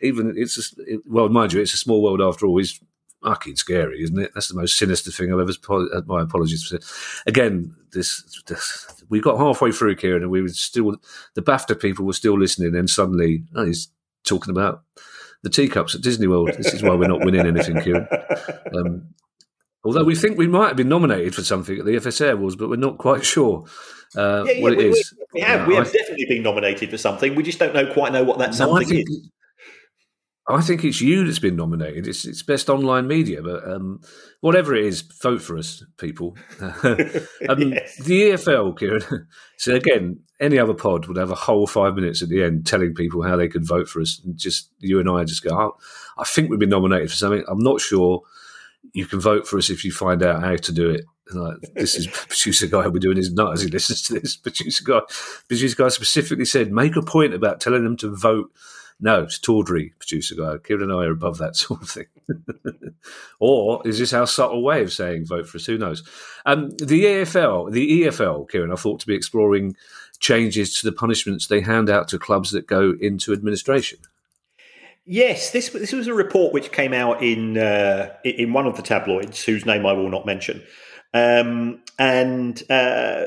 even 0.02 0.34
it's 0.36 0.58
a, 0.58 0.82
it, 0.86 1.00
well, 1.06 1.28
mind 1.28 1.52
you, 1.52 1.60
it's 1.60 1.74
a 1.74 1.78
small 1.78 2.02
world 2.02 2.20
after 2.20 2.46
all. 2.46 2.58
He's 2.58 2.80
fucking 3.24 3.56
scary, 3.56 4.02
isn't 4.02 4.18
it? 4.18 4.32
That's 4.34 4.48
the 4.48 4.54
most 4.54 4.76
sinister 4.76 5.10
thing 5.10 5.32
I've 5.32 5.40
ever. 5.40 5.52
Uh, 5.68 6.02
my 6.06 6.22
apologies 6.22 6.64
for 6.64 6.78
again. 7.26 7.74
This, 7.92 8.42
this 8.46 9.04
we 9.08 9.20
got 9.20 9.38
halfway 9.38 9.70
through, 9.70 9.96
Kieran, 9.96 10.22
and 10.22 10.30
we 10.30 10.42
were 10.42 10.48
still 10.48 10.96
the 11.34 11.42
BAFTA 11.42 11.80
people 11.80 12.04
were 12.04 12.12
still 12.12 12.38
listening, 12.38 12.74
and 12.74 12.90
suddenly 12.90 13.44
oh, 13.54 13.64
he's 13.64 13.88
talking 14.24 14.50
about 14.50 14.82
the 15.42 15.50
teacups 15.50 15.94
at 15.94 16.02
Disney 16.02 16.26
World. 16.26 16.50
This 16.56 16.74
is 16.74 16.82
why 16.82 16.94
we're 16.94 17.08
not 17.08 17.24
winning 17.24 17.46
anything, 17.46 17.80
Kieran. 17.80 18.08
Um, 18.74 19.14
although 19.84 20.04
we 20.04 20.16
think 20.16 20.38
we 20.38 20.48
might 20.48 20.68
have 20.68 20.76
been 20.76 20.88
nominated 20.88 21.34
for 21.34 21.42
something 21.42 21.78
at 21.78 21.84
the 21.84 21.92
FSA 21.92 22.32
Awards, 22.32 22.56
but 22.56 22.68
we're 22.68 22.76
not 22.76 22.98
quite 22.98 23.24
sure 23.24 23.64
uh, 24.16 24.44
yeah, 24.46 24.52
yeah, 24.52 24.62
what 24.62 24.72
it 24.72 24.78
we, 24.78 24.84
is. 24.86 25.14
We, 25.16 25.26
we 25.34 25.40
have, 25.40 25.66
we 25.66 25.74
have 25.74 25.92
definitely 25.92 26.26
been 26.26 26.42
nominated 26.42 26.90
for 26.90 26.98
something. 26.98 27.34
We 27.34 27.42
just 27.42 27.58
don't 27.58 27.74
know 27.74 27.92
quite 27.92 28.12
know 28.12 28.24
what 28.24 28.38
that 28.38 28.54
something 28.54 28.88
no, 28.88 28.96
is. 28.96 29.28
I 30.46 30.60
think 30.60 30.84
it's 30.84 31.00
you 31.00 31.24
that's 31.24 31.38
been 31.38 31.56
nominated. 31.56 32.06
It's 32.06 32.26
it's 32.26 32.42
best 32.42 32.68
online 32.68 33.06
media, 33.06 33.40
but 33.40 33.66
um, 33.66 34.00
whatever 34.40 34.74
it 34.74 34.84
is, 34.84 35.00
vote 35.00 35.40
for 35.40 35.56
us, 35.56 35.82
people. 35.96 36.36
um, 36.60 36.74
yes. 37.48 37.96
The 37.96 38.30
EFL, 38.30 38.78
Kieran. 38.78 39.26
so 39.56 39.74
again, 39.74 40.20
any 40.40 40.58
other 40.58 40.74
pod 40.74 41.06
would 41.06 41.16
have 41.16 41.30
a 41.30 41.34
whole 41.34 41.66
five 41.66 41.94
minutes 41.94 42.20
at 42.20 42.28
the 42.28 42.42
end 42.42 42.66
telling 42.66 42.94
people 42.94 43.22
how 43.22 43.36
they 43.36 43.48
could 43.48 43.66
vote 43.66 43.88
for 43.88 44.02
us, 44.02 44.20
and 44.22 44.36
just 44.36 44.70
you 44.80 45.00
and 45.00 45.08
I 45.08 45.24
just 45.24 45.42
go, 45.42 45.58
oh, 45.58 45.78
I 46.18 46.24
think 46.24 46.50
we've 46.50 46.60
been 46.60 46.68
nominated 46.68 47.10
for 47.10 47.16
something. 47.16 47.44
I'm 47.48 47.62
not 47.62 47.80
sure. 47.80 48.20
You 48.92 49.06
can 49.06 49.20
vote 49.20 49.48
for 49.48 49.56
us 49.56 49.70
if 49.70 49.82
you 49.82 49.92
find 49.92 50.22
out 50.22 50.42
how 50.42 50.56
to 50.56 50.72
do 50.72 50.90
it. 50.90 51.06
Like, 51.32 51.56
this 51.74 51.94
is 51.94 52.06
producer 52.06 52.66
guy 52.66 52.86
we're 52.86 52.98
doing 52.98 53.16
his 53.16 53.32
nut 53.32 53.54
as 53.54 53.62
he 53.62 53.70
listens 53.70 54.02
to 54.02 54.20
this. 54.20 54.36
Producer 54.36 54.84
guy, 54.84 55.00
producer 55.48 55.74
guy 55.74 55.88
specifically 55.88 56.44
said, 56.44 56.70
make 56.70 56.96
a 56.96 57.02
point 57.02 57.32
about 57.32 57.60
telling 57.60 57.82
them 57.82 57.96
to 57.96 58.14
vote 58.14 58.52
No, 59.00 59.22
it's 59.24 59.38
tawdry, 59.38 59.92
producer 59.98 60.34
guy. 60.34 60.56
Kieran 60.58 60.84
and 60.84 60.92
I 60.92 61.04
are 61.04 61.12
above 61.12 61.38
that 61.38 61.56
sort 61.56 61.82
of 61.82 61.90
thing. 61.90 62.06
or 63.38 63.86
is 63.86 63.98
this 63.98 64.12
our 64.12 64.26
subtle 64.26 64.62
way 64.62 64.82
of 64.82 64.92
saying 64.92 65.26
vote 65.26 65.46
for 65.46 65.58
us? 65.58 65.66
Who 65.66 65.78
knows? 65.78 66.02
Um, 66.46 66.70
the 66.76 67.04
EFL, 67.04 67.72
the 67.72 68.02
EFL, 68.02 68.48
Kieran, 68.48 68.72
I 68.72 68.76
thought 68.76 69.00
to 69.00 69.06
be 69.06 69.14
exploring 69.14 69.76
changes 70.20 70.78
to 70.80 70.86
the 70.88 70.96
punishments 70.96 71.46
they 71.46 71.60
hand 71.60 71.90
out 71.90 72.08
to 72.08 72.18
clubs 72.18 72.50
that 72.52 72.66
go 72.66 72.94
into 73.00 73.32
administration. 73.32 73.98
Yes, 75.06 75.50
this 75.50 75.68
this 75.68 75.92
was 75.92 76.06
a 76.06 76.14
report 76.14 76.54
which 76.54 76.72
came 76.72 76.94
out 76.94 77.22
in 77.22 77.58
uh, 77.58 78.14
in 78.24 78.54
one 78.54 78.66
of 78.66 78.76
the 78.76 78.82
tabloids, 78.82 79.44
whose 79.44 79.66
name 79.66 79.84
I 79.84 79.92
will 79.92 80.08
not 80.08 80.24
mention, 80.24 80.62
um, 81.12 81.82
and 81.98 82.62
uh, 82.70 83.26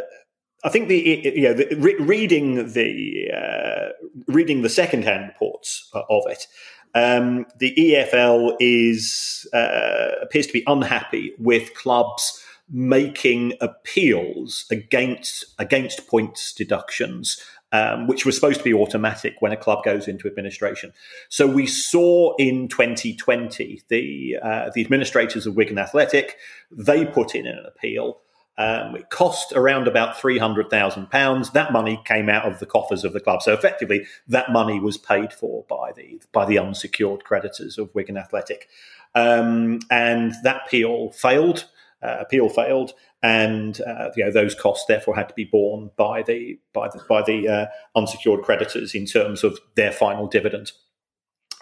I 0.63 0.69
think 0.69 0.87
the 0.87 1.21
you 1.35 1.43
know 1.43 1.53
the, 1.53 1.75
re- 1.75 1.99
reading 1.99 2.73
the 2.73 3.29
uh, 3.31 3.89
reading 4.25 4.63
the 4.63 4.69
secondhand 4.69 5.33
reports 5.57 5.89
of 5.93 6.23
it, 6.27 6.47
um, 6.95 7.45
the 7.59 7.73
EFL 7.75 8.55
is 8.59 9.47
uh, 9.53 10.11
appears 10.21 10.47
to 10.47 10.53
be 10.53 10.63
unhappy 10.67 11.33
with 11.37 11.73
clubs 11.73 12.43
making 12.69 13.53
appeals 13.61 14.65
against 14.71 15.45
against 15.59 16.07
points 16.07 16.53
deductions 16.53 17.41
um, 17.71 18.07
which 18.07 18.25
were 18.25 18.31
supposed 18.31 18.59
to 18.59 18.63
be 18.63 18.73
automatic 18.73 19.35
when 19.39 19.51
a 19.51 19.57
club 19.57 19.83
goes 19.83 20.07
into 20.07 20.27
administration. 20.27 20.93
So 21.29 21.45
we 21.45 21.67
saw 21.67 22.33
in 22.37 22.67
2020 22.69 23.83
the 23.89 24.37
uh, 24.41 24.69
the 24.73 24.81
administrators 24.81 25.45
of 25.45 25.55
Wigan 25.55 25.77
Athletic 25.77 26.37
they 26.71 27.05
put 27.05 27.35
in 27.35 27.45
an 27.45 27.63
appeal. 27.65 28.21
Um, 28.57 28.95
it 28.95 29.09
cost 29.11 29.53
around 29.53 29.87
about 29.87 30.19
three 30.19 30.39
hundred 30.39 30.69
thousand 30.69 31.11
pounds. 31.11 31.51
That 31.51 31.71
money 31.71 32.01
came 32.05 32.27
out 32.27 32.45
of 32.45 32.59
the 32.59 32.65
coffers 32.65 33.03
of 33.03 33.13
the 33.13 33.19
club, 33.19 33.41
so 33.43 33.53
effectively 33.53 34.05
that 34.27 34.51
money 34.51 34.79
was 34.79 34.97
paid 34.97 35.31
for 35.31 35.63
by 35.69 35.91
the 35.95 36.21
by 36.31 36.45
the 36.45 36.57
unsecured 36.57 37.23
creditors 37.23 37.77
of 37.77 37.93
Wigan 37.93 38.17
Athletic, 38.17 38.67
um, 39.13 39.79
and 39.91 40.33
that 40.43 40.63
appeal 40.65 41.11
failed. 41.11 41.65
Uh, 41.99 42.17
appeal 42.19 42.47
failed, 42.47 42.93
and 43.23 43.81
uh, 43.81 44.09
you 44.15 44.23
know 44.23 44.31
those 44.31 44.53
costs 44.53 44.85
therefore 44.87 45.15
had 45.15 45.27
to 45.27 45.33
be 45.33 45.45
borne 45.45 45.89
by 45.97 46.21
the 46.21 46.59
by 46.71 46.87
the 46.87 47.01
by 47.09 47.23
the 47.23 47.47
uh, 47.47 47.65
unsecured 47.95 48.43
creditors 48.43 48.93
in 48.93 49.03
terms 49.05 49.43
of 49.43 49.59
their 49.75 49.91
final 49.91 50.27
dividend. 50.27 50.71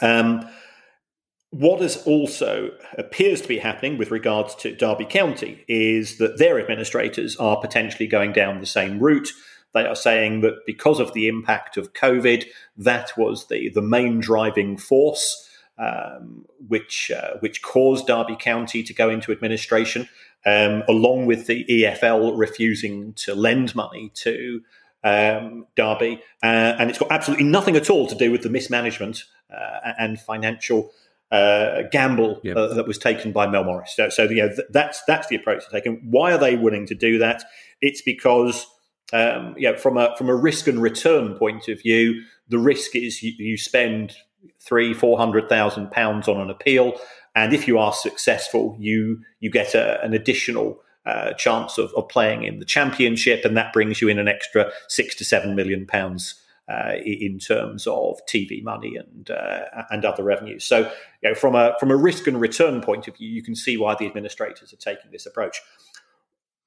Um, 0.01 0.45
what 1.55 1.79
has 1.79 1.95
also 2.05 2.71
appears 2.97 3.39
to 3.39 3.47
be 3.47 3.59
happening 3.59 3.97
with 3.97 4.11
regards 4.11 4.55
to 4.55 4.75
Derby 4.75 5.05
County 5.05 5.63
is 5.69 6.17
that 6.17 6.37
their 6.37 6.59
administrators 6.59 7.37
are 7.37 7.61
potentially 7.61 8.07
going 8.07 8.33
down 8.33 8.59
the 8.59 8.65
same 8.65 8.99
route. 8.99 9.29
They 9.73 9.85
are 9.85 9.95
saying 9.95 10.41
that 10.41 10.65
because 10.65 10.99
of 10.99 11.13
the 11.13 11.29
impact 11.29 11.77
of 11.77 11.93
COVID, 11.93 12.43
that 12.75 13.11
was 13.17 13.47
the, 13.47 13.69
the 13.69 13.81
main 13.81 14.19
driving 14.19 14.77
force 14.77 15.49
um, 15.77 16.45
which 16.67 17.09
uh, 17.11 17.37
which 17.39 17.61
caused 17.61 18.07
Derby 18.07 18.35
County 18.37 18.83
to 18.83 18.93
go 18.93 19.09
into 19.09 19.31
administration 19.31 20.09
um, 20.45 20.83
along 20.89 21.25
with 21.25 21.47
the 21.47 21.65
EFL 21.65 22.37
refusing 22.37 23.13
to 23.13 23.33
lend 23.33 23.75
money 23.75 24.11
to 24.15 24.61
um, 25.05 25.67
Derby. 25.75 26.21
Uh, 26.43 26.75
and 26.79 26.89
it's 26.89 26.99
got 26.99 27.11
absolutely 27.11 27.45
nothing 27.45 27.75
at 27.77 27.89
all 27.89 28.07
to 28.07 28.15
do 28.15 28.31
with 28.31 28.41
the 28.41 28.49
mismanagement 28.49 29.23
uh, 29.53 29.93
and 29.97 30.19
financial 30.19 30.91
uh, 31.35 31.83
gamble 31.91 32.39
yep. 32.43 32.55
Uh, 32.55 32.73
that 32.73 32.87
was 32.87 32.97
taken 32.97 33.31
by 33.31 33.47
Mel 33.47 33.63
Morris. 33.63 33.93
So, 33.95 34.09
so 34.09 34.23
you 34.23 34.37
know, 34.37 34.47
th- 34.47 34.67
that's 34.69 35.03
that's 35.05 35.27
the 35.27 35.35
approach 35.35 35.63
they're 35.69 35.81
taking. 35.81 36.01
Why 36.09 36.31
are 36.31 36.37
they 36.37 36.55
willing 36.55 36.85
to 36.87 36.95
do 36.95 37.17
that? 37.17 37.43
It's 37.81 38.01
because 38.01 38.65
um, 39.13 39.53
you 39.57 39.69
know, 39.71 39.77
from 39.77 39.97
a 39.97 40.15
from 40.17 40.29
a 40.29 40.35
risk 40.35 40.67
and 40.67 40.81
return 40.81 41.35
point 41.35 41.67
of 41.67 41.81
view, 41.81 42.23
the 42.47 42.57
risk 42.57 42.95
is 42.95 43.21
you, 43.21 43.33
you 43.37 43.57
spend 43.57 44.15
three, 44.59 44.93
four 44.93 45.17
hundred 45.17 45.49
thousand 45.49 45.91
pounds 45.91 46.27
on 46.27 46.39
an 46.39 46.49
appeal. 46.49 46.93
And 47.35 47.53
if 47.53 47.67
you 47.67 47.77
are 47.77 47.93
successful, 47.93 48.77
you 48.79 49.19
you 49.39 49.51
get 49.51 49.75
a, 49.75 50.01
an 50.03 50.13
additional 50.13 50.79
uh, 51.05 51.33
chance 51.33 51.77
of, 51.77 51.93
of, 51.95 52.07
playing 52.09 52.43
in 52.43 52.57
the 52.59 52.65
championship, 52.65 53.45
and 53.45 53.55
that 53.55 53.73
brings 53.73 54.01
you 54.01 54.07
in 54.07 54.17
an 54.17 54.27
extra 54.27 54.71
six 54.87 55.13
to 55.15 55.25
seven 55.25 55.55
million 55.55 55.85
pounds 55.85 56.41
uh, 56.67 56.93
in 57.05 57.39
terms 57.39 57.85
of 57.87 58.19
TV 58.27 58.63
money 58.63 58.95
and 58.95 59.29
uh, 59.29 59.65
and 59.91 60.03
other 60.03 60.23
revenues. 60.23 60.65
So, 60.65 60.91
you 61.21 61.29
know, 61.29 61.35
from 61.35 61.55
a 61.55 61.75
from 61.79 61.91
a 61.91 61.95
risk 61.95 62.27
and 62.27 62.39
return 62.39 62.81
point 62.81 63.07
of 63.07 63.15
view, 63.17 63.29
you 63.29 63.43
can 63.43 63.55
see 63.55 63.77
why 63.77 63.95
the 63.95 64.07
administrators 64.07 64.73
are 64.73 64.77
taking 64.77 65.11
this 65.11 65.25
approach. 65.25 65.61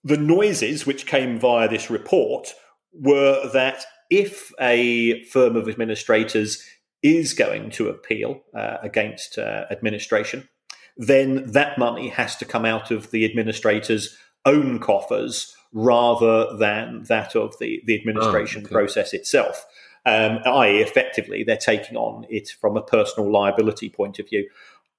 The 0.05 0.17
noises 0.17 0.87
which 0.87 1.07
came 1.07 1.39
via 1.39 1.69
this 1.69 1.91
report 1.91 2.55
were 2.93 3.49
that 3.53 3.85
if 4.11 4.53
a 4.61 5.25
firm 5.25 5.57
of 5.57 5.69
administrators 5.69 6.65
is 7.03 7.33
going 7.35 7.71
to 7.71 7.89
appeal 7.89 8.41
uh, 8.55 8.79
against 8.83 9.39
uh, 9.39 9.65
administration, 9.71 10.49
then 10.97 11.51
that 11.53 11.79
money 11.79 12.09
has 12.09 12.37
to 12.37 12.45
come 12.45 12.65
out 12.65 12.91
of 12.91 13.11
the 13.11 13.25
administrator's 13.25 14.17
own 14.45 14.79
coffers 14.79 15.55
rather 15.73 16.57
than 16.57 17.03
that 17.05 17.37
of 17.37 17.59
the, 17.59 17.83
the 17.87 17.99
administration 17.99 18.63
oh, 18.63 18.67
okay. 18.67 18.73
process 18.73 19.13
itself. 19.13 19.67
Um, 20.07 20.39
i.e., 20.45 20.81
effectively, 20.81 21.45
they're 21.45 21.57
taking 21.57 21.97
on 21.97 22.27
it 22.31 22.51
from 22.61 22.77
a 22.77 22.83
personal 22.83 23.31
liability 23.31 23.91
point 23.91 24.19
of 24.19 24.29
view. 24.29 24.49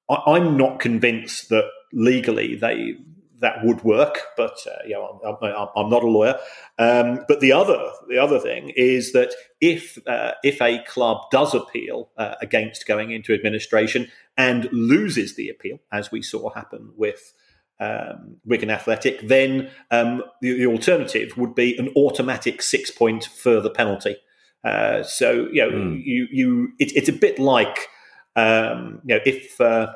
I, 0.09 0.37
am 0.37 0.57
not 0.57 0.79
convinced 0.79 1.49
that 1.49 1.69
legally 1.93 2.55
they 2.55 2.95
that 3.39 3.63
would 3.63 3.83
work, 3.83 4.19
but 4.35 4.57
uh, 4.67 4.85
you 4.85 4.93
know, 4.93 5.19
I'm, 5.41 5.67
I'm, 5.75 5.89
not 5.89 6.03
a 6.03 6.07
lawyer. 6.07 6.37
Um, 6.77 7.23
but 7.27 7.39
the 7.39 7.53
other 7.53 7.91
the 8.07 8.17
other 8.17 8.39
thing 8.39 8.73
is 8.75 9.13
that 9.13 9.33
if 9.61 9.97
uh, 10.07 10.33
if 10.43 10.61
a 10.61 10.83
club 10.83 11.29
does 11.31 11.53
appeal 11.53 12.09
uh, 12.17 12.35
against 12.41 12.85
going 12.85 13.11
into 13.11 13.33
administration 13.33 14.11
and 14.37 14.67
loses 14.71 15.35
the 15.35 15.49
appeal, 15.49 15.79
as 15.91 16.11
we 16.11 16.21
saw 16.21 16.49
happen 16.49 16.91
with 16.97 17.33
um, 17.79 18.37
Wigan 18.45 18.69
Athletic, 18.69 19.27
then 19.27 19.69
um, 19.89 20.23
the, 20.41 20.53
the, 20.53 20.65
alternative 20.65 21.37
would 21.37 21.55
be 21.55 21.77
an 21.77 21.89
automatic 21.95 22.61
six 22.61 22.91
point 22.91 23.23
further 23.25 23.69
penalty. 23.69 24.17
Uh, 24.63 25.03
so 25.03 25.47
you 25.51 25.61
know, 25.61 25.71
mm. 25.71 26.01
you 26.03 26.27
you 26.31 26.69
it, 26.79 26.91
it's 26.95 27.09
a 27.09 27.13
bit 27.13 27.39
like 27.39 27.87
um, 28.35 29.01
you 29.05 29.15
know 29.15 29.21
if 29.25 29.59
uh, 29.61 29.93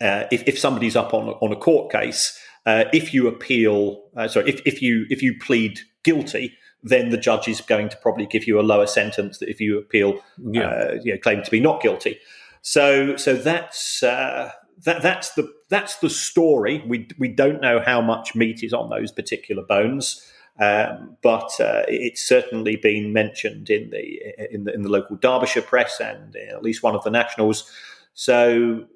uh, 0.00 0.24
if, 0.30 0.42
if 0.46 0.58
somebody's 0.58 0.96
up 0.96 1.12
on 1.12 1.28
on 1.28 1.52
a 1.52 1.56
court 1.56 1.92
case, 1.92 2.38
uh, 2.66 2.84
if 2.92 3.12
you 3.12 3.26
appeal, 3.26 4.04
uh, 4.16 4.28
sorry, 4.28 4.48
if, 4.48 4.60
if 4.64 4.80
you 4.82 5.06
if 5.10 5.22
you 5.22 5.38
plead 5.38 5.80
guilty, 6.02 6.54
then 6.82 7.10
the 7.10 7.18
judge 7.18 7.48
is 7.48 7.60
going 7.60 7.88
to 7.88 7.96
probably 7.98 8.26
give 8.26 8.46
you 8.46 8.60
a 8.60 8.62
lower 8.62 8.86
sentence 8.86 9.38
than 9.38 9.48
if 9.48 9.60
you 9.60 9.78
appeal, 9.78 10.20
yeah. 10.50 10.68
Uh, 10.68 10.98
you 11.02 11.12
know, 11.12 11.18
claim 11.18 11.42
to 11.42 11.50
be 11.50 11.60
not 11.60 11.82
guilty. 11.82 12.18
So 12.62 13.16
so 13.16 13.34
that's 13.34 14.02
uh, 14.02 14.52
that 14.84 15.02
that's 15.02 15.34
the 15.34 15.52
that's 15.68 15.96
the 15.96 16.10
story. 16.10 16.82
We 16.86 17.08
we 17.18 17.28
don't 17.28 17.60
know 17.60 17.80
how 17.80 18.00
much 18.00 18.34
meat 18.34 18.62
is 18.62 18.72
on 18.72 18.90
those 18.90 19.12
particular 19.12 19.62
bones. 19.62 20.24
Um, 20.60 21.16
but 21.22 21.52
uh, 21.60 21.84
it's 21.86 22.22
certainly 22.22 22.76
been 22.76 23.12
mentioned 23.12 23.70
in 23.70 23.90
the 23.90 24.52
in 24.52 24.64
the 24.64 24.74
in 24.74 24.82
the 24.82 24.88
local 24.88 25.16
Derbyshire 25.16 25.62
press 25.62 26.00
and 26.00 26.34
at 26.34 26.62
least 26.62 26.82
one 26.82 26.96
of 26.96 27.04
the 27.04 27.10
nationals. 27.10 27.70
So 28.14 28.86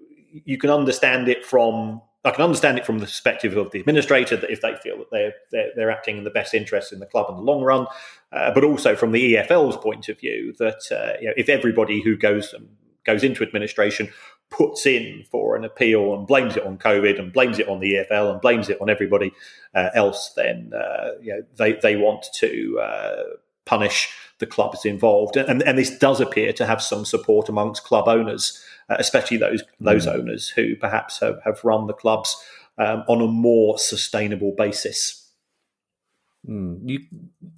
you 0.44 0.58
can 0.58 0.70
understand 0.70 1.28
it 1.28 1.46
from 1.46 2.00
I 2.24 2.30
can 2.30 2.44
understand 2.44 2.78
it 2.78 2.86
from 2.86 2.98
the 2.98 3.06
perspective 3.06 3.56
of 3.56 3.70
the 3.72 3.80
administrator 3.80 4.36
that 4.36 4.50
if 4.50 4.60
they 4.60 4.74
feel 4.76 4.98
that 4.98 5.10
they're 5.10 5.34
they're, 5.50 5.70
they're 5.76 5.90
acting 5.90 6.18
in 6.18 6.24
the 6.24 6.30
best 6.30 6.54
interest 6.54 6.92
in 6.92 6.98
the 6.98 7.06
club 7.06 7.26
in 7.28 7.36
the 7.36 7.42
long 7.42 7.62
run, 7.62 7.86
uh, 8.32 8.52
but 8.52 8.64
also 8.64 8.96
from 8.96 9.12
the 9.12 9.34
EFL's 9.34 9.76
point 9.76 10.08
of 10.08 10.18
view 10.18 10.54
that 10.58 10.82
uh, 10.90 11.18
you 11.20 11.28
know, 11.28 11.34
if 11.36 11.48
everybody 11.48 12.02
who 12.02 12.16
goes 12.16 12.54
goes 13.04 13.24
into 13.24 13.42
administration 13.42 14.08
puts 14.52 14.86
in 14.86 15.24
for 15.30 15.56
an 15.56 15.64
appeal 15.64 16.14
and 16.14 16.26
blames 16.26 16.56
it 16.56 16.64
on 16.64 16.78
COVID 16.78 17.18
and 17.18 17.32
blames 17.32 17.58
it 17.58 17.68
on 17.68 17.80
the 17.80 17.94
EFL 17.94 18.30
and 18.30 18.40
blames 18.40 18.68
it 18.68 18.80
on 18.80 18.88
everybody 18.88 19.32
uh, 19.74 19.88
else, 19.94 20.32
then 20.36 20.72
uh, 20.74 21.12
you 21.20 21.32
know, 21.32 21.42
they 21.56 21.72
they 21.74 21.96
want 21.96 22.26
to 22.34 22.78
uh, 22.80 23.22
punish 23.64 24.12
the 24.38 24.46
clubs 24.46 24.84
involved, 24.84 25.36
and, 25.36 25.62
and 25.62 25.78
this 25.78 25.96
does 25.98 26.20
appear 26.20 26.52
to 26.52 26.66
have 26.66 26.82
some 26.82 27.04
support 27.04 27.48
amongst 27.48 27.84
club 27.84 28.08
owners 28.08 28.62
uh, 28.92 28.96
especially 28.98 29.36
those 29.36 29.62
those 29.80 30.06
mm. 30.06 30.14
owners 30.14 30.48
who 30.48 30.76
perhaps 30.76 31.20
have, 31.20 31.40
have 31.44 31.62
run 31.64 31.86
the 31.86 31.92
clubs 31.92 32.36
um, 32.78 33.04
on 33.08 33.20
a 33.20 33.26
more 33.26 33.78
sustainable 33.78 34.54
basis. 34.56 35.30
Mm. 36.48 36.80
You 36.84 37.00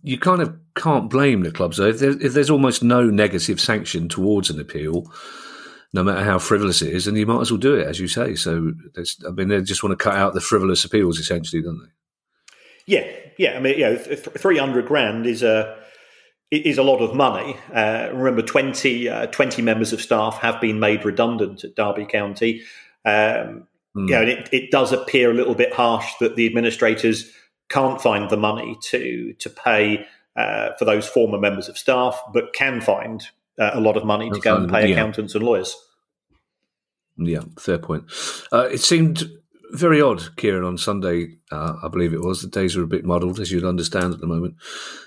you 0.02 0.18
kind 0.18 0.42
of 0.42 0.56
can't 0.76 1.08
blame 1.10 1.42
the 1.42 1.50
clubs 1.50 1.78
though. 1.78 1.88
If, 1.88 1.98
there, 1.98 2.10
if, 2.10 2.34
there's 2.34 2.50
almost 2.50 2.82
no 2.82 3.04
negative 3.04 3.60
sanction 3.60 4.08
towards 4.08 4.50
an 4.50 4.60
appeal, 4.60 5.10
no 5.94 6.02
matter 6.02 6.24
how 6.24 6.40
frivolous 6.40 6.82
it 6.82 6.92
is, 6.92 7.06
and 7.06 7.16
you 7.16 7.24
might 7.24 7.40
as 7.40 7.52
well 7.52 7.58
do 7.58 7.76
it, 7.76 7.86
as 7.86 8.00
you 8.00 8.08
say. 8.08 8.34
So, 8.34 8.72
I 9.26 9.30
mean, 9.30 9.48
they 9.48 9.62
just 9.62 9.84
want 9.84 9.96
to 9.96 10.02
cut 10.02 10.16
out 10.16 10.34
the 10.34 10.40
frivolous 10.40 10.84
appeals, 10.84 11.20
essentially, 11.20 11.62
don't 11.62 11.78
they? 11.78 12.96
Yeah, 12.96 13.06
yeah. 13.38 13.56
I 13.56 13.60
mean, 13.60 13.78
you 13.78 13.84
know, 13.84 13.96
three 13.96 14.58
hundred 14.58 14.86
grand 14.86 15.24
is 15.24 15.44
a 15.44 15.78
is 16.50 16.78
a 16.78 16.82
lot 16.82 17.00
of 17.00 17.14
money. 17.14 17.56
Uh, 17.72 18.10
remember, 18.12 18.42
20, 18.42 19.08
uh, 19.08 19.26
20, 19.26 19.62
members 19.62 19.92
of 19.92 20.00
staff 20.00 20.38
have 20.38 20.60
been 20.60 20.78
made 20.78 21.04
redundant 21.04 21.64
at 21.64 21.74
Derby 21.74 22.06
County. 22.06 22.62
Um, 23.04 23.66
mm. 23.96 24.08
You 24.08 24.10
know, 24.10 24.22
it, 24.22 24.48
it, 24.52 24.70
does 24.70 24.92
appear 24.92 25.30
a 25.30 25.34
little 25.34 25.54
bit 25.54 25.72
harsh 25.72 26.12
that 26.20 26.36
the 26.36 26.46
administrators 26.46 27.30
can't 27.70 28.00
find 28.00 28.30
the 28.30 28.36
money 28.36 28.76
to 28.90 29.32
to 29.38 29.50
pay 29.50 30.06
uh, 30.36 30.70
for 30.78 30.84
those 30.84 31.06
former 31.06 31.38
members 31.38 31.68
of 31.68 31.78
staff, 31.78 32.20
but 32.32 32.52
can 32.52 32.80
find 32.80 33.28
uh, 33.58 33.70
a 33.74 33.80
lot 33.80 33.96
of 33.96 34.04
money 34.04 34.30
to 34.30 34.40
go 34.40 34.56
and 34.56 34.70
pay 34.70 34.92
accountants 34.92 35.34
and 35.34 35.44
lawyers. 35.44 35.76
Yeah, 37.16 37.42
fair 37.58 37.78
point. 37.78 38.04
Uh, 38.52 38.68
it 38.70 38.80
seemed 38.80 39.24
very 39.72 40.00
odd, 40.00 40.36
Kieran, 40.36 40.64
on 40.64 40.78
Sunday, 40.78 41.36
uh, 41.50 41.74
I 41.82 41.88
believe 41.88 42.12
it 42.12 42.22
was. 42.22 42.42
The 42.42 42.48
days 42.48 42.76
were 42.76 42.84
a 42.84 42.88
bit 42.88 43.04
muddled, 43.04 43.40
as 43.40 43.50
you'd 43.50 43.64
understand 43.64 44.14
at 44.14 44.20
the 44.20 44.26
moment, 44.26 44.54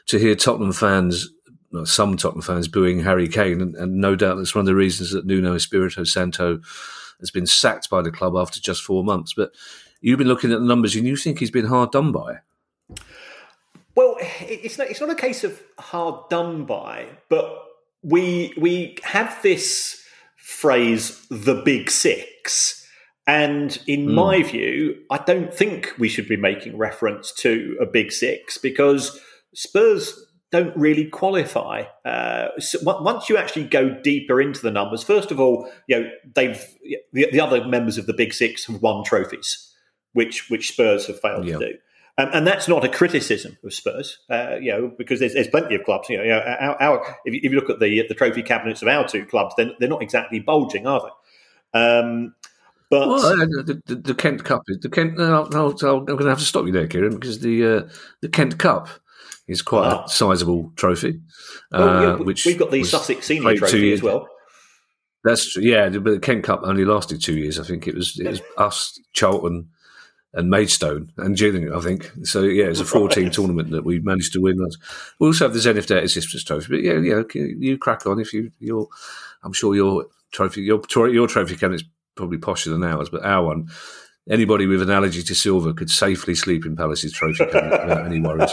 to 0.07 0.19
hear 0.19 0.35
Tottenham 0.35 0.73
fans, 0.73 1.29
well, 1.71 1.85
some 1.85 2.17
Tottenham 2.17 2.41
fans, 2.41 2.67
booing 2.67 2.99
Harry 2.99 3.27
Kane. 3.27 3.61
And, 3.61 3.75
and, 3.75 3.95
no 3.97 4.15
doubt 4.15 4.35
that's 4.35 4.55
one 4.55 4.61
of 4.61 4.67
the 4.67 4.75
reasons 4.75 5.11
that 5.11 5.25
Nuno 5.25 5.53
Espirito 5.53 6.03
Santo 6.03 6.59
has 7.19 7.31
been 7.31 7.47
sacked 7.47 7.89
by 7.89 8.01
the 8.01 8.11
club 8.11 8.35
after 8.35 8.59
just 8.59 8.83
four 8.83 9.03
months. 9.03 9.33
But 9.33 9.51
you've 10.01 10.19
been 10.19 10.27
looking 10.27 10.51
at 10.51 10.59
the 10.59 10.65
numbers 10.65 10.95
and 10.95 11.07
you 11.07 11.15
think 11.15 11.39
he's 11.39 11.51
been 11.51 11.65
hard 11.65 11.91
done 11.91 12.11
by. 12.11 12.39
Well, 13.95 14.17
it's 14.19 14.77
not, 14.77 14.87
it's 14.89 15.01
not 15.01 15.09
a 15.09 15.15
case 15.15 15.43
of 15.43 15.59
hard 15.79 16.29
done 16.29 16.65
by, 16.65 17.07
but 17.29 17.63
we 18.03 18.53
we 18.55 18.97
have 19.03 19.41
this 19.41 20.03
phrase, 20.47 21.27
the 21.29 21.61
big 21.65 21.91
six. 21.91 22.87
And 23.27 23.77
in 23.85 24.07
mm. 24.07 24.13
my 24.13 24.41
view, 24.43 24.95
I 25.11 25.17
don't 25.17 25.53
think 25.53 25.91
we 25.99 26.07
should 26.07 26.29
be 26.29 26.37
making 26.37 26.77
reference 26.77 27.33
to 27.39 27.77
a 27.81 27.85
big 27.85 28.13
six 28.13 28.57
because 28.57 29.19
Spurs 29.53 30.17
don't 30.49 30.75
really 30.77 31.09
qualify. 31.09 31.83
Uh, 32.05 32.47
so 32.59 32.79
once 32.81 33.27
you 33.27 33.35
actually 33.35 33.65
go 33.65 33.89
deeper 34.01 34.39
into 34.39 34.61
the 34.61 34.71
numbers, 34.71 35.03
first 35.03 35.31
of 35.31 35.39
all, 35.41 35.69
you 35.87 35.99
know 35.99 36.09
they've 36.33 36.65
the, 37.11 37.27
the 37.29 37.41
other 37.41 37.65
members 37.65 37.97
of 37.97 38.05
the 38.05 38.13
Big 38.13 38.33
Six 38.33 38.65
have 38.67 38.81
won 38.81 39.03
trophies, 39.03 39.73
which 40.13 40.49
which 40.49 40.69
Spurs 40.69 41.07
have 41.07 41.19
failed 41.19 41.45
to 41.45 41.59
do. 41.59 41.73
Um, 42.19 42.29
and 42.33 42.47
that's 42.47 42.67
not 42.67 42.83
a 42.83 42.89
criticism 42.89 43.57
of 43.63 43.73
Spurs, 43.73 44.17
uh, 44.31 44.55
you 44.59 44.71
know, 44.71 44.91
because 44.97 45.19
there's, 45.19 45.35
there's 45.35 45.47
plenty 45.47 45.75
of 45.75 45.83
clubs. 45.83 46.09
You 46.09 46.17
know, 46.17 46.39
our, 46.39 46.81
our, 46.81 47.17
if, 47.25 47.33
you, 47.33 47.41
if, 47.43 47.51
you, 47.51 47.59
look 47.59 47.69
at 47.69 47.79
the 47.79 48.07
the 48.07 48.15
trophy 48.15 48.41
cabinets 48.41 48.81
of 48.81 48.87
our 48.87 49.07
two 49.07 49.23
clubs, 49.23 49.53
then 49.55 49.73
they're 49.79 49.87
not 49.87 50.01
exactly 50.01 50.39
bulging, 50.39 50.87
are 50.87 51.11
they? 51.73 51.79
Um, 51.79 52.33
but 52.89 53.07
well, 53.07 53.23
uh, 53.23 53.35
the, 53.35 53.81
the, 53.85 53.95
the, 53.95 54.15
Kent 54.15 54.45
Cup 54.45 54.63
is 54.67 54.79
the 54.79 54.89
Kent. 54.89 55.19
Uh, 55.19 55.43
I'm 55.43 55.49
going 55.49 56.17
to 56.17 56.29
have 56.29 56.39
to 56.39 56.45
stop 56.45 56.65
you 56.65 56.71
there, 56.71 56.87
Kieran, 56.87 57.15
because 57.15 57.39
the 57.39 57.65
uh, 57.65 57.89
the 58.21 58.29
Kent 58.29 58.57
Cup 58.57 58.89
is 59.47 59.61
quite 59.61 59.87
a 59.87 59.95
ah. 59.97 60.05
sizable 60.07 60.71
trophy. 60.75 61.21
Well, 61.71 62.01
yeah, 62.01 62.09
uh, 62.09 62.17
which 62.17 62.45
we've 62.45 62.57
got 62.57 62.71
the 62.71 62.83
Sussex 62.83 63.27
Senior 63.27 63.57
Trophy 63.57 63.93
as 63.93 64.01
well. 64.01 64.27
That's 65.23 65.57
yeah, 65.57 65.89
but 65.89 66.03
the 66.05 66.19
Kent 66.19 66.45
Cup 66.45 66.61
only 66.63 66.85
lasted 66.85 67.21
two 67.21 67.37
years. 67.37 67.59
I 67.59 67.63
think 67.63 67.87
it 67.87 67.95
was 67.95 68.17
it 68.19 68.27
was 68.27 68.41
us, 68.57 68.99
Charlton, 69.13 69.69
and 70.37 70.51
Maidstone 70.51 71.11
and 71.17 71.35
Gillingham, 71.35 71.75
I 71.75 71.81
think. 71.81 72.11
So 72.23 72.43
yeah, 72.43 72.65
it's 72.65 72.79
a 72.79 72.85
four-team 72.85 73.25
right. 73.25 73.33
tournament 73.33 73.71
that 73.71 73.83
we 73.83 73.99
managed 73.99 74.33
to 74.33 74.41
win. 74.41 74.63
We 75.19 75.27
also 75.27 75.45
have 75.45 75.53
the 75.53 75.59
Zenith 75.59 75.87
Data 75.87 76.07
Systems 76.07 76.43
Trophy, 76.43 76.67
but 76.69 76.83
yeah, 76.83 76.99
yeah, 76.99 77.23
you 77.33 77.77
crack 77.79 78.05
on 78.05 78.19
if 78.19 78.31
you 78.33 78.51
you're. 78.59 78.87
I'm 79.43 79.53
sure 79.53 79.75
your 79.75 80.05
trophy, 80.31 80.61
your 80.61 80.81
your 81.09 81.27
trophy 81.27 81.55
cabinet's 81.55 81.83
probably 82.15 82.37
posher 82.37 82.69
than 82.69 82.83
ours, 82.83 83.09
but 83.09 83.25
our 83.25 83.45
one. 83.45 83.69
Anybody 84.29 84.67
with 84.67 84.81
an 84.81 84.89
allergy 84.89 85.23
to 85.23 85.33
silver 85.33 85.73
could 85.73 85.89
safely 85.89 86.35
sleep 86.35 86.65
in 86.65 86.75
Palace's 86.75 87.13
trophy 87.13 87.45
cabinet 87.45 87.87
without 87.87 88.05
any 88.05 88.19
worries. 88.19 88.51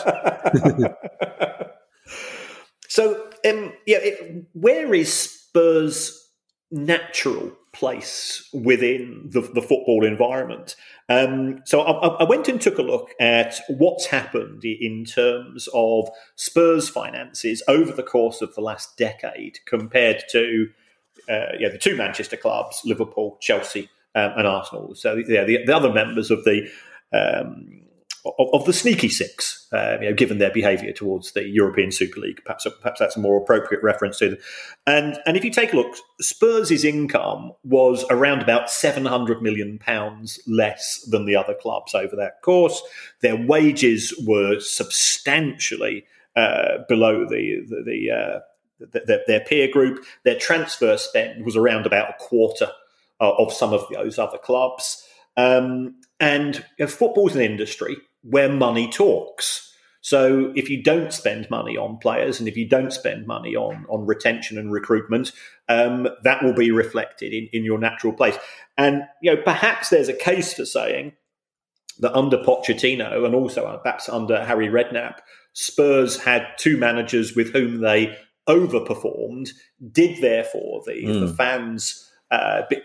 so, 2.89 3.26
um, 3.45 3.72
yeah, 3.85 3.99
it, 3.99 4.47
where 4.53 4.95
is 4.95 5.12
Spurs' 5.12 6.30
natural 6.70 7.51
place 7.75 8.49
within 8.53 9.29
the, 9.31 9.43
the 9.43 9.61
football 9.61 10.05
environment? 10.05 10.77
Um, 11.09 11.61
so 11.66 11.83
I, 11.83 12.22
I, 12.22 12.25
went 12.25 12.49
and 12.49 12.59
took 12.59 12.79
a 12.79 12.83
look 12.83 13.11
at 13.20 13.57
what's 13.68 14.07
happened 14.07 14.64
in 14.64 15.05
terms 15.05 15.68
of 15.75 16.09
Spurs' 16.37 16.89
finances 16.89 17.62
over 17.68 17.93
the 17.93 18.03
course 18.03 18.41
of 18.41 18.55
the 18.55 18.62
last 18.62 18.97
decade 18.97 19.59
compared 19.66 20.25
to 20.31 20.70
uh, 21.29 21.53
yeah, 21.59 21.68
the 21.68 21.79
two 21.79 21.97
Manchester 21.97 22.39
clubs, 22.39 22.81
Liverpool, 22.85 23.37
Chelsea, 23.41 23.91
um, 24.14 24.33
and 24.37 24.47
Arsenal. 24.47 24.95
So 24.95 25.16
yeah, 25.29 25.45
the, 25.45 25.64
the, 25.66 25.75
other 25.75 25.93
members 25.93 26.31
of 26.31 26.45
the 26.45 26.68
um, 27.12 27.83
of, 28.39 28.64
the 28.64 28.72
sneaky 28.72 29.09
six, 29.09 29.66
uh, 29.72 29.99
you 30.01 30.09
know, 30.09 30.14
given 30.14 30.39
their 30.39 30.51
behaviour 30.51 30.93
towards 30.93 31.33
the 31.33 31.47
European 31.47 31.93
Super 31.93 32.20
League. 32.20 32.41
Perhaps, 32.45 32.66
perhaps 32.81 32.99
that's 32.99 33.16
a 33.16 33.20
more 33.20 33.37
appropriate 33.37 33.83
reference 33.83 34.18
to 34.18 34.31
them. 34.31 34.39
And 34.87 35.18
and 35.27 35.37
if 35.37 35.45
you 35.45 35.51
take 35.51 35.72
a 35.72 35.77
look, 35.77 35.95
Spurs' 36.20 36.85
income 36.85 37.53
was 37.64 38.05
around 38.11 38.41
about 38.41 38.70
seven 38.70 39.05
hundred 39.05 39.43
million 39.43 39.79
pounds 39.79 40.41
less 40.47 41.05
than 41.11 41.27
the 41.27 41.37
other 41.37 41.55
clubs 41.55 41.95
over 41.95 42.16
that 42.16 42.41
course. 42.43 42.83
Their 43.20 43.37
wages 43.37 44.14
were 44.27 44.59
substantially 44.61 46.07
uh, 46.35 46.79
below 46.89 47.27
the 47.29 47.64
the, 47.68 47.83
the, 47.85 48.11
uh, 48.11 48.41
the, 48.79 49.22
their 49.27 49.41
peer 49.41 49.68
group. 49.70 50.05
Their 50.25 50.39
transfer 50.39 50.97
spend 50.97 51.45
was 51.45 51.57
around 51.57 51.85
about 51.85 52.11
a 52.11 52.14
quarter 52.18 52.70
of 53.20 53.53
some 53.53 53.72
of 53.72 53.85
those 53.93 54.18
other 54.18 54.39
clubs. 54.39 55.07
Um, 55.37 55.97
and 56.20 56.57
you 56.79 56.85
know, 56.85 56.87
football's 56.87 57.35
an 57.35 57.43
industry 57.43 57.97
where 58.25 58.49
money 58.49 58.91
talks. 58.91 59.70
So 60.01 60.53
if 60.55 60.68
you 60.68 60.83
don't 60.83 61.12
spend 61.12 61.49
money 61.49 61.79
on 61.79 61.97
players 61.99 62.39
and 62.39 62.49
if 62.49 62.57
you 62.57 62.68
don't 62.68 62.93
spend 62.93 63.27
money 63.27 63.57
on, 63.57 63.87
on 63.89 64.05
retention 64.05 64.59
and 64.59 64.70
recruitment, 64.70 65.33
um, 65.68 66.09
that 66.25 66.43
will 66.43 66.53
be 66.53 66.70
reflected 66.70 67.33
in, 67.33 67.49
in 67.53 67.64
your 67.64 67.79
natural 67.79 68.12
place. 68.12 68.37
And 68.77 69.03
you 69.22 69.35
know, 69.35 69.41
perhaps 69.43 69.89
there's 69.89 70.09
a 70.09 70.14
case 70.14 70.53
for 70.53 70.66
saying 70.66 71.12
that 72.01 72.14
under 72.14 72.39
Pochettino 72.39 73.25
and 73.25 73.35
also 73.35 73.64
uh, 73.64 73.79
perhaps 73.79 74.09
under 74.09 74.45
Harry 74.45 74.68
Redknapp, 74.68 75.18
Spurs 75.55 76.18
had 76.18 76.47
two 76.59 76.77
managers 76.77 77.35
with 77.35 77.53
whom 77.53 77.81
they 77.81 78.16
overperformed. 78.49 79.51
Did 79.93 80.20
therefore 80.20 80.83
the, 80.85 80.93
mm. 80.93 81.20
the 81.20 81.27
hmm. 81.29 81.35
fans 81.35 82.11
uh, 82.31 82.62
be, 82.68 82.83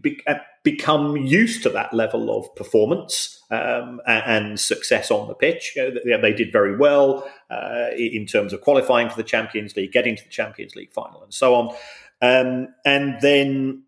be, 0.00 0.22
uh, 0.26 0.36
become 0.62 1.16
used 1.16 1.62
to 1.64 1.68
that 1.70 1.92
level 1.92 2.36
of 2.36 2.54
performance 2.54 3.42
um, 3.50 4.00
and, 4.06 4.58
success 4.60 5.10
on 5.10 5.28
the 5.28 5.34
pitch. 5.34 5.72
You 5.74 5.82
know, 5.82 6.00
they, 6.04 6.20
they, 6.20 6.32
did 6.32 6.52
very 6.52 6.76
well 6.76 7.28
uh, 7.50 7.88
in 7.96 8.26
terms 8.26 8.52
of 8.52 8.60
qualifying 8.60 9.10
for 9.10 9.16
the 9.16 9.24
Champions 9.24 9.76
League, 9.76 9.92
getting 9.92 10.16
to 10.16 10.22
the 10.22 10.30
Champions 10.30 10.76
League 10.76 10.92
final, 10.92 11.22
and 11.22 11.34
so 11.34 11.54
on. 11.54 11.74
Um, 12.20 12.68
and 12.84 13.20
then, 13.20 13.82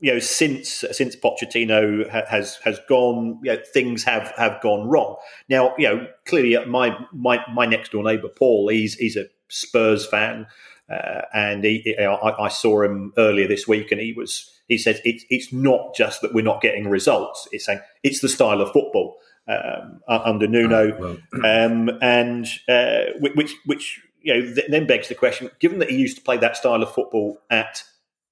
you 0.00 0.12
know, 0.12 0.18
since 0.18 0.84
since 0.92 1.16
Pochettino 1.16 2.08
ha- 2.10 2.26
has 2.28 2.56
has 2.64 2.78
gone, 2.88 3.40
you 3.42 3.52
know, 3.52 3.58
things 3.72 4.04
have 4.04 4.32
have 4.36 4.60
gone 4.60 4.88
wrong. 4.88 5.16
Now, 5.48 5.74
you 5.78 5.88
know, 5.88 6.06
clearly, 6.26 6.62
my 6.66 6.96
my 7.12 7.40
my 7.52 7.66
next 7.66 7.92
door 7.92 8.04
neighbour 8.04 8.28
Paul, 8.28 8.68
he's 8.68 8.94
he's 8.94 9.16
a 9.16 9.26
Spurs 9.48 10.06
fan. 10.06 10.46
Uh, 10.90 11.22
and 11.32 11.62
he, 11.64 11.96
I, 11.98 12.44
I, 12.44 12.48
saw 12.48 12.82
him 12.82 13.12
earlier 13.16 13.46
this 13.46 13.68
week, 13.68 13.92
and 13.92 14.00
he 14.00 14.12
was 14.12 14.50
he 14.66 14.76
said 14.76 15.00
it, 15.04 15.22
it's 15.30 15.52
not 15.52 15.94
just 15.94 16.20
that 16.22 16.34
we're 16.34 16.42
not 16.42 16.60
getting 16.60 16.88
results; 16.88 17.46
it's 17.52 17.66
saying 17.66 17.80
it's 18.02 18.20
the 18.20 18.28
style 18.28 18.60
of 18.60 18.72
football 18.72 19.16
um, 19.46 20.00
under 20.08 20.46
Nuno, 20.46 20.92
oh, 20.92 21.16
well. 21.32 21.44
um, 21.64 21.90
and 22.02 22.46
uh, 22.68 23.04
which 23.20 23.54
which 23.66 24.00
you 24.20 24.34
know 24.34 24.54
then 24.68 24.86
begs 24.86 25.08
the 25.08 25.14
question: 25.14 25.50
given 25.60 25.78
that 25.78 25.90
he 25.90 25.96
used 25.96 26.16
to 26.16 26.22
play 26.22 26.36
that 26.38 26.56
style 26.56 26.82
of 26.82 26.92
football 26.92 27.38
at 27.50 27.82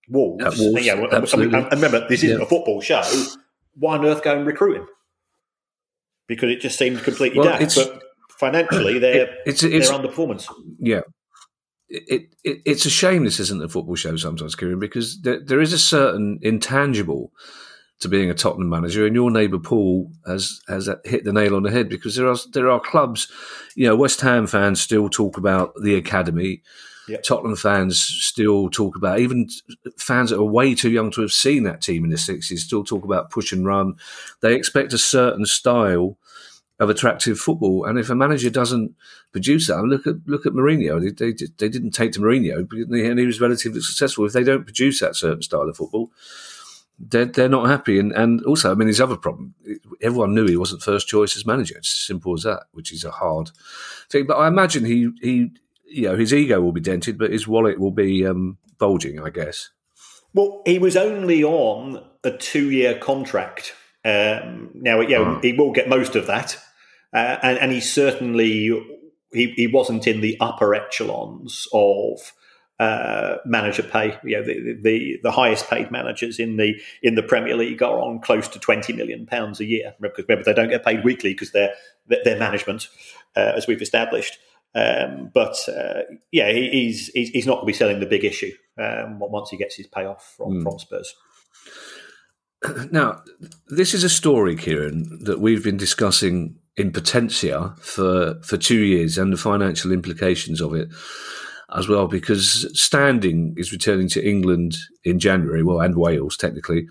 Wolves, 0.09 0.45
at 0.45 0.59
Wolves 0.59 0.87
you 0.87 0.97
know, 0.97 1.09
absolutely. 1.11 1.59
and 1.59 1.73
remember 1.73 2.07
this 2.09 2.23
isn't 2.23 2.39
yeah. 2.39 2.45
a 2.45 2.49
football 2.49 2.81
show. 2.81 3.03
Why 3.75 3.97
on 3.97 4.05
earth 4.05 4.23
go 4.23 4.37
and 4.37 4.47
recruit 4.47 4.79
him? 4.79 4.89
Because 6.27 6.51
it 6.51 6.61
just 6.61 6.79
seems 6.79 7.01
completely 7.03 7.39
well, 7.39 7.59
daft. 7.59 7.77
But 7.77 8.03
financially, 8.31 8.99
they're 9.01 9.23
it, 9.23 9.31
it's, 9.47 9.63
it's, 9.63 9.89
they're 9.89 9.99
underperformance. 9.99 10.47
Yeah, 10.79 11.01
it, 11.89 12.35
it, 12.45 12.63
it's 12.65 12.87
a 12.87 12.91
shame 12.91 13.25
this 13.25 13.41
isn't 13.41 13.63
a 13.63 13.69
football 13.69 13.97
show 13.97 14.17
sometimes, 14.17 14.55
Kieran, 14.55 14.79
because 14.79 15.21
there, 15.23 15.41
there 15.41 15.61
is 15.61 15.73
a 15.73 15.79
certain 15.79 16.39
intangible 16.43 17.33
to 18.01 18.09
being 18.09 18.31
a 18.31 18.35
Tottenham 18.35 18.69
manager, 18.69 19.07
and 19.07 19.15
your 19.15 19.31
neighbour 19.31 19.59
Paul 19.59 20.13
has 20.27 20.61
has 20.69 20.89
hit 21.05 21.25
the 21.25 21.33
nail 21.33 21.57
on 21.57 21.65
the 21.65 21.71
head 21.71 21.89
because 21.89 22.17
there 22.17 22.29
are 22.29 22.37
there 22.53 22.71
are 22.71 22.81
clubs, 22.81 23.29
you 23.75 23.87
know, 23.87 23.97
West 23.97 24.21
Ham 24.21 24.47
fans 24.47 24.81
still 24.81 25.09
talk 25.09 25.37
about 25.37 25.75
the 25.83 25.95
academy. 25.95 26.63
Yep. 27.09 27.23
Tottenham 27.23 27.57
fans 27.57 27.99
still 27.99 28.69
talk 28.69 28.95
about, 28.95 29.19
even 29.19 29.49
fans 29.97 30.29
that 30.29 30.39
are 30.39 30.45
way 30.45 30.75
too 30.75 30.91
young 30.91 31.11
to 31.13 31.23
have 31.23 31.33
seen 31.33 31.63
that 31.63 31.81
team 31.81 32.05
in 32.05 32.11
the 32.11 32.17
60s, 32.17 32.59
still 32.59 32.85
talk 32.85 33.03
about 33.03 33.31
push 33.31 33.51
and 33.51 33.65
run. 33.65 33.95
They 34.43 34.55
expect 34.55 34.93
a 34.93 34.99
certain 34.99 35.47
style 35.47 36.19
of 36.81 36.91
attractive 36.91 37.39
football. 37.39 37.85
And 37.85 37.99
if 37.99 38.11
a 38.11 38.15
manager 38.15 38.51
doesn't 38.51 38.95
produce 39.33 39.67
that, 39.67 39.83
look 39.83 40.07
at 40.07 40.17
look 40.27 40.47
at 40.47 40.53
Mourinho. 40.53 41.01
They, 41.01 41.11
they, 41.11 41.47
they 41.59 41.69
didn't 41.69 41.91
take 41.91 42.13
to 42.13 42.21
Mourinho, 42.21 42.71
and 42.71 43.19
he 43.19 43.27
was 43.27 43.41
relatively 43.41 43.81
successful. 43.81 44.27
If 44.27 44.33
they 44.33 44.45
don't 44.45 44.65
produce 44.65 45.01
that 45.01 45.17
certain 45.17 45.43
style 45.43 45.69
of 45.69 45.77
football, 45.77 46.13
they're, 46.99 47.25
they're 47.25 47.49
not 47.49 47.69
happy. 47.69 47.99
And, 47.99 48.13
and 48.13 48.45
also, 48.45 48.71
I 48.71 48.75
mean, 48.75 48.89
his 48.89 49.01
other 49.01 49.17
problem, 49.17 49.55
everyone 50.01 50.35
knew 50.35 50.47
he 50.47 50.57
wasn't 50.57 50.83
first 50.83 51.09
choice 51.09 51.37
as 51.37 51.47
manager. 51.47 51.77
It's 51.79 51.93
as 51.93 52.07
simple 52.07 52.35
as 52.35 52.43
that, 52.43 52.65
which 52.73 52.93
is 52.93 53.05
a 53.05 53.11
hard 53.11 53.51
thing. 54.11 54.27
But 54.27 54.37
I 54.37 54.49
imagine 54.49 54.85
he, 54.85 55.11
he 55.21 55.51
you 55.85 56.03
know, 56.03 56.17
his 56.17 56.35
ego 56.35 56.61
will 56.61 56.73
be 56.73 56.81
dented, 56.81 57.19
but 57.19 57.33
his 57.33 57.49
wallet 57.49 57.79
will 57.79 57.91
be 57.91 58.27
um, 58.27 58.59
bulging, 58.79 59.21
I 59.21 59.31
guess. 59.31 59.71
Well, 60.35 60.63
he 60.67 60.79
was 60.79 60.97
only 60.97 61.43
on 61.43 62.05
a 62.23 62.31
two 62.31 62.71
year 62.71 62.99
contract. 62.99 63.75
Um, 64.05 64.71
now, 64.75 65.01
you 65.01 65.19
know, 65.19 65.25
oh. 65.25 65.41
he 65.41 65.53
will 65.53 65.73
get 65.73 65.89
most 65.89 66.15
of 66.15 66.27
that 66.27 66.57
uh, 67.13 67.37
and, 67.43 67.59
and 67.59 67.73
he 67.73 67.81
certainly 67.81 68.71
he, 69.33 69.53
he 69.57 69.67
wasn't 69.67 70.07
in 70.07 70.21
the 70.21 70.37
upper 70.41 70.75
echelons 70.75 71.67
of 71.73 72.33
uh, 72.79 73.37
manager 73.45 73.83
pay. 73.83 74.19
You 74.25 74.39
know, 74.39 74.45
the, 74.45 74.79
the, 74.83 75.19
the 75.23 75.31
highest 75.31 75.69
paid 75.69 75.91
managers 75.91 76.39
in 76.39 76.57
the 76.57 76.75
in 77.03 77.15
the 77.15 77.23
Premier 77.23 77.57
League 77.57 77.83
are 77.83 78.01
on 78.01 78.21
close 78.21 78.49
to 78.49 78.59
twenty 78.59 78.93
million 78.93 79.27
pounds 79.27 79.61
a 79.61 79.65
year. 79.65 79.95
Because 80.01 80.25
remember, 80.29 80.45
they 80.45 80.55
don't 80.55 80.71
get 80.71 80.85
paid 80.85 81.05
weekly 81.05 81.33
because 81.33 81.53
they're 81.53 81.75
they're 82.07 82.39
management, 82.39 82.89
uh, 83.37 83.53
as 83.57 83.67
we've 83.67 83.83
established. 83.83 84.39
Um, 84.75 85.31
but 85.33 85.57
uh, 85.69 86.03
yeah, 86.31 86.53
he, 86.53 86.69
he's, 86.69 87.09
he's 87.09 87.47
not 87.47 87.55
going 87.55 87.63
to 87.63 87.67
be 87.69 87.73
selling 87.73 88.01
the 88.01 88.07
big 88.07 88.23
issue 88.23 88.53
um, 88.77 89.19
once 89.19 89.51
he 89.51 89.57
gets 89.57 89.75
his 89.75 89.87
payoff 89.87 90.35
from 90.37 90.53
mm. 90.53 90.63
from 90.63 90.79
Spurs. 90.79 91.15
Now, 92.91 93.23
this 93.69 93.95
is 93.95 94.05
a 94.05 94.09
story, 94.09 94.57
Kieran, 94.57 95.25
that 95.25 95.41
we've 95.41 95.65
been 95.65 95.79
discussing 95.79 96.57
in 96.79 96.93
Potentia 96.93 97.75
for 97.81 98.41
for 98.43 98.57
two 98.57 98.79
years 98.79 99.19
and 99.19 99.33
the 99.33 99.37
financial 99.37 99.93
implications 99.93 100.61
of 100.61 100.75
it 100.75 100.89
as 101.75 101.89
well, 101.89 102.07
because 102.07 102.67
Standing 102.81 103.55
is 103.59 103.73
returning 103.73 104.09
to 104.09 104.27
England 104.27 104.79
in 105.05 105.19
January, 105.19 105.63
well, 105.63 105.81
and 105.81 105.97
Wales 105.97 106.37
technically. 106.37 106.89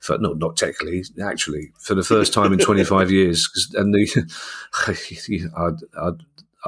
For, 0.00 0.18
not 0.18 0.38
not 0.38 0.56
technically, 0.56 1.04
actually, 1.24 1.70
for 1.78 1.94
the 1.94 2.02
first 2.02 2.32
time 2.32 2.52
in 2.52 2.58
25 2.66 3.12
years, 3.12 3.48
and 3.74 3.94
the 3.94 4.28
I, 5.56 5.70
I, 6.00 6.10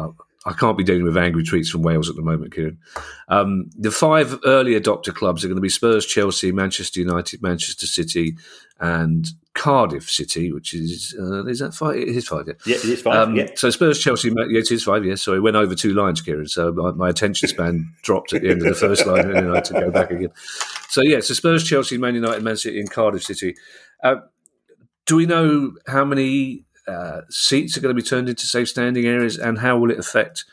I, 0.01 0.09
I 0.47 0.53
can't 0.53 0.79
be 0.79 0.85
dealing 0.85 1.03
with 1.03 1.17
angry 1.17 1.43
tweets 1.43 1.69
from 1.69 1.83
Wales 1.83 2.09
at 2.09 2.15
the 2.15 2.23
moment, 2.23 2.55
Kieran. 2.55 2.79
Um, 3.27 3.71
the 3.77 3.91
five 3.91 4.39
early 4.45 4.79
adopter 4.79 5.13
clubs 5.13 5.45
are 5.45 5.49
going 5.49 5.57
to 5.57 5.63
be 5.63 5.69
Spurs, 5.69 6.07
Chelsea, 6.07 6.53
Manchester 6.53 7.01
United, 7.01 7.43
Manchester 7.43 7.89
City, 7.89 8.37
and 8.79 9.27
Cardiff 9.55 10.11
City, 10.11 10.53
which 10.53 10.75
is 10.75 11.15
uh, 11.19 11.47
is 11.47 11.61
that 11.61 11.75
five? 11.75 11.97
It 11.97 12.09
is 12.09 12.27
five. 12.27 12.47
Yeah, 12.49 12.55
yeah 12.67 12.77
it 12.77 12.85
is 12.85 13.03
five. 13.03 13.29
Um, 13.29 13.37
yeah. 13.37 13.47
So 13.55 13.71
Spurs, 13.71 14.01
Chelsea, 14.01 14.29
yeah, 14.29 14.59
it 14.59 14.71
is 14.71 14.83
five. 14.83 15.05
Yes. 15.05 15.23
So 15.23 15.33
it 15.33 15.43
went 15.43 15.57
over 15.57 15.77
two 15.77 15.95
lines, 15.95 16.21
Kieran. 16.21 16.49
So 16.49 16.73
my, 16.73 16.91
my 16.91 17.09
attention 17.09 17.49
span 17.49 17.93
dropped 18.03 18.33
at 18.33 18.43
the 18.43 18.51
end 18.51 18.63
of 18.63 18.69
the 18.69 18.75
first 18.75 19.07
line, 19.07 19.27
and 19.27 19.35
then 19.35 19.51
I 19.51 19.55
had 19.57 19.65
to 19.67 19.75
go 19.75 19.91
back 19.91 20.11
again. 20.11 20.31
So 20.89 21.03
yeah, 21.03 21.21
so 21.21 21.35
Spurs, 21.35 21.65
Chelsea, 21.65 21.99
Man 21.99 22.17
United, 22.17 22.43
Man 22.43 22.57
City, 22.57 22.81
and 22.81 22.91
Cardiff 22.91 23.23
City. 23.23 23.55
Uh, 24.03 24.17
do 25.07 25.17
we 25.17 25.27
know 25.27 25.73
how 25.87 26.05
many 26.05 26.65
uh, 26.89 27.21
seats 27.31 27.77
are 27.77 27.81
going 27.81 27.95
to 27.95 28.03
be 28.03 28.07
turned 28.07 28.29
into 28.29 28.47
safe 28.47 28.69
standing 28.69 29.07
areas, 29.07 29.39
and 29.39 29.61
how 29.61 29.79
will 29.79 29.93
it 29.93 29.99
affect 30.01 30.45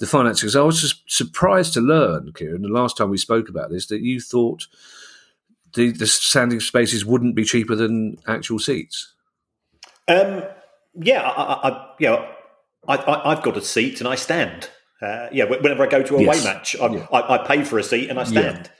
the 0.00 0.06
finances? 0.06 0.54
I 0.54 0.62
was 0.62 0.82
just 0.82 1.02
surprised 1.10 1.72
to 1.74 1.80
learn, 1.80 2.32
Kieran, 2.34 2.60
the 2.60 2.68
last 2.68 2.98
time 2.98 3.08
we 3.08 3.16
spoke 3.16 3.48
about 3.48 3.70
this, 3.70 3.86
that 3.86 4.02
you 4.02 4.20
thought 4.20 4.66
the, 5.74 5.90
the 5.90 6.06
standing 6.06 6.60
spaces 6.60 7.04
wouldn't 7.04 7.34
be 7.34 7.44
cheaper 7.44 7.74
than 7.74 8.18
actual 8.26 8.58
seats. 8.58 9.14
Um, 10.08 10.44
yeah, 10.94 11.22
I, 11.22 11.68
I, 11.68 11.94
you 11.98 12.08
know, 12.08 12.28
I, 12.86 13.34
have 13.34 13.42
got 13.42 13.56
a 13.56 13.62
seat 13.62 14.00
and 14.00 14.08
I 14.08 14.14
stand. 14.14 14.68
Uh, 15.00 15.28
yeah, 15.32 15.44
whenever 15.44 15.82
I 15.82 15.86
go 15.86 16.02
to 16.02 16.14
a 16.14 16.18
away 16.18 16.36
yes. 16.36 16.44
match, 16.44 16.74
yeah. 16.74 17.06
I, 17.12 17.34
I, 17.34 17.46
pay 17.46 17.64
for 17.64 17.78
a 17.78 17.82
seat 17.82 18.10
and 18.10 18.18
I 18.18 18.24
stand. 18.24 18.70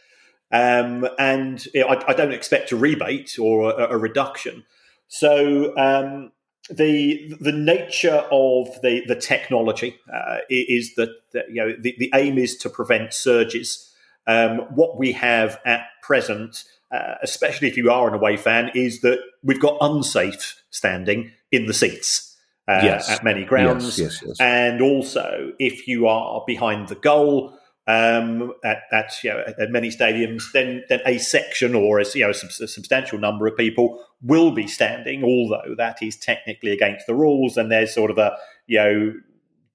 Yeah. 0.53 0.81
Um, 0.81 1.09
and 1.19 1.65
you 1.75 1.81
know, 1.81 2.01
I, 2.07 2.13
don't 2.13 2.33
expect 2.33 2.71
a 2.73 2.77
rebate 2.77 3.39
or 3.39 3.71
a, 3.71 3.95
a 3.95 3.99
reduction. 3.99 4.65
So 5.09 5.77
um, 5.77 6.33
the 6.71 7.35
the 7.41 7.53
nature 7.53 8.25
of 8.31 8.81
the 8.83 9.03
the 9.07 9.17
technology 9.17 9.97
uh, 10.13 10.39
is 10.49 10.95
that, 10.95 11.11
that, 11.33 11.47
you 11.51 11.57
know 11.57 11.75
the, 11.79 11.95
the 11.99 12.11
aim 12.15 12.39
is 12.39 12.57
to 12.59 12.71
prevent 12.71 13.13
surges. 13.13 13.91
Um, 14.27 14.61
what 14.75 14.97
we 14.97 15.13
have 15.13 15.61
at 15.67 15.87
present, 16.03 16.65
uh, 16.95 17.15
especially 17.23 17.69
if 17.69 17.77
you 17.77 17.91
are 17.91 18.09
an 18.09 18.15
away 18.15 18.37
fan, 18.37 18.71
is 18.75 19.01
that 19.01 19.19
we've 19.43 19.61
got 19.61 19.77
unsafe 19.81 20.63
standing 20.71 21.33
in 21.51 21.67
the 21.67 21.75
seats 21.75 22.37
uh, 22.69 22.81
yes. 22.83 23.11
at 23.11 23.25
many 23.25 23.45
grounds, 23.45 23.99
yes, 23.99 24.23
yes, 24.25 24.41
and 24.41 24.81
also 24.81 25.53
if 25.59 25.89
you 25.89 26.07
are 26.07 26.43
behind 26.47 26.89
the 26.89 26.95
goal 26.95 27.59
um, 27.87 28.53
at, 28.65 28.83
at, 28.93 29.13
you 29.23 29.31
know, 29.31 29.45
at 29.59 29.71
many 29.71 29.91
stadiums, 29.91 30.45
then 30.53 30.85
then 30.89 31.01
a 31.05 31.19
section 31.19 31.75
or 31.75 31.99
a, 31.99 32.05
you 32.15 32.23
know, 32.23 32.31
a, 32.31 32.35
substantial 32.35 33.19
number 33.19 33.47
of 33.47 33.57
people 33.57 34.03
will 34.23 34.53
be 34.53 34.67
standing, 34.67 35.23
although 35.23 35.75
that 35.77 36.03
is 36.03 36.17
technically 36.17 36.73
against 36.73 37.07
the 37.07 37.15
rules. 37.15 37.59
And 37.59 37.71
there's 37.71 37.93
sort 37.93 38.11
of 38.11 38.17
a 38.17 38.37
you 38.67 38.79
know 38.79 39.13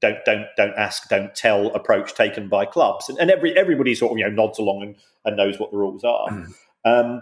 don't 0.02 0.18
don't 0.26 0.48
don't 0.58 0.74
ask, 0.76 1.08
don't 1.10 1.36
tell 1.36 1.68
approach 1.76 2.16
taken 2.16 2.50
by 2.50 2.66
clubs, 2.66 3.10
and, 3.10 3.20
and 3.20 3.30
every 3.30 3.56
everybody 3.56 3.94
sort 3.94 4.12
of 4.12 4.18
you 4.18 4.24
know 4.24 4.32
nods 4.32 4.58
along 4.58 4.82
and, 4.82 4.96
and 5.26 5.38
knows 5.38 5.60
what 5.60 5.70
the 5.72 5.78
rules 5.78 6.04
are. 6.04 6.30
Mm. 6.30 6.54
Um, 6.86 7.22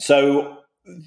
so. 0.00 0.54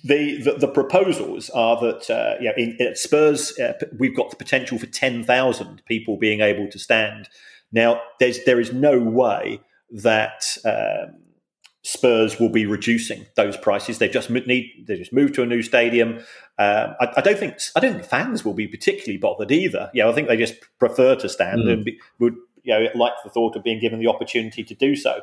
The, 0.04 0.40
the, 0.44 0.54
the 0.60 0.68
proposals 0.68 1.50
are 1.50 1.82
that 1.82 2.08
uh, 2.08 2.40
know, 2.40 2.52
in, 2.56 2.78
at 2.80 3.00
Spurs 3.00 3.58
uh, 3.58 3.74
we've 3.98 4.16
got 4.16 4.30
the 4.30 4.36
potential 4.36 4.78
for 4.78 4.86
ten 4.86 5.24
thousand 5.24 5.82
people 5.88 6.18
being 6.18 6.40
able 6.40 6.70
to 6.70 6.78
stand 6.78 7.28
now, 7.72 8.02
there's 8.20 8.44
there 8.44 8.60
is 8.60 8.74
no 8.74 9.00
way 9.00 9.62
that 9.92 10.58
um, 10.66 11.22
Spurs 11.84 12.40
will 12.40 12.50
be 12.50 12.66
reducing 12.66 13.26
those 13.36 13.58
prices. 13.58 13.98
They've 13.98 14.12
just 14.12 14.30
need 14.30 14.86
they 14.88 14.98
just 14.98 15.14
moved 15.14 15.36
to 15.36 15.44
a 15.44 15.46
new 15.46 15.62
stadium. 15.62 16.20
Um, 16.60 16.96
I, 17.00 17.14
I, 17.18 17.22
don't 17.22 17.40
think 17.40 17.56
I 17.76 17.80
don't 17.80 17.94
think 17.94 18.06
fans 18.06 18.44
will 18.44 18.54
be 18.54 18.68
particularly 18.68 19.18
bothered 19.18 19.52
either. 19.52 19.90
Yeah, 19.94 20.10
I 20.10 20.14
think 20.14 20.28
they 20.28 20.38
just 20.38 20.56
prefer 20.80 21.16
to 21.16 21.30
stand 21.30 21.64
mm. 21.64 21.74
and 21.74 21.86
be, 21.86 22.00
would 22.20 22.36
you 22.64 22.74
know 22.74 22.88
like 22.96 23.14
the 23.24 23.30
thought 23.30 23.56
of 23.56 23.64
being 23.64 23.80
given 23.80 24.00
the 24.00 24.08
opportunity 24.08 24.64
to 24.64 24.76
do 24.76 24.96
so. 24.96 25.22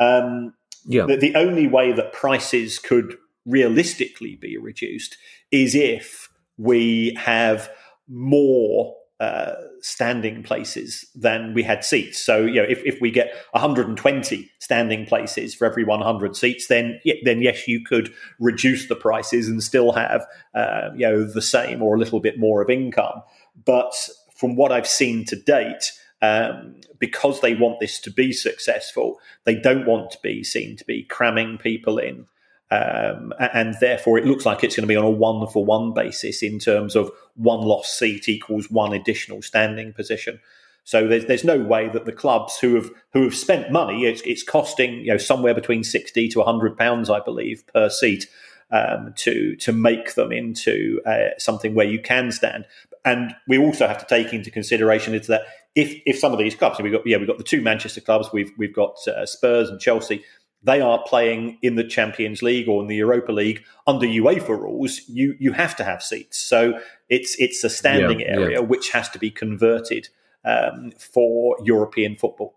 Um, 0.00 0.54
yeah, 0.86 1.06
the, 1.06 1.16
the 1.16 1.34
only 1.34 1.66
way 1.66 1.92
that 1.92 2.12
prices 2.12 2.78
could 2.78 3.16
realistically 3.46 4.36
be 4.36 4.56
reduced 4.58 5.16
is 5.50 5.74
if 5.74 6.28
we 6.58 7.14
have 7.16 7.70
more 8.08 8.94
uh, 9.20 9.54
standing 9.80 10.44
places 10.44 11.04
than 11.14 11.52
we 11.52 11.62
had 11.62 11.84
seats. 11.84 12.20
So, 12.20 12.44
you 12.44 12.62
know, 12.62 12.66
if, 12.68 12.80
if 12.84 13.00
we 13.00 13.10
get 13.10 13.32
120 13.50 14.50
standing 14.60 15.06
places 15.06 15.56
for 15.56 15.64
every 15.64 15.82
100 15.82 16.36
seats, 16.36 16.68
then 16.68 17.00
then 17.24 17.42
yes, 17.42 17.66
you 17.66 17.82
could 17.84 18.12
reduce 18.38 18.86
the 18.86 18.94
prices 18.94 19.48
and 19.48 19.62
still 19.62 19.92
have 19.92 20.24
uh, 20.54 20.90
you 20.94 21.06
know 21.08 21.24
the 21.24 21.42
same 21.42 21.82
or 21.82 21.96
a 21.96 21.98
little 21.98 22.20
bit 22.20 22.38
more 22.38 22.62
of 22.62 22.70
income. 22.70 23.22
But 23.64 23.92
from 24.36 24.54
what 24.54 24.70
I've 24.70 24.86
seen 24.86 25.24
to 25.26 25.36
date, 25.36 25.90
um, 26.20 26.76
because 26.98 27.40
they 27.40 27.54
want 27.54 27.80
this 27.80 28.00
to 28.00 28.10
be 28.10 28.32
successful, 28.32 29.20
they 29.44 29.54
don't 29.54 29.86
want 29.86 30.10
to 30.12 30.18
be 30.22 30.42
seen 30.42 30.76
to 30.76 30.84
be 30.84 31.04
cramming 31.04 31.58
people 31.58 31.98
in 31.98 32.26
um, 32.70 33.32
and 33.38 33.74
therefore, 33.80 34.18
it 34.18 34.26
looks 34.26 34.44
like 34.44 34.62
it's 34.62 34.76
going 34.76 34.82
to 34.82 34.88
be 34.88 34.96
on 34.96 35.04
a 35.04 35.10
one 35.10 35.46
for 35.48 35.64
one 35.64 35.94
basis 35.94 36.42
in 36.42 36.58
terms 36.58 36.94
of 36.94 37.10
one 37.34 37.60
lost 37.60 37.98
seat 37.98 38.28
equals 38.28 38.70
one 38.70 38.92
additional 38.92 39.40
standing 39.40 39.92
position. 39.92 40.40
So 40.84 41.06
there's 41.06 41.26
there's 41.26 41.44
no 41.44 41.58
way 41.58 41.88
that 41.88 42.04
the 42.04 42.12
clubs 42.12 42.58
who 42.58 42.74
have 42.74 42.90
who 43.12 43.22
have 43.22 43.34
spent 43.34 43.72
money, 43.72 44.04
it's, 44.04 44.20
it's 44.22 44.42
costing 44.42 45.00
you 45.00 45.12
know 45.12 45.16
somewhere 45.16 45.54
between 45.54 45.82
sixty 45.82 46.28
to 46.28 46.42
hundred 46.42 46.76
pounds, 46.76 47.08
I 47.08 47.20
believe, 47.20 47.66
per 47.68 47.88
seat 47.88 48.26
um, 48.70 49.14
to 49.16 49.56
to 49.56 49.72
make 49.72 50.14
them 50.14 50.30
into 50.30 51.00
uh, 51.06 51.38
something 51.38 51.74
where 51.74 51.86
you 51.86 52.00
can 52.00 52.32
stand. 52.32 52.66
And 53.04 53.34
we 53.46 53.58
also 53.58 53.86
have 53.86 53.98
to 53.98 54.06
take 54.06 54.34
into 54.34 54.50
consideration 54.50 55.14
is 55.14 55.26
that 55.28 55.42
if 55.78 56.00
if 56.04 56.18
some 56.18 56.32
of 56.32 56.38
these 56.38 56.54
clubs, 56.54 56.80
we've 56.80 56.92
got 56.92 57.06
yeah 57.06 57.16
we've 57.16 57.28
got 57.28 57.38
the 57.38 57.44
two 57.44 57.62
Manchester 57.62 58.00
clubs, 58.00 58.28
we've 58.32 58.52
we've 58.58 58.74
got 58.74 58.96
uh, 59.08 59.24
Spurs 59.24 59.70
and 59.70 59.80
Chelsea 59.80 60.24
they 60.62 60.80
are 60.80 61.02
playing 61.06 61.58
in 61.62 61.76
the 61.76 61.84
Champions 61.84 62.42
League 62.42 62.68
or 62.68 62.82
in 62.82 62.88
the 62.88 62.96
Europa 62.96 63.32
League 63.32 63.64
under 63.86 64.06
UEFA 64.06 64.48
rules, 64.48 65.00
you 65.08 65.36
you 65.38 65.52
have 65.52 65.76
to 65.76 65.84
have 65.84 66.02
seats. 66.02 66.38
So 66.38 66.80
it's 67.08 67.36
it's 67.38 67.62
a 67.64 67.70
standing 67.70 68.20
yeah, 68.20 68.26
area 68.26 68.58
yeah. 68.58 68.66
which 68.66 68.90
has 68.90 69.08
to 69.10 69.18
be 69.18 69.30
converted 69.30 70.08
um, 70.44 70.92
for 70.98 71.56
European 71.62 72.16
football. 72.16 72.56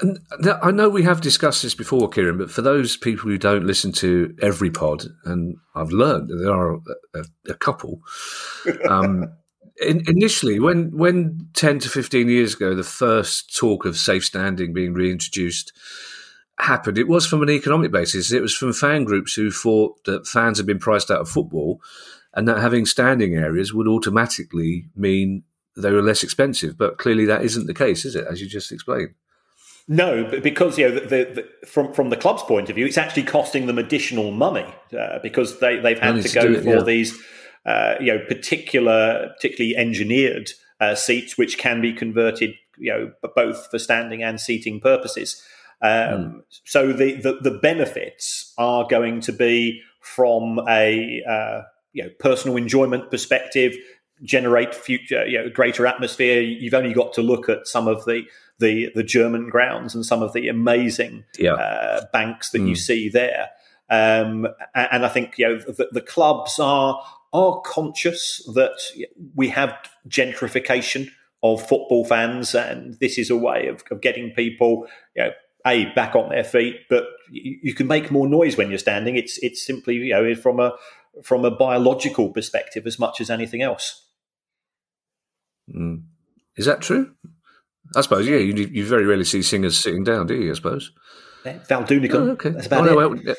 And 0.00 0.18
I 0.62 0.70
know 0.70 0.88
we 0.88 1.02
have 1.02 1.20
discussed 1.20 1.62
this 1.62 1.74
before, 1.74 2.08
Kieran, 2.08 2.38
but 2.38 2.50
for 2.50 2.62
those 2.62 2.96
people 2.96 3.28
who 3.28 3.36
don't 3.36 3.66
listen 3.66 3.92
to 3.92 4.34
every 4.40 4.70
pod, 4.70 5.04
and 5.26 5.56
I've 5.74 5.90
learned 5.90 6.28
that 6.30 6.36
there 6.36 6.54
are 6.54 6.80
a, 7.14 7.24
a 7.50 7.54
couple, 7.54 8.00
um, 8.88 9.30
in, 9.80 10.02
initially, 10.06 10.60
when 10.60 10.96
when 10.96 11.48
ten 11.54 11.78
to 11.80 11.88
fifteen 11.88 12.28
years 12.28 12.54
ago, 12.54 12.74
the 12.74 12.82
first 12.82 13.56
talk 13.56 13.84
of 13.84 13.96
safe 13.96 14.24
standing 14.24 14.72
being 14.72 14.94
reintroduced 14.94 15.72
happened, 16.58 16.98
it 16.98 17.08
was 17.08 17.26
from 17.26 17.42
an 17.42 17.50
economic 17.50 17.90
basis. 17.90 18.32
It 18.32 18.42
was 18.42 18.54
from 18.54 18.72
fan 18.72 19.04
groups 19.04 19.34
who 19.34 19.50
thought 19.50 20.04
that 20.04 20.26
fans 20.26 20.58
had 20.58 20.66
been 20.66 20.78
priced 20.78 21.10
out 21.10 21.20
of 21.20 21.28
football, 21.28 21.80
and 22.34 22.46
that 22.46 22.58
having 22.58 22.86
standing 22.86 23.34
areas 23.34 23.72
would 23.72 23.88
automatically 23.88 24.86
mean 24.94 25.44
they 25.76 25.90
were 25.90 26.02
less 26.02 26.22
expensive. 26.22 26.76
But 26.76 26.98
clearly, 26.98 27.24
that 27.26 27.42
isn't 27.42 27.66
the 27.66 27.74
case, 27.74 28.04
is 28.04 28.14
it? 28.14 28.26
As 28.26 28.40
you 28.40 28.48
just 28.48 28.72
explained. 28.72 29.14
No, 29.88 30.24
because 30.40 30.78
you 30.78 30.88
know, 30.88 30.94
the, 30.94 31.00
the, 31.00 31.46
the, 31.62 31.66
from 31.66 31.92
from 31.92 32.10
the 32.10 32.16
club's 32.16 32.42
point 32.42 32.68
of 32.68 32.76
view, 32.76 32.86
it's 32.86 32.98
actually 32.98 33.24
costing 33.24 33.66
them 33.66 33.78
additional 33.78 34.30
money 34.30 34.66
uh, 34.96 35.18
because 35.20 35.58
they 35.58 35.80
they've 35.80 35.98
had 35.98 36.22
to 36.22 36.28
go 36.28 36.42
to 36.42 36.58
it, 36.58 36.62
for 36.62 36.76
yeah. 36.76 36.82
these 36.82 37.18
uh, 37.66 37.94
you 38.00 38.06
know, 38.12 38.24
particular, 38.26 39.30
particularly 39.36 39.76
engineered 39.76 40.50
uh, 40.80 40.94
seats, 40.94 41.36
which 41.38 41.58
can 41.58 41.80
be 41.80 41.92
converted, 41.92 42.50
you 42.78 42.90
know, 42.92 43.12
both 43.34 43.70
for 43.70 43.78
standing 43.78 44.22
and 44.22 44.40
seating 44.40 44.80
purposes. 44.80 45.42
Um, 45.82 45.90
mm. 45.90 46.42
So 46.64 46.92
the, 46.92 47.14
the, 47.14 47.38
the 47.40 47.58
benefits 47.58 48.52
are 48.58 48.86
going 48.88 49.20
to 49.22 49.32
be 49.32 49.82
from 50.00 50.60
a 50.68 51.22
uh, 51.28 51.62
you 51.92 52.02
know 52.04 52.10
personal 52.18 52.56
enjoyment 52.56 53.10
perspective. 53.10 53.74
generate 54.22 54.74
future, 54.74 55.26
you 55.26 55.38
know, 55.38 55.48
greater 55.50 55.86
atmosphere. 55.86 56.40
You've 56.42 56.74
only 56.74 56.92
got 56.92 57.12
to 57.14 57.22
look 57.22 57.48
at 57.48 57.66
some 57.66 57.88
of 57.88 58.04
the 58.04 58.24
the, 58.58 58.90
the 58.94 59.02
German 59.02 59.48
grounds 59.48 59.94
and 59.94 60.04
some 60.04 60.22
of 60.22 60.34
the 60.34 60.48
amazing 60.48 61.24
Yeah. 61.38 61.54
uh, 61.54 62.04
banks 62.12 62.50
that 62.50 62.60
you 62.60 62.76
see 62.76 63.08
there. 63.08 63.48
Um, 63.88 64.46
and 64.74 65.04
I 65.06 65.08
think 65.08 65.38
you 65.38 65.48
know 65.48 65.58
the, 65.58 65.88
the 65.92 66.00
clubs 66.02 66.58
are 66.58 67.02
are 67.32 67.60
conscious 67.64 68.42
that 68.54 68.78
we 69.34 69.48
have 69.48 69.74
gentrification 70.08 71.08
of 71.42 71.66
football 71.66 72.04
fans, 72.04 72.54
and 72.54 72.94
this 73.00 73.18
is 73.18 73.30
a 73.30 73.36
way 73.36 73.68
of, 73.68 73.82
of 73.90 74.00
getting 74.00 74.30
people, 74.32 74.86
you 75.16 75.24
know, 75.24 75.30
a 75.66 75.86
back 75.94 76.14
on 76.16 76.28
their 76.30 76.44
feet. 76.44 76.76
But 76.88 77.04
you, 77.30 77.58
you 77.62 77.74
can 77.74 77.86
make 77.86 78.10
more 78.10 78.28
noise 78.28 78.56
when 78.56 78.68
you're 78.68 78.78
standing. 78.78 79.16
It's 79.16 79.38
it's 79.38 79.64
simply 79.64 79.94
you 79.96 80.12
know 80.12 80.34
from 80.34 80.60
a 80.60 80.72
from 81.22 81.44
a 81.44 81.50
biological 81.50 82.30
perspective 82.30 82.86
as 82.86 82.98
much 82.98 83.20
as 83.20 83.30
anything 83.30 83.62
else. 83.62 84.06
Mm. 85.74 86.02
Is 86.56 86.66
that 86.66 86.80
true? 86.80 87.14
I 87.96 88.02
suppose, 88.02 88.28
yeah. 88.28 88.36
You, 88.38 88.54
you 88.54 88.86
very 88.86 89.04
rarely 89.04 89.24
see 89.24 89.42
singers 89.42 89.76
sitting 89.78 90.04
down, 90.04 90.26
do 90.26 90.34
you? 90.34 90.50
I 90.50 90.54
suppose. 90.54 90.92
Val 91.44 91.84
Doonican. 91.84 92.14
Oh, 92.14 92.30
okay. 92.30 92.50
That's 92.50 92.66
about 92.66 92.88
Oh, 92.88 92.94
no, 92.94 93.12
it. 93.12 93.38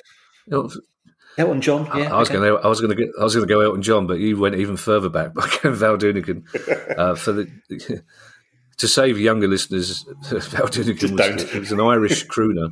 Elton, 0.52 0.82
Elton- 1.38 1.62
John. 1.62 1.86
Yeah, 1.98 2.14
I 2.14 2.20
was 2.20 2.30
okay. 2.30 2.40
going 2.40 2.58
to, 2.58 2.64
I 2.64 2.68
was 2.68 2.82
going 2.82 2.96
to 2.96 2.96
get, 2.96 3.10
I 3.20 3.24
was 3.24 3.34
going 3.36 3.48
to 3.48 3.54
go 3.54 3.62
Elton 3.62 3.82
John, 3.82 4.08
but 4.08 4.20
you 4.20 4.38
went 4.38 4.56
even 4.56 4.78
further 4.78 5.10
back 5.10 5.34
by 5.36 5.50
going 5.62 5.76
Val 5.76 5.98
Doonican. 5.98 6.44
uh, 6.98 7.16
for 7.16 7.32
the 7.32 7.50
to 8.78 8.88
save 8.88 9.20
younger 9.20 9.48
listeners, 9.48 10.04
Val 10.24 10.68
Doonican 10.68 11.18
was, 11.36 11.54
was 11.54 11.72
an 11.72 11.80
Irish 11.80 12.28
crooner. 12.28 12.70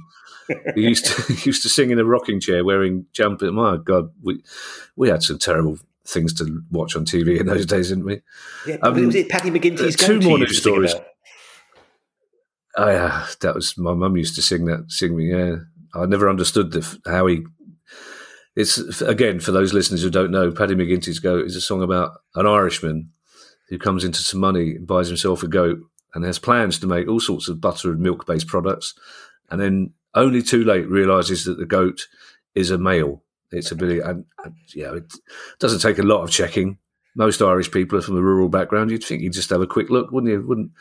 He 0.73 0.81
used 0.81 1.05
to 1.05 1.33
he 1.33 1.49
used 1.49 1.61
to 1.63 1.69
sing 1.69 1.91
in 1.91 1.99
a 1.99 2.05
rocking 2.05 2.39
chair 2.39 2.65
wearing 2.65 3.05
jumper. 3.13 3.51
My 3.51 3.77
God, 3.77 4.09
we 4.23 4.43
we 4.95 5.07
had 5.09 5.21
some 5.21 5.37
terrible 5.37 5.77
things 6.07 6.33
to 6.33 6.63
watch 6.71 6.95
on 6.95 7.05
TV 7.05 7.39
in 7.39 7.45
those 7.45 7.67
days, 7.67 7.89
didn't 7.89 8.05
we? 8.05 8.21
Yeah, 8.65 8.77
Um, 8.81 9.05
was 9.05 9.13
it 9.13 9.29
Paddy 9.29 9.51
McGinty's 9.51 10.01
uh, 10.01 10.07
two 10.07 10.19
more 10.21 10.39
news 10.39 10.49
used 10.49 10.63
to 10.63 10.69
sing 10.69 10.87
stories. 10.87 10.95
Oh 12.75 12.89
yeah, 12.89 13.27
that 13.41 13.53
was 13.55 13.77
my 13.77 13.93
mum 13.93 14.17
used 14.17 14.35
to 14.35 14.41
sing 14.41 14.65
that. 14.65 14.85
Sing 14.91 15.15
me, 15.15 15.29
yeah. 15.31 15.57
I 15.93 16.05
never 16.05 16.29
understood 16.29 16.71
the 16.71 16.99
how 17.05 17.27
he. 17.27 17.43
It's 18.55 19.01
again 19.01 19.39
for 19.39 19.51
those 19.51 19.73
listeners 19.73 20.01
who 20.01 20.09
don't 20.09 20.31
know. 20.31 20.51
Paddy 20.51 20.75
McGinty's 20.75 21.19
goat 21.19 21.45
is 21.45 21.55
a 21.55 21.61
song 21.61 21.81
about 21.81 22.11
an 22.35 22.45
Irishman 22.45 23.11
who 23.69 23.77
comes 23.77 24.03
into 24.03 24.19
some 24.19 24.39
money 24.39 24.75
and 24.75 24.87
buys 24.87 25.07
himself 25.07 25.43
a 25.43 25.47
goat 25.47 25.79
and 26.13 26.25
has 26.25 26.39
plans 26.39 26.79
to 26.79 26.87
make 26.87 27.07
all 27.07 27.19
sorts 27.19 27.47
of 27.47 27.61
butter 27.61 27.91
and 27.91 28.01
milk 28.01 28.25
based 28.25 28.47
products, 28.47 28.95
and 29.49 29.61
then 29.61 29.93
only 30.15 30.41
too 30.41 30.63
late 30.63 30.89
realizes 30.89 31.45
that 31.45 31.57
the 31.57 31.65
goat 31.65 32.07
is 32.55 32.71
a 32.71 32.77
male. 32.77 33.23
It's 33.51 33.71
a 33.71 33.75
billy, 33.75 33.99
and, 33.99 34.25
and 34.43 34.55
yeah, 34.73 34.95
it 34.95 35.13
doesn't 35.59 35.79
take 35.79 35.99
a 35.99 36.03
lot 36.03 36.23
of 36.23 36.31
checking. 36.31 36.77
Most 37.15 37.41
Irish 37.41 37.71
people 37.71 37.97
are 37.97 38.01
from 38.01 38.17
a 38.17 38.21
rural 38.21 38.49
background. 38.49 38.91
You'd 38.91 39.03
think 39.03 39.21
you'd 39.21 39.33
just 39.33 39.49
have 39.49 39.61
a 39.61 39.67
quick 39.67 39.89
look, 39.89 40.11
wouldn't 40.11 40.31
you? 40.31 40.45
Wouldn't 40.45 40.71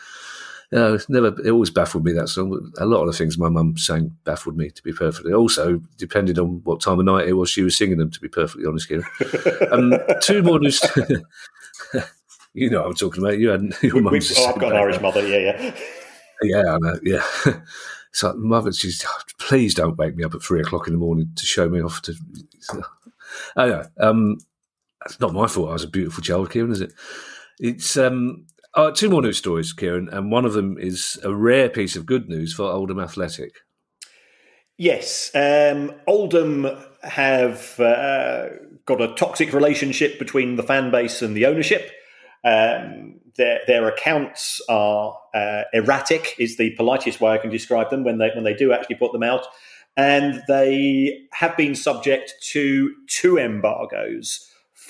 no, 0.70 0.94
it's 0.94 1.08
never. 1.08 1.28
It 1.28 1.50
always 1.50 1.70
baffled 1.70 2.04
me 2.04 2.12
that 2.12 2.28
song. 2.28 2.72
A 2.78 2.84
lot 2.84 3.00
of 3.00 3.06
the 3.06 3.16
things 3.16 3.38
my 3.38 3.48
mum 3.48 3.78
sang 3.78 4.14
baffled 4.24 4.56
me, 4.56 4.70
to 4.70 4.82
be 4.82 4.92
perfectly. 4.92 5.32
Also, 5.32 5.80
depending 5.96 6.38
on 6.38 6.60
what 6.64 6.82
time 6.82 6.98
of 6.98 7.06
night 7.06 7.26
it 7.26 7.32
was, 7.32 7.48
she 7.48 7.62
was 7.62 7.76
singing 7.76 7.96
them. 7.96 8.10
To 8.10 8.20
be 8.20 8.28
perfectly 8.28 8.66
honest, 8.66 8.88
here. 8.88 9.02
Um, 9.72 9.94
two 10.20 10.42
more 10.42 10.58
news. 10.60 10.80
you 12.52 12.70
know 12.70 12.82
what 12.82 12.88
I'm 12.88 12.94
talking 12.94 13.22
about. 13.22 13.38
You 13.38 13.48
had 13.48 13.62
your 13.82 14.02
mum's. 14.02 14.32
oh, 14.36 14.46
I've 14.46 14.60
got 14.60 14.72
an 14.72 14.78
Irish 14.78 15.00
mother. 15.00 15.26
Yeah, 15.26 15.38
yeah. 15.38 15.74
Yeah, 16.42 16.74
I 16.74 16.78
know. 16.78 16.98
Yeah. 17.02 17.24
It's 18.10 18.22
like 18.22 18.36
mother. 18.36 18.72
She's 18.72 19.04
please 19.38 19.74
don't 19.74 19.96
wake 19.96 20.16
me 20.16 20.24
up 20.24 20.34
at 20.34 20.42
three 20.42 20.60
o'clock 20.60 20.86
in 20.86 20.92
the 20.92 20.98
morning 20.98 21.30
to 21.36 21.46
show 21.46 21.68
me 21.68 21.80
off 21.80 22.02
to. 22.02 22.14
Know. 23.56 23.84
Um, 23.98 24.38
it's 25.06 25.20
not 25.20 25.32
my 25.32 25.46
fault. 25.46 25.70
I 25.70 25.74
was 25.74 25.84
a 25.84 25.88
beautiful 25.88 26.22
child, 26.22 26.50
Kieran, 26.50 26.72
is 26.72 26.80
it? 26.80 26.92
It's 27.58 27.96
um, 27.96 28.46
uh, 28.78 28.92
two 28.92 29.10
more 29.10 29.20
news 29.20 29.36
stories, 29.36 29.72
Kieran, 29.72 30.08
and 30.08 30.30
one 30.30 30.44
of 30.44 30.52
them 30.52 30.78
is 30.78 31.18
a 31.24 31.34
rare 31.34 31.68
piece 31.68 31.96
of 31.96 32.06
good 32.06 32.28
news 32.28 32.54
for 32.54 32.62
Oldham 32.62 33.00
Athletic. 33.00 33.56
Yes, 34.76 35.32
um, 35.34 35.92
Oldham 36.06 36.68
have 37.02 37.80
uh, 37.80 38.50
got 38.86 39.00
a 39.00 39.14
toxic 39.16 39.52
relationship 39.52 40.20
between 40.20 40.54
the 40.54 40.62
fan 40.62 40.92
base 40.92 41.22
and 41.22 41.36
the 41.36 41.46
ownership. 41.46 41.90
Um, 42.44 43.18
their 43.36 43.58
their 43.66 43.88
accounts 43.88 44.60
are 44.68 45.18
uh, 45.34 45.62
erratic, 45.72 46.36
is 46.38 46.56
the 46.56 46.70
politest 46.76 47.20
way 47.20 47.32
I 47.32 47.38
can 47.38 47.50
describe 47.50 47.90
them 47.90 48.04
when 48.04 48.18
they 48.18 48.30
when 48.32 48.44
they 48.44 48.54
do 48.54 48.72
actually 48.72 48.96
put 48.96 49.10
them 49.10 49.24
out, 49.24 49.44
and 49.96 50.40
they 50.46 51.26
have 51.32 51.56
been 51.56 51.74
subject 51.74 52.34
to 52.52 52.94
two 53.08 53.38
embargoes 53.38 54.48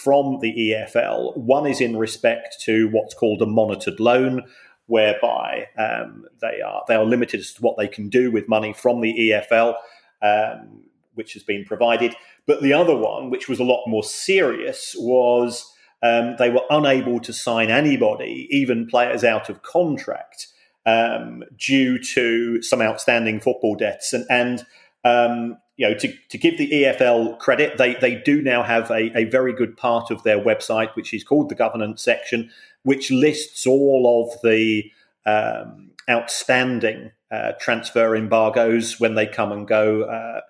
from 0.09 0.39
the 0.41 0.55
EFL. 0.55 1.37
One 1.37 1.67
is 1.67 1.83
in 1.83 1.99
respect 1.99 2.63
to 2.63 2.89
what's 2.89 3.13
called 3.13 3.43
a 3.43 3.47
monitored 3.47 4.01
loan, 4.01 4.41
whereby 4.87 5.67
um, 5.77 6.25
they 6.41 6.63
are 6.63 6.83
they 6.89 6.95
are 6.95 7.05
limited 7.05 7.41
as 7.41 7.53
to 7.53 7.61
what 7.61 7.77
they 7.77 7.89
can 7.89 8.09
do 8.09 8.31
with 8.31 8.49
money 8.49 8.73
from 8.73 9.03
the 9.03 9.13
EFL, 9.13 9.75
um, 10.23 10.85
which 11.13 11.35
has 11.35 11.43
been 11.43 11.63
provided. 11.63 12.15
But 12.47 12.63
the 12.63 12.73
other 12.73 12.97
one, 12.97 13.29
which 13.29 13.51
was 13.51 13.61
a 13.61 13.65
lot 13.65 13.87
more 13.87 14.03
serious, 14.03 14.97
was 14.99 15.71
um, 16.03 16.37
they 16.39 16.49
were 16.49 16.65
unable 16.71 17.21
to 17.21 17.35
sign 17.35 17.71
anybody, 17.71 18.49
even 18.51 18.87
players 18.87 19.25
out 19.25 19.51
of 19.51 19.61
contract, 19.61 20.47
um, 20.87 21.45
due 21.59 22.03
to 22.15 22.63
some 22.63 22.81
outstanding 22.81 23.41
football 23.41 23.75
debts. 23.75 24.15
And, 24.15 24.25
and 24.31 24.67
um, 25.05 25.59
you 25.79 25.89
know, 25.89 25.95
to, 25.95 26.13
to 26.29 26.37
give 26.37 26.59
the 26.59 26.69
EFL 26.71 27.39
credit, 27.39 27.79
they, 27.79 27.95
they 27.95 28.17
do 28.17 28.43
now 28.43 28.65
have 28.65 28.91
a, 28.91 29.17
a 29.17 29.25
very 29.25 29.55
good 29.55 29.77
part 29.77 30.11
of 30.11 30.25
their 30.25 30.39
website, 30.39 30.95
which 30.97 31.15
is 31.15 31.23
called 31.23 31.49
the 31.49 31.55
governance 31.55 32.03
section, 32.03 32.51
which 32.83 33.13
lists 33.13 33.65
all 33.65 34.27
of 34.27 34.43
the 34.43 34.91
um, 35.25 35.93
outstanding 36.11 37.13
uh, 37.31 37.53
transfer 37.61 38.17
embargoes 38.17 38.99
when 38.99 39.15
they 39.15 39.27
come 39.27 39.53
and 39.53 39.69
go. 39.69 40.03
Uh, 40.03 40.41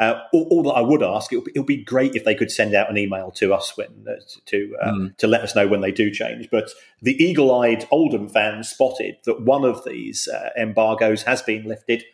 uh, 0.00 0.20
all, 0.32 0.48
all 0.50 0.62
that 0.64 0.72
I 0.72 0.80
would 0.82 1.02
ask, 1.02 1.32
it 1.32 1.36
would, 1.36 1.44
be, 1.44 1.52
it 1.54 1.58
would 1.60 1.66
be 1.66 1.82
great 1.82 2.14
if 2.14 2.24
they 2.24 2.34
could 2.34 2.50
send 2.50 2.74
out 2.74 2.90
an 2.90 2.98
email 2.98 3.30
to 3.36 3.54
us 3.54 3.76
when 3.76 4.04
uh, 4.06 4.20
to 4.46 4.76
uh, 4.82 5.08
to 5.16 5.26
let 5.26 5.42
us 5.42 5.54
know 5.54 5.68
when 5.68 5.80
they 5.80 5.92
do 5.92 6.10
change. 6.10 6.48
But 6.50 6.70
the 7.00 7.14
eagle-eyed 7.22 7.86
Oldham 7.90 8.28
fans 8.28 8.68
spotted 8.68 9.16
that 9.24 9.42
one 9.42 9.64
of 9.64 9.84
these 9.84 10.28
uh, 10.28 10.50
embargoes 10.58 11.22
has 11.22 11.42
been 11.42 11.64
lifted, 11.64 12.04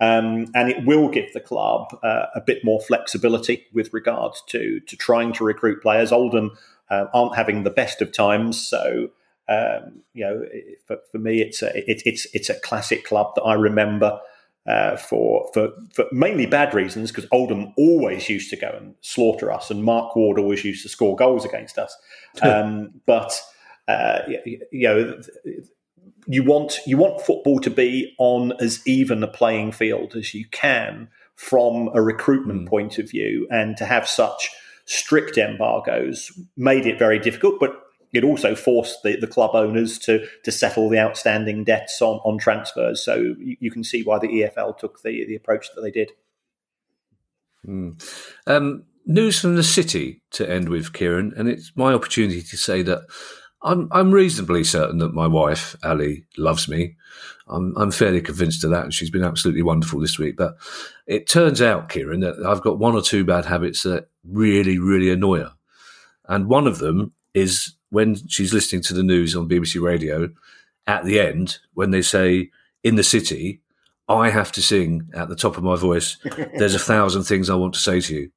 um, 0.00 0.46
and 0.54 0.70
it 0.70 0.84
will 0.84 1.08
give 1.08 1.32
the 1.32 1.40
club 1.40 1.96
uh, 2.02 2.26
a 2.34 2.40
bit 2.40 2.64
more 2.64 2.80
flexibility 2.80 3.66
with 3.72 3.92
regard 3.92 4.34
to 4.48 4.80
to 4.80 4.96
trying 4.96 5.32
to 5.34 5.44
recruit 5.44 5.82
players. 5.82 6.12
Oldham 6.12 6.56
uh, 6.90 7.06
aren't 7.12 7.36
having 7.36 7.64
the 7.64 7.70
best 7.70 8.02
of 8.02 8.12
times, 8.12 8.66
so. 8.66 9.10
Um, 9.48 10.02
you 10.14 10.24
know, 10.24 10.44
for, 10.86 10.98
for 11.10 11.18
me, 11.18 11.40
it's 11.40 11.60
a 11.60 11.76
it, 11.90 12.02
it's 12.06 12.24
it's 12.32 12.48
a 12.48 12.60
classic 12.60 13.04
club 13.04 13.34
that 13.34 13.42
I 13.42 13.54
remember 13.54 14.20
uh, 14.66 14.96
for 14.96 15.50
for 15.52 15.70
for 15.92 16.04
mainly 16.12 16.46
bad 16.46 16.74
reasons 16.74 17.10
because 17.10 17.28
Oldham 17.32 17.72
always 17.76 18.28
used 18.28 18.50
to 18.50 18.56
go 18.56 18.68
and 18.68 18.94
slaughter 19.00 19.50
us, 19.50 19.70
and 19.70 19.82
Mark 19.82 20.14
Ward 20.14 20.38
always 20.38 20.64
used 20.64 20.82
to 20.82 20.88
score 20.88 21.16
goals 21.16 21.44
against 21.44 21.78
us. 21.78 21.96
Um, 22.42 23.00
but 23.06 23.40
uh, 23.88 24.20
you, 24.28 24.60
you 24.70 24.88
know, 24.88 25.20
you 26.30 26.44
want 26.44 26.78
you 26.86 26.96
want 26.96 27.20
football 27.20 27.58
to 27.58 27.70
be 27.70 28.14
on 28.18 28.52
as 28.60 28.86
even 28.86 29.22
a 29.22 29.28
playing 29.28 29.72
field 29.72 30.14
as 30.14 30.32
you 30.32 30.46
can 30.52 31.08
from 31.34 31.90
a 31.92 32.00
recruitment 32.00 32.68
point 32.68 32.98
of 32.98 33.10
view, 33.10 33.48
and 33.50 33.76
to 33.76 33.84
have 33.84 34.06
such 34.08 34.48
strict 34.84 35.36
embargoes 35.38 36.30
made 36.56 36.86
it 36.86 36.98
very 36.98 37.18
difficult, 37.18 37.58
but 37.58 37.82
it 38.12 38.24
also 38.24 38.54
forced 38.54 39.02
the, 39.02 39.16
the 39.16 39.26
club 39.26 39.54
owners 39.54 39.98
to 39.98 40.24
to 40.44 40.52
settle 40.52 40.88
the 40.88 40.98
outstanding 40.98 41.64
debts 41.64 42.00
on, 42.00 42.20
on 42.24 42.38
transfers. 42.38 43.04
So 43.04 43.34
you, 43.38 43.56
you 43.58 43.70
can 43.72 43.82
see 43.82 44.04
why 44.04 44.20
the 44.20 44.28
EFL 44.28 44.78
took 44.78 45.02
the, 45.02 45.24
the 45.26 45.34
approach 45.34 45.66
that 45.74 45.80
they 45.80 45.90
did. 45.90 46.12
Um, 48.46 48.84
news 49.04 49.40
from 49.40 49.56
the 49.56 49.64
city 49.64 50.22
to 50.30 50.48
end 50.48 50.68
with, 50.68 50.92
Kieran, 50.92 51.32
and 51.36 51.48
it's 51.48 51.72
my 51.74 51.92
opportunity 51.92 52.42
to 52.42 52.56
say 52.56 52.82
that 52.82 53.02
I'm 53.62 53.88
I'm 53.92 54.10
reasonably 54.10 54.64
certain 54.64 54.98
that 54.98 55.14
my 55.14 55.26
wife 55.26 55.76
Ali 55.82 56.24
loves 56.36 56.68
me. 56.68 56.96
I'm 57.48 57.74
I'm 57.76 57.90
fairly 57.90 58.20
convinced 58.20 58.64
of 58.64 58.70
that, 58.70 58.84
and 58.84 58.94
she's 58.94 59.10
been 59.10 59.24
absolutely 59.24 59.62
wonderful 59.62 60.00
this 60.00 60.18
week. 60.18 60.36
But 60.36 60.56
it 61.06 61.28
turns 61.28 61.60
out, 61.60 61.88
Kieran, 61.88 62.20
that 62.20 62.36
I've 62.46 62.62
got 62.62 62.78
one 62.78 62.94
or 62.94 63.02
two 63.02 63.24
bad 63.24 63.44
habits 63.44 63.82
that 63.82 64.08
really 64.24 64.78
really 64.78 65.10
annoy 65.10 65.40
her, 65.40 65.52
and 66.28 66.48
one 66.48 66.66
of 66.66 66.78
them 66.78 67.12
is 67.34 67.74
when 67.90 68.16
she's 68.28 68.54
listening 68.54 68.82
to 68.82 68.94
the 68.94 69.02
news 69.02 69.36
on 69.36 69.48
BBC 69.48 69.80
Radio. 69.80 70.30
At 70.86 71.04
the 71.04 71.20
end, 71.20 71.58
when 71.74 71.90
they 71.90 72.02
say 72.02 72.50
in 72.82 72.96
the 72.96 73.04
city, 73.04 73.60
I 74.08 74.30
have 74.30 74.50
to 74.52 74.62
sing 74.62 75.08
at 75.14 75.28
the 75.28 75.36
top 75.36 75.56
of 75.56 75.62
my 75.62 75.76
voice. 75.76 76.16
There's 76.56 76.74
a 76.74 76.80
thousand 76.80 77.24
things 77.24 77.48
I 77.48 77.54
want 77.54 77.74
to 77.74 77.80
say 77.80 78.00
to 78.00 78.14
you. 78.14 78.30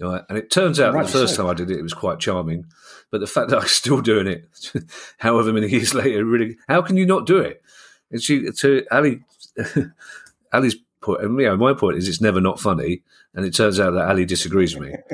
Right? 0.00 0.22
And 0.28 0.38
it 0.38 0.50
turns 0.50 0.80
out 0.80 0.94
that 0.94 1.06
the 1.06 1.12
first 1.12 1.34
so. 1.34 1.42
time 1.42 1.50
I 1.50 1.54
did 1.54 1.70
it, 1.70 1.78
it 1.78 1.82
was 1.82 1.94
quite 1.94 2.18
charming. 2.18 2.66
But 3.10 3.20
the 3.20 3.26
fact 3.26 3.50
that 3.50 3.60
I'm 3.60 3.68
still 3.68 4.00
doing 4.00 4.26
it, 4.26 4.48
however 5.18 5.52
many 5.52 5.68
years 5.68 5.94
later, 5.94 6.24
really, 6.24 6.56
how 6.68 6.82
can 6.82 6.96
you 6.96 7.06
not 7.06 7.26
do 7.26 7.38
it? 7.38 7.62
And 8.10 8.22
she, 8.22 8.50
to 8.50 8.84
Ali, 8.90 9.22
Ali's 10.52 10.76
point, 11.00 11.22
and 11.22 11.38
you 11.38 11.46
know, 11.46 11.56
my 11.56 11.74
point 11.74 11.98
is 11.98 12.08
it's 12.08 12.20
never 12.20 12.40
not 12.40 12.60
funny. 12.60 13.02
And 13.34 13.44
it 13.44 13.54
turns 13.54 13.78
out 13.78 13.92
that 13.92 14.08
Ali 14.08 14.24
disagrees 14.24 14.76
with 14.76 14.90
me. 14.90 14.96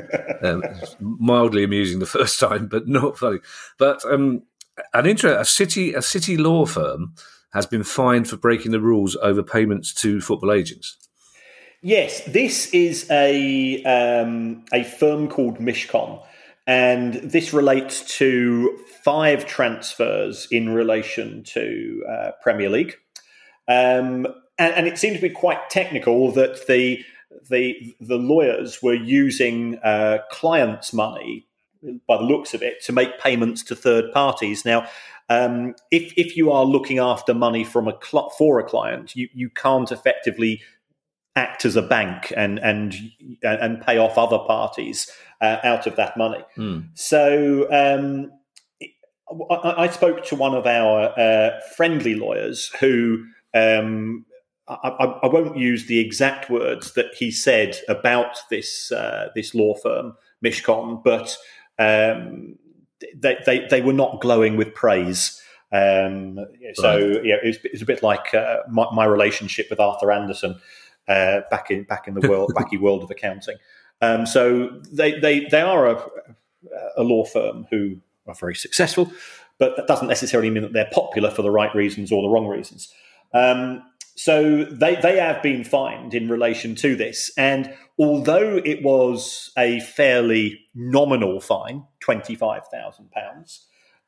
Um, 0.43 0.61
mildly 0.99 1.63
amusing 1.63 1.97
the 1.97 2.05
first 2.05 2.39
time, 2.39 2.67
but 2.67 2.87
not 2.87 3.17
funny. 3.17 3.39
But 3.79 4.05
um, 4.05 4.43
an 4.93 5.07
intro. 5.07 5.35
A 5.35 5.43
city 5.43 5.95
a 5.95 6.01
city 6.03 6.37
law 6.37 6.67
firm 6.67 7.15
has 7.53 7.65
been 7.65 7.83
fined 7.83 8.29
for 8.29 8.37
breaking 8.37 8.71
the 8.71 8.79
rules 8.79 9.15
over 9.23 9.41
payments 9.41 9.95
to 9.95 10.21
football 10.21 10.51
agents. 10.51 11.06
Yes, 11.81 12.21
this 12.25 12.73
is 12.73 13.09
a 13.11 13.83
um, 13.83 14.65
a 14.73 14.83
firm 14.83 15.27
called 15.27 15.59
Mishcon, 15.59 16.23
and 16.65 17.13
this 17.15 17.53
relates 17.53 18.17
to 18.17 18.77
five 19.03 19.45
transfers 19.45 20.47
in 20.49 20.69
relation 20.69 21.43
to 21.43 22.03
uh, 22.09 22.31
Premier 22.41 22.69
League. 22.69 22.95
Um, 23.67 24.25
and, 24.57 24.73
and, 24.73 24.87
it 24.87 24.97
seemed 24.97 25.17
to 25.17 25.21
be 25.21 25.29
quite 25.29 25.69
technical 25.69 26.31
that 26.31 26.65
the 26.67 27.03
the 27.49 27.95
the 27.99 28.17
lawyers 28.17 28.81
were 28.81 28.95
using 28.95 29.77
uh, 29.83 30.19
clients' 30.31 30.93
money, 30.93 31.45
by 32.07 32.17
the 32.17 32.23
looks 32.23 32.55
of 32.55 32.63
it, 32.63 32.83
to 32.85 32.91
make 32.91 33.19
payments 33.19 33.61
to 33.63 33.75
third 33.75 34.11
parties. 34.13 34.65
Now, 34.65 34.87
um, 35.29 35.75
if 35.91 36.11
if 36.17 36.35
you 36.35 36.51
are 36.51 36.65
looking 36.65 36.97
after 36.97 37.35
money 37.35 37.63
from 37.63 37.87
a 37.87 37.93
cl- 38.03 38.31
for 38.31 38.59
a 38.59 38.63
client, 38.63 39.15
you 39.15 39.29
you 39.33 39.51
can't 39.51 39.91
effectively 39.91 40.61
act 41.37 41.65
as 41.65 41.75
a 41.75 41.81
bank 41.81 42.33
and 42.35 42.59
and 42.59 42.95
and 43.43 43.81
pay 43.81 43.97
off 43.97 44.17
other 44.17 44.39
parties 44.39 45.09
uh, 45.41 45.57
out 45.63 45.87
of 45.87 45.95
that 45.95 46.17
money. 46.17 46.43
Mm. 46.57 46.89
So. 46.93 47.67
Um, 47.71 48.31
I, 49.51 49.83
I, 49.83 49.89
spoke 49.89 50.23
to 50.27 50.37
one 50.37 50.55
of 50.55 50.65
our 50.65 51.13
uh, 51.19 51.59
friendly 51.75 52.15
lawyers 52.15 52.71
who 52.79 53.25
um, 53.53 54.25
I, 54.69 55.19
I, 55.21 55.27
won't 55.27 55.57
use 55.57 55.87
the 55.87 55.99
exact 55.99 56.49
words 56.49 56.93
that 56.93 57.13
he 57.13 57.31
said 57.31 57.77
about 57.89 58.37
this 58.49 58.91
uh, 58.91 59.29
this 59.35 59.53
law 59.53 59.75
firm, 59.75 60.13
Mishcon, 60.43 61.03
but 61.03 61.37
um, 61.79 62.57
they, 63.15 63.37
they, 63.45 63.67
they 63.69 63.81
were 63.81 63.93
not 63.93 64.21
glowing 64.21 64.57
with 64.57 64.73
praise. 64.73 65.41
Um, 65.71 66.39
so 66.73 66.97
right. 66.97 67.25
yeah, 67.25 67.35
it's, 67.43 67.59
it's, 67.65 67.81
a 67.81 67.85
bit 67.85 68.01
like 68.01 68.33
uh, 68.33 68.59
my, 68.69 68.87
my, 68.93 69.03
relationship 69.03 69.67
with 69.69 69.81
Arthur 69.81 70.13
Andersen 70.13 70.55
uh, 71.07 71.41
back 71.49 71.71
in 71.71 71.83
back 71.83 72.07
in 72.07 72.13
the 72.13 72.27
world 72.27 72.51
wacky 72.55 72.79
world 72.79 73.03
of 73.03 73.11
accounting. 73.11 73.57
Um, 74.01 74.25
so 74.25 74.81
they 74.91 75.19
they 75.19 75.45
they 75.45 75.61
are 75.61 75.87
a, 75.87 76.05
a 76.97 77.03
law 77.03 77.25
firm 77.25 77.65
who 77.69 77.97
are 78.27 78.35
very 78.35 78.55
successful, 78.55 79.11
but 79.57 79.75
that 79.77 79.87
doesn't 79.87 80.07
necessarily 80.07 80.49
mean 80.49 80.63
that 80.63 80.73
they're 80.73 80.89
popular 80.91 81.31
for 81.31 81.41
the 81.41 81.51
right 81.51 81.73
reasons 81.73 82.11
or 82.11 82.21
the 82.21 82.29
wrong 82.29 82.47
reasons. 82.47 82.93
Um, 83.33 83.83
so 84.17 84.63
they, 84.63 84.95
they 84.95 85.19
have 85.19 85.43
been 85.43 85.63
fined 85.63 86.15
in 86.15 86.27
relation 86.27 86.73
to 86.75 86.95
this. 86.95 87.31
And 87.37 87.71
although 87.99 88.59
it 88.65 88.81
was 88.81 89.51
a 89.55 89.79
fairly 89.81 90.59
nominal 90.73 91.39
fine, 91.39 91.85
£25,000, 92.03 93.59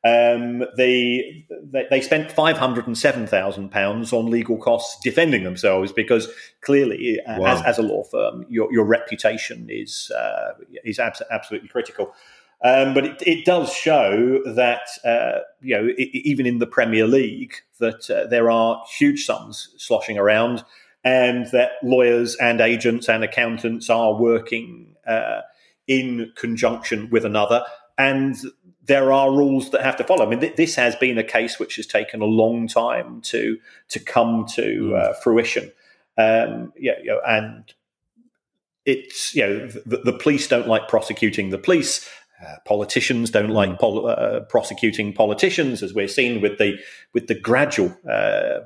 um, 0.02 0.64
they, 0.76 1.46
they 1.90 2.00
spent 2.00 2.30
£507,000 2.30 4.12
on 4.12 4.30
legal 4.30 4.56
costs 4.56 4.98
defending 5.02 5.44
themselves 5.44 5.92
because 5.92 6.28
clearly, 6.62 7.18
uh, 7.26 7.38
wow. 7.38 7.56
as, 7.56 7.62
as 7.62 7.78
a 7.78 7.82
law 7.82 8.02
firm, 8.04 8.46
your, 8.48 8.72
your 8.72 8.84
reputation 8.84 9.66
is, 9.68 10.10
uh, 10.16 10.52
is 10.84 10.98
abs- 10.98 11.22
absolutely 11.30 11.68
critical. 11.68 12.14
Um, 12.62 12.92
but 12.92 13.06
it, 13.06 13.22
it, 13.26 13.44
does 13.46 13.72
show 13.72 14.42
that 14.44 14.82
uh, 15.02 15.40
you 15.62 15.74
know 15.74 15.88
it, 15.96 16.08
even 16.12 16.44
in 16.44 16.58
the 16.58 16.66
Premier 16.66 17.06
League 17.06 17.54
that 17.78 18.10
uh, 18.10 18.26
there 18.26 18.50
are 18.50 18.84
huge 18.98 19.24
sums 19.24 19.74
sloshing 19.78 20.18
around, 20.18 20.62
and 21.02 21.46
that 21.52 21.72
lawyers 21.82 22.36
and 22.36 22.60
agents 22.60 23.08
and 23.08 23.24
accountants 23.24 23.88
are 23.88 24.20
working 24.20 24.94
uh, 25.06 25.40
in 25.86 26.32
conjunction 26.36 27.08
with 27.08 27.24
another, 27.24 27.64
and 27.96 28.36
there 28.90 29.12
are 29.12 29.30
rules 29.30 29.70
that 29.70 29.82
have 29.82 29.96
to 29.96 30.02
follow. 30.02 30.26
I 30.26 30.28
mean, 30.28 30.40
th- 30.40 30.56
this 30.56 30.74
has 30.74 30.96
been 30.96 31.16
a 31.16 31.22
case 31.22 31.60
which 31.60 31.76
has 31.76 31.86
taken 31.86 32.20
a 32.20 32.24
long 32.24 32.66
time 32.66 33.20
to 33.22 33.56
to 33.88 34.00
come 34.00 34.46
to 34.56 34.90
mm. 34.92 35.16
fruition. 35.22 35.70
Um, 36.18 36.72
yeah, 36.76 36.94
you 37.00 37.12
know, 37.12 37.20
and 37.24 37.72
it's 38.84 39.32
you 39.32 39.46
know 39.46 39.68
the, 39.86 39.98
the, 39.98 40.12
police 40.12 40.48
don't 40.48 40.66
like 40.66 40.88
prosecuting 40.88 41.50
the 41.50 41.58
police 41.58 42.08
uh, 42.44 42.56
politicians 42.66 43.30
don't 43.30 43.50
like 43.50 43.78
pol- 43.78 44.08
uh, 44.08 44.40
prosecuting 44.40 45.12
politicians, 45.12 45.84
as 45.84 45.94
we're 45.94 46.08
seeing 46.08 46.40
with 46.40 46.58
the 46.58 46.76
with 47.14 47.28
the 47.28 47.38
gradual 47.38 47.96
uh, 48.10 48.58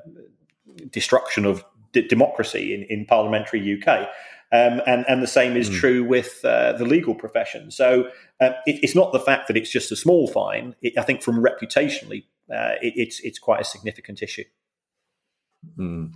destruction 0.91 1.45
of 1.45 1.62
d- 1.93 2.09
democracy 2.09 2.72
in, 2.72 2.85
in 2.85 3.05
parliamentary 3.05 3.61
UK. 3.79 4.09
Um, 4.53 4.81
and, 4.87 5.05
and 5.09 5.23
the 5.23 5.27
same 5.27 5.57
is 5.57 5.69
mm. 5.69 5.75
true 5.75 6.05
with 6.05 6.45
uh, 6.45 6.75
the 6.75 6.85
legal 6.85 7.15
profession. 7.15 7.71
So 7.71 8.11
uh, 8.41 8.51
it, 8.67 8.81
it's 8.83 8.95
not 8.95 9.13
the 9.13 9.19
fact 9.19 9.49
that 9.49 9.57
it's 9.57 9.71
just 9.71 9.91
a 9.91 9.97
small 9.97 10.29
fine. 10.29 10.77
It, 10.81 10.97
I 10.97 11.03
think 11.03 11.23
from 11.23 11.43
reputationally, 11.43 12.25
it, 12.49 12.93
it's 12.97 13.21
it's 13.21 13.39
quite 13.39 13.61
a 13.61 13.65
significant 13.65 14.23
issue. 14.23 14.45
Mm. 15.79 16.13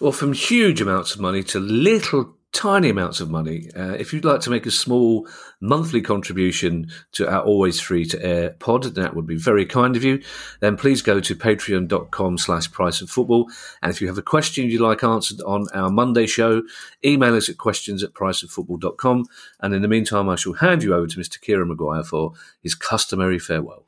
Well, 0.00 0.12
from 0.12 0.32
huge 0.32 0.80
amounts 0.80 1.14
of 1.14 1.20
money 1.20 1.42
to 1.44 1.60
little 1.60 2.36
tiny 2.52 2.90
amounts 2.90 3.20
of 3.20 3.30
money. 3.30 3.68
Uh, 3.74 3.92
if 3.98 4.12
you'd 4.12 4.24
like 4.24 4.40
to 4.42 4.50
make 4.50 4.66
a 4.66 4.70
small 4.70 5.26
monthly 5.60 6.02
contribution 6.02 6.90
to 7.12 7.28
our 7.28 7.42
always 7.42 7.80
free 7.80 8.04
to 8.04 8.24
air 8.24 8.50
pod, 8.50 8.82
that 8.82 9.16
would 9.16 9.26
be 9.26 9.36
very 9.36 9.64
kind 9.64 9.96
of 9.96 10.04
you. 10.04 10.22
Then 10.60 10.76
please 10.76 11.02
go 11.02 11.18
to 11.18 11.34
patreon.com 11.34 12.38
slash 12.38 12.70
price 12.70 13.00
of 13.00 13.10
football. 13.10 13.50
And 13.82 13.90
if 13.90 14.00
you 14.00 14.06
have 14.08 14.18
a 14.18 14.22
question 14.22 14.68
you'd 14.68 14.82
like 14.82 15.02
answered 15.02 15.40
on 15.46 15.66
our 15.74 15.90
Monday 15.90 16.26
show, 16.26 16.62
email 17.04 17.34
us 17.34 17.48
at 17.48 17.58
questions 17.58 18.02
at 18.02 18.12
priceoffootball.com. 18.12 19.26
And 19.60 19.74
in 19.74 19.82
the 19.82 19.88
meantime, 19.88 20.28
I 20.28 20.36
shall 20.36 20.54
hand 20.54 20.82
you 20.82 20.94
over 20.94 21.06
to 21.06 21.18
Mr. 21.18 21.40
Kieran 21.40 21.68
Maguire 21.68 22.04
for 22.04 22.34
his 22.62 22.74
customary 22.74 23.38
farewell. 23.38 23.84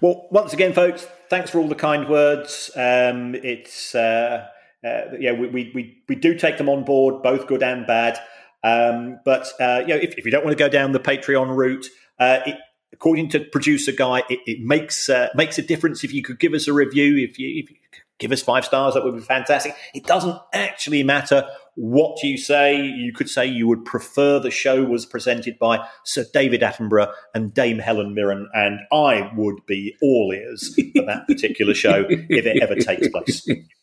Well, 0.00 0.26
once 0.30 0.52
again, 0.52 0.72
folks, 0.72 1.06
thanks 1.28 1.50
for 1.50 1.58
all 1.58 1.68
the 1.68 1.74
kind 1.74 2.08
words. 2.08 2.70
Um, 2.74 3.34
it's, 3.34 3.94
uh, 3.94 4.48
uh, 4.84 5.16
yeah, 5.18 5.32
we, 5.32 5.48
we, 5.48 6.02
we 6.08 6.14
do 6.14 6.36
take 6.36 6.58
them 6.58 6.68
on 6.68 6.84
board, 6.84 7.22
both 7.22 7.46
good 7.46 7.62
and 7.62 7.86
bad. 7.86 8.18
Um, 8.62 9.20
but 9.24 9.48
uh, 9.60 9.80
you 9.82 9.88
know, 9.88 9.96
if, 9.96 10.14
if, 10.18 10.24
you 10.24 10.30
don't 10.30 10.44
want 10.44 10.56
to 10.56 10.62
go 10.62 10.68
down 10.68 10.92
the 10.92 11.00
Patreon 11.00 11.54
route, 11.54 11.86
uh, 12.18 12.40
it, 12.46 12.56
according 12.92 13.28
to 13.30 13.40
producer 13.40 13.92
guy, 13.92 14.22
it, 14.28 14.40
it 14.46 14.60
makes 14.60 15.08
uh, 15.08 15.28
makes 15.34 15.58
a 15.58 15.62
difference 15.62 16.04
if 16.04 16.12
you 16.12 16.22
could 16.22 16.38
give 16.38 16.52
us 16.52 16.68
a 16.68 16.72
review. 16.72 17.16
If 17.16 17.38
you, 17.38 17.62
if 17.62 17.70
you 17.70 17.76
give 18.18 18.32
us 18.32 18.42
five 18.42 18.64
stars, 18.64 18.94
that 18.94 19.04
would 19.04 19.14
be 19.14 19.22
fantastic. 19.22 19.74
It 19.94 20.04
doesn't 20.04 20.36
actually 20.52 21.02
matter 21.02 21.48
what 21.74 22.22
you 22.22 22.36
say. 22.36 22.76
You 22.76 23.12
could 23.14 23.30
say 23.30 23.46
you 23.46 23.66
would 23.66 23.86
prefer 23.86 24.38
the 24.38 24.50
show 24.50 24.84
was 24.84 25.06
presented 25.06 25.58
by 25.58 25.86
Sir 26.04 26.26
David 26.32 26.60
Attenborough 26.60 27.12
and 27.34 27.54
Dame 27.54 27.78
Helen 27.78 28.14
Mirren, 28.14 28.48
and 28.52 28.80
I 28.92 29.30
would 29.36 29.64
be 29.66 29.96
all 30.02 30.32
ears 30.34 30.74
for 30.94 31.06
that 31.06 31.26
particular 31.26 31.72
show 31.72 32.04
if 32.08 32.44
it 32.44 32.62
ever 32.62 32.74
takes 32.74 33.08
place. 33.08 33.46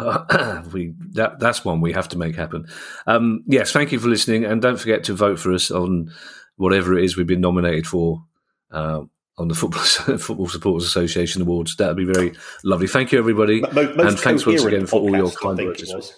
we 0.72 0.94
that 1.10 1.38
that's 1.38 1.64
one 1.64 1.80
we 1.80 1.92
have 1.92 2.08
to 2.08 2.18
make 2.18 2.34
happen. 2.34 2.66
Um, 3.06 3.44
yes, 3.46 3.72
thank 3.72 3.92
you 3.92 3.98
for 3.98 4.08
listening, 4.08 4.44
and 4.44 4.62
don't 4.62 4.78
forget 4.78 5.04
to 5.04 5.14
vote 5.14 5.38
for 5.38 5.52
us 5.52 5.70
on 5.70 6.10
whatever 6.56 6.96
it 6.96 7.04
is 7.04 7.16
we've 7.16 7.26
been 7.26 7.40
nominated 7.40 7.86
for 7.86 8.24
uh, 8.70 9.02
on 9.36 9.48
the 9.48 9.54
Football 9.54 9.82
Football 10.18 10.48
Supporters 10.48 10.86
Association 10.86 11.42
Awards. 11.42 11.76
That 11.76 11.88
would 11.88 11.96
be 11.96 12.10
very 12.10 12.32
lovely. 12.64 12.86
Thank 12.86 13.12
you, 13.12 13.18
everybody, 13.18 13.60
most, 13.60 13.74
most 13.74 13.98
and 13.98 14.18
thanks 14.18 14.46
once 14.46 14.64
again 14.64 14.86
for 14.86 15.00
all 15.00 15.14
your 15.16 15.30
kind 15.30 15.58
words. 15.58 16.16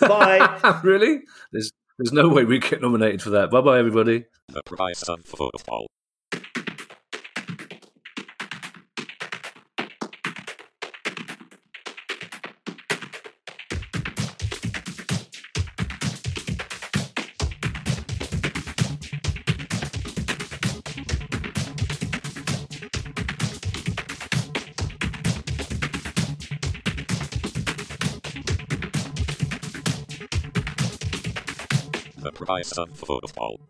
Bye. 0.00 0.80
really? 0.84 1.20
There's 1.52 1.72
there's 1.98 2.12
no 2.12 2.28
way 2.28 2.44
we 2.44 2.58
get 2.58 2.80
nominated 2.80 3.20
for 3.20 3.30
that. 3.30 3.50
Bye 3.50 3.60
bye, 3.60 3.78
everybody. 3.78 4.24
The 4.48 4.62
price 4.62 5.02
of 5.02 5.24
football. 5.24 5.88
Price 32.58 32.76
of 32.78 32.90
football. 32.98 33.60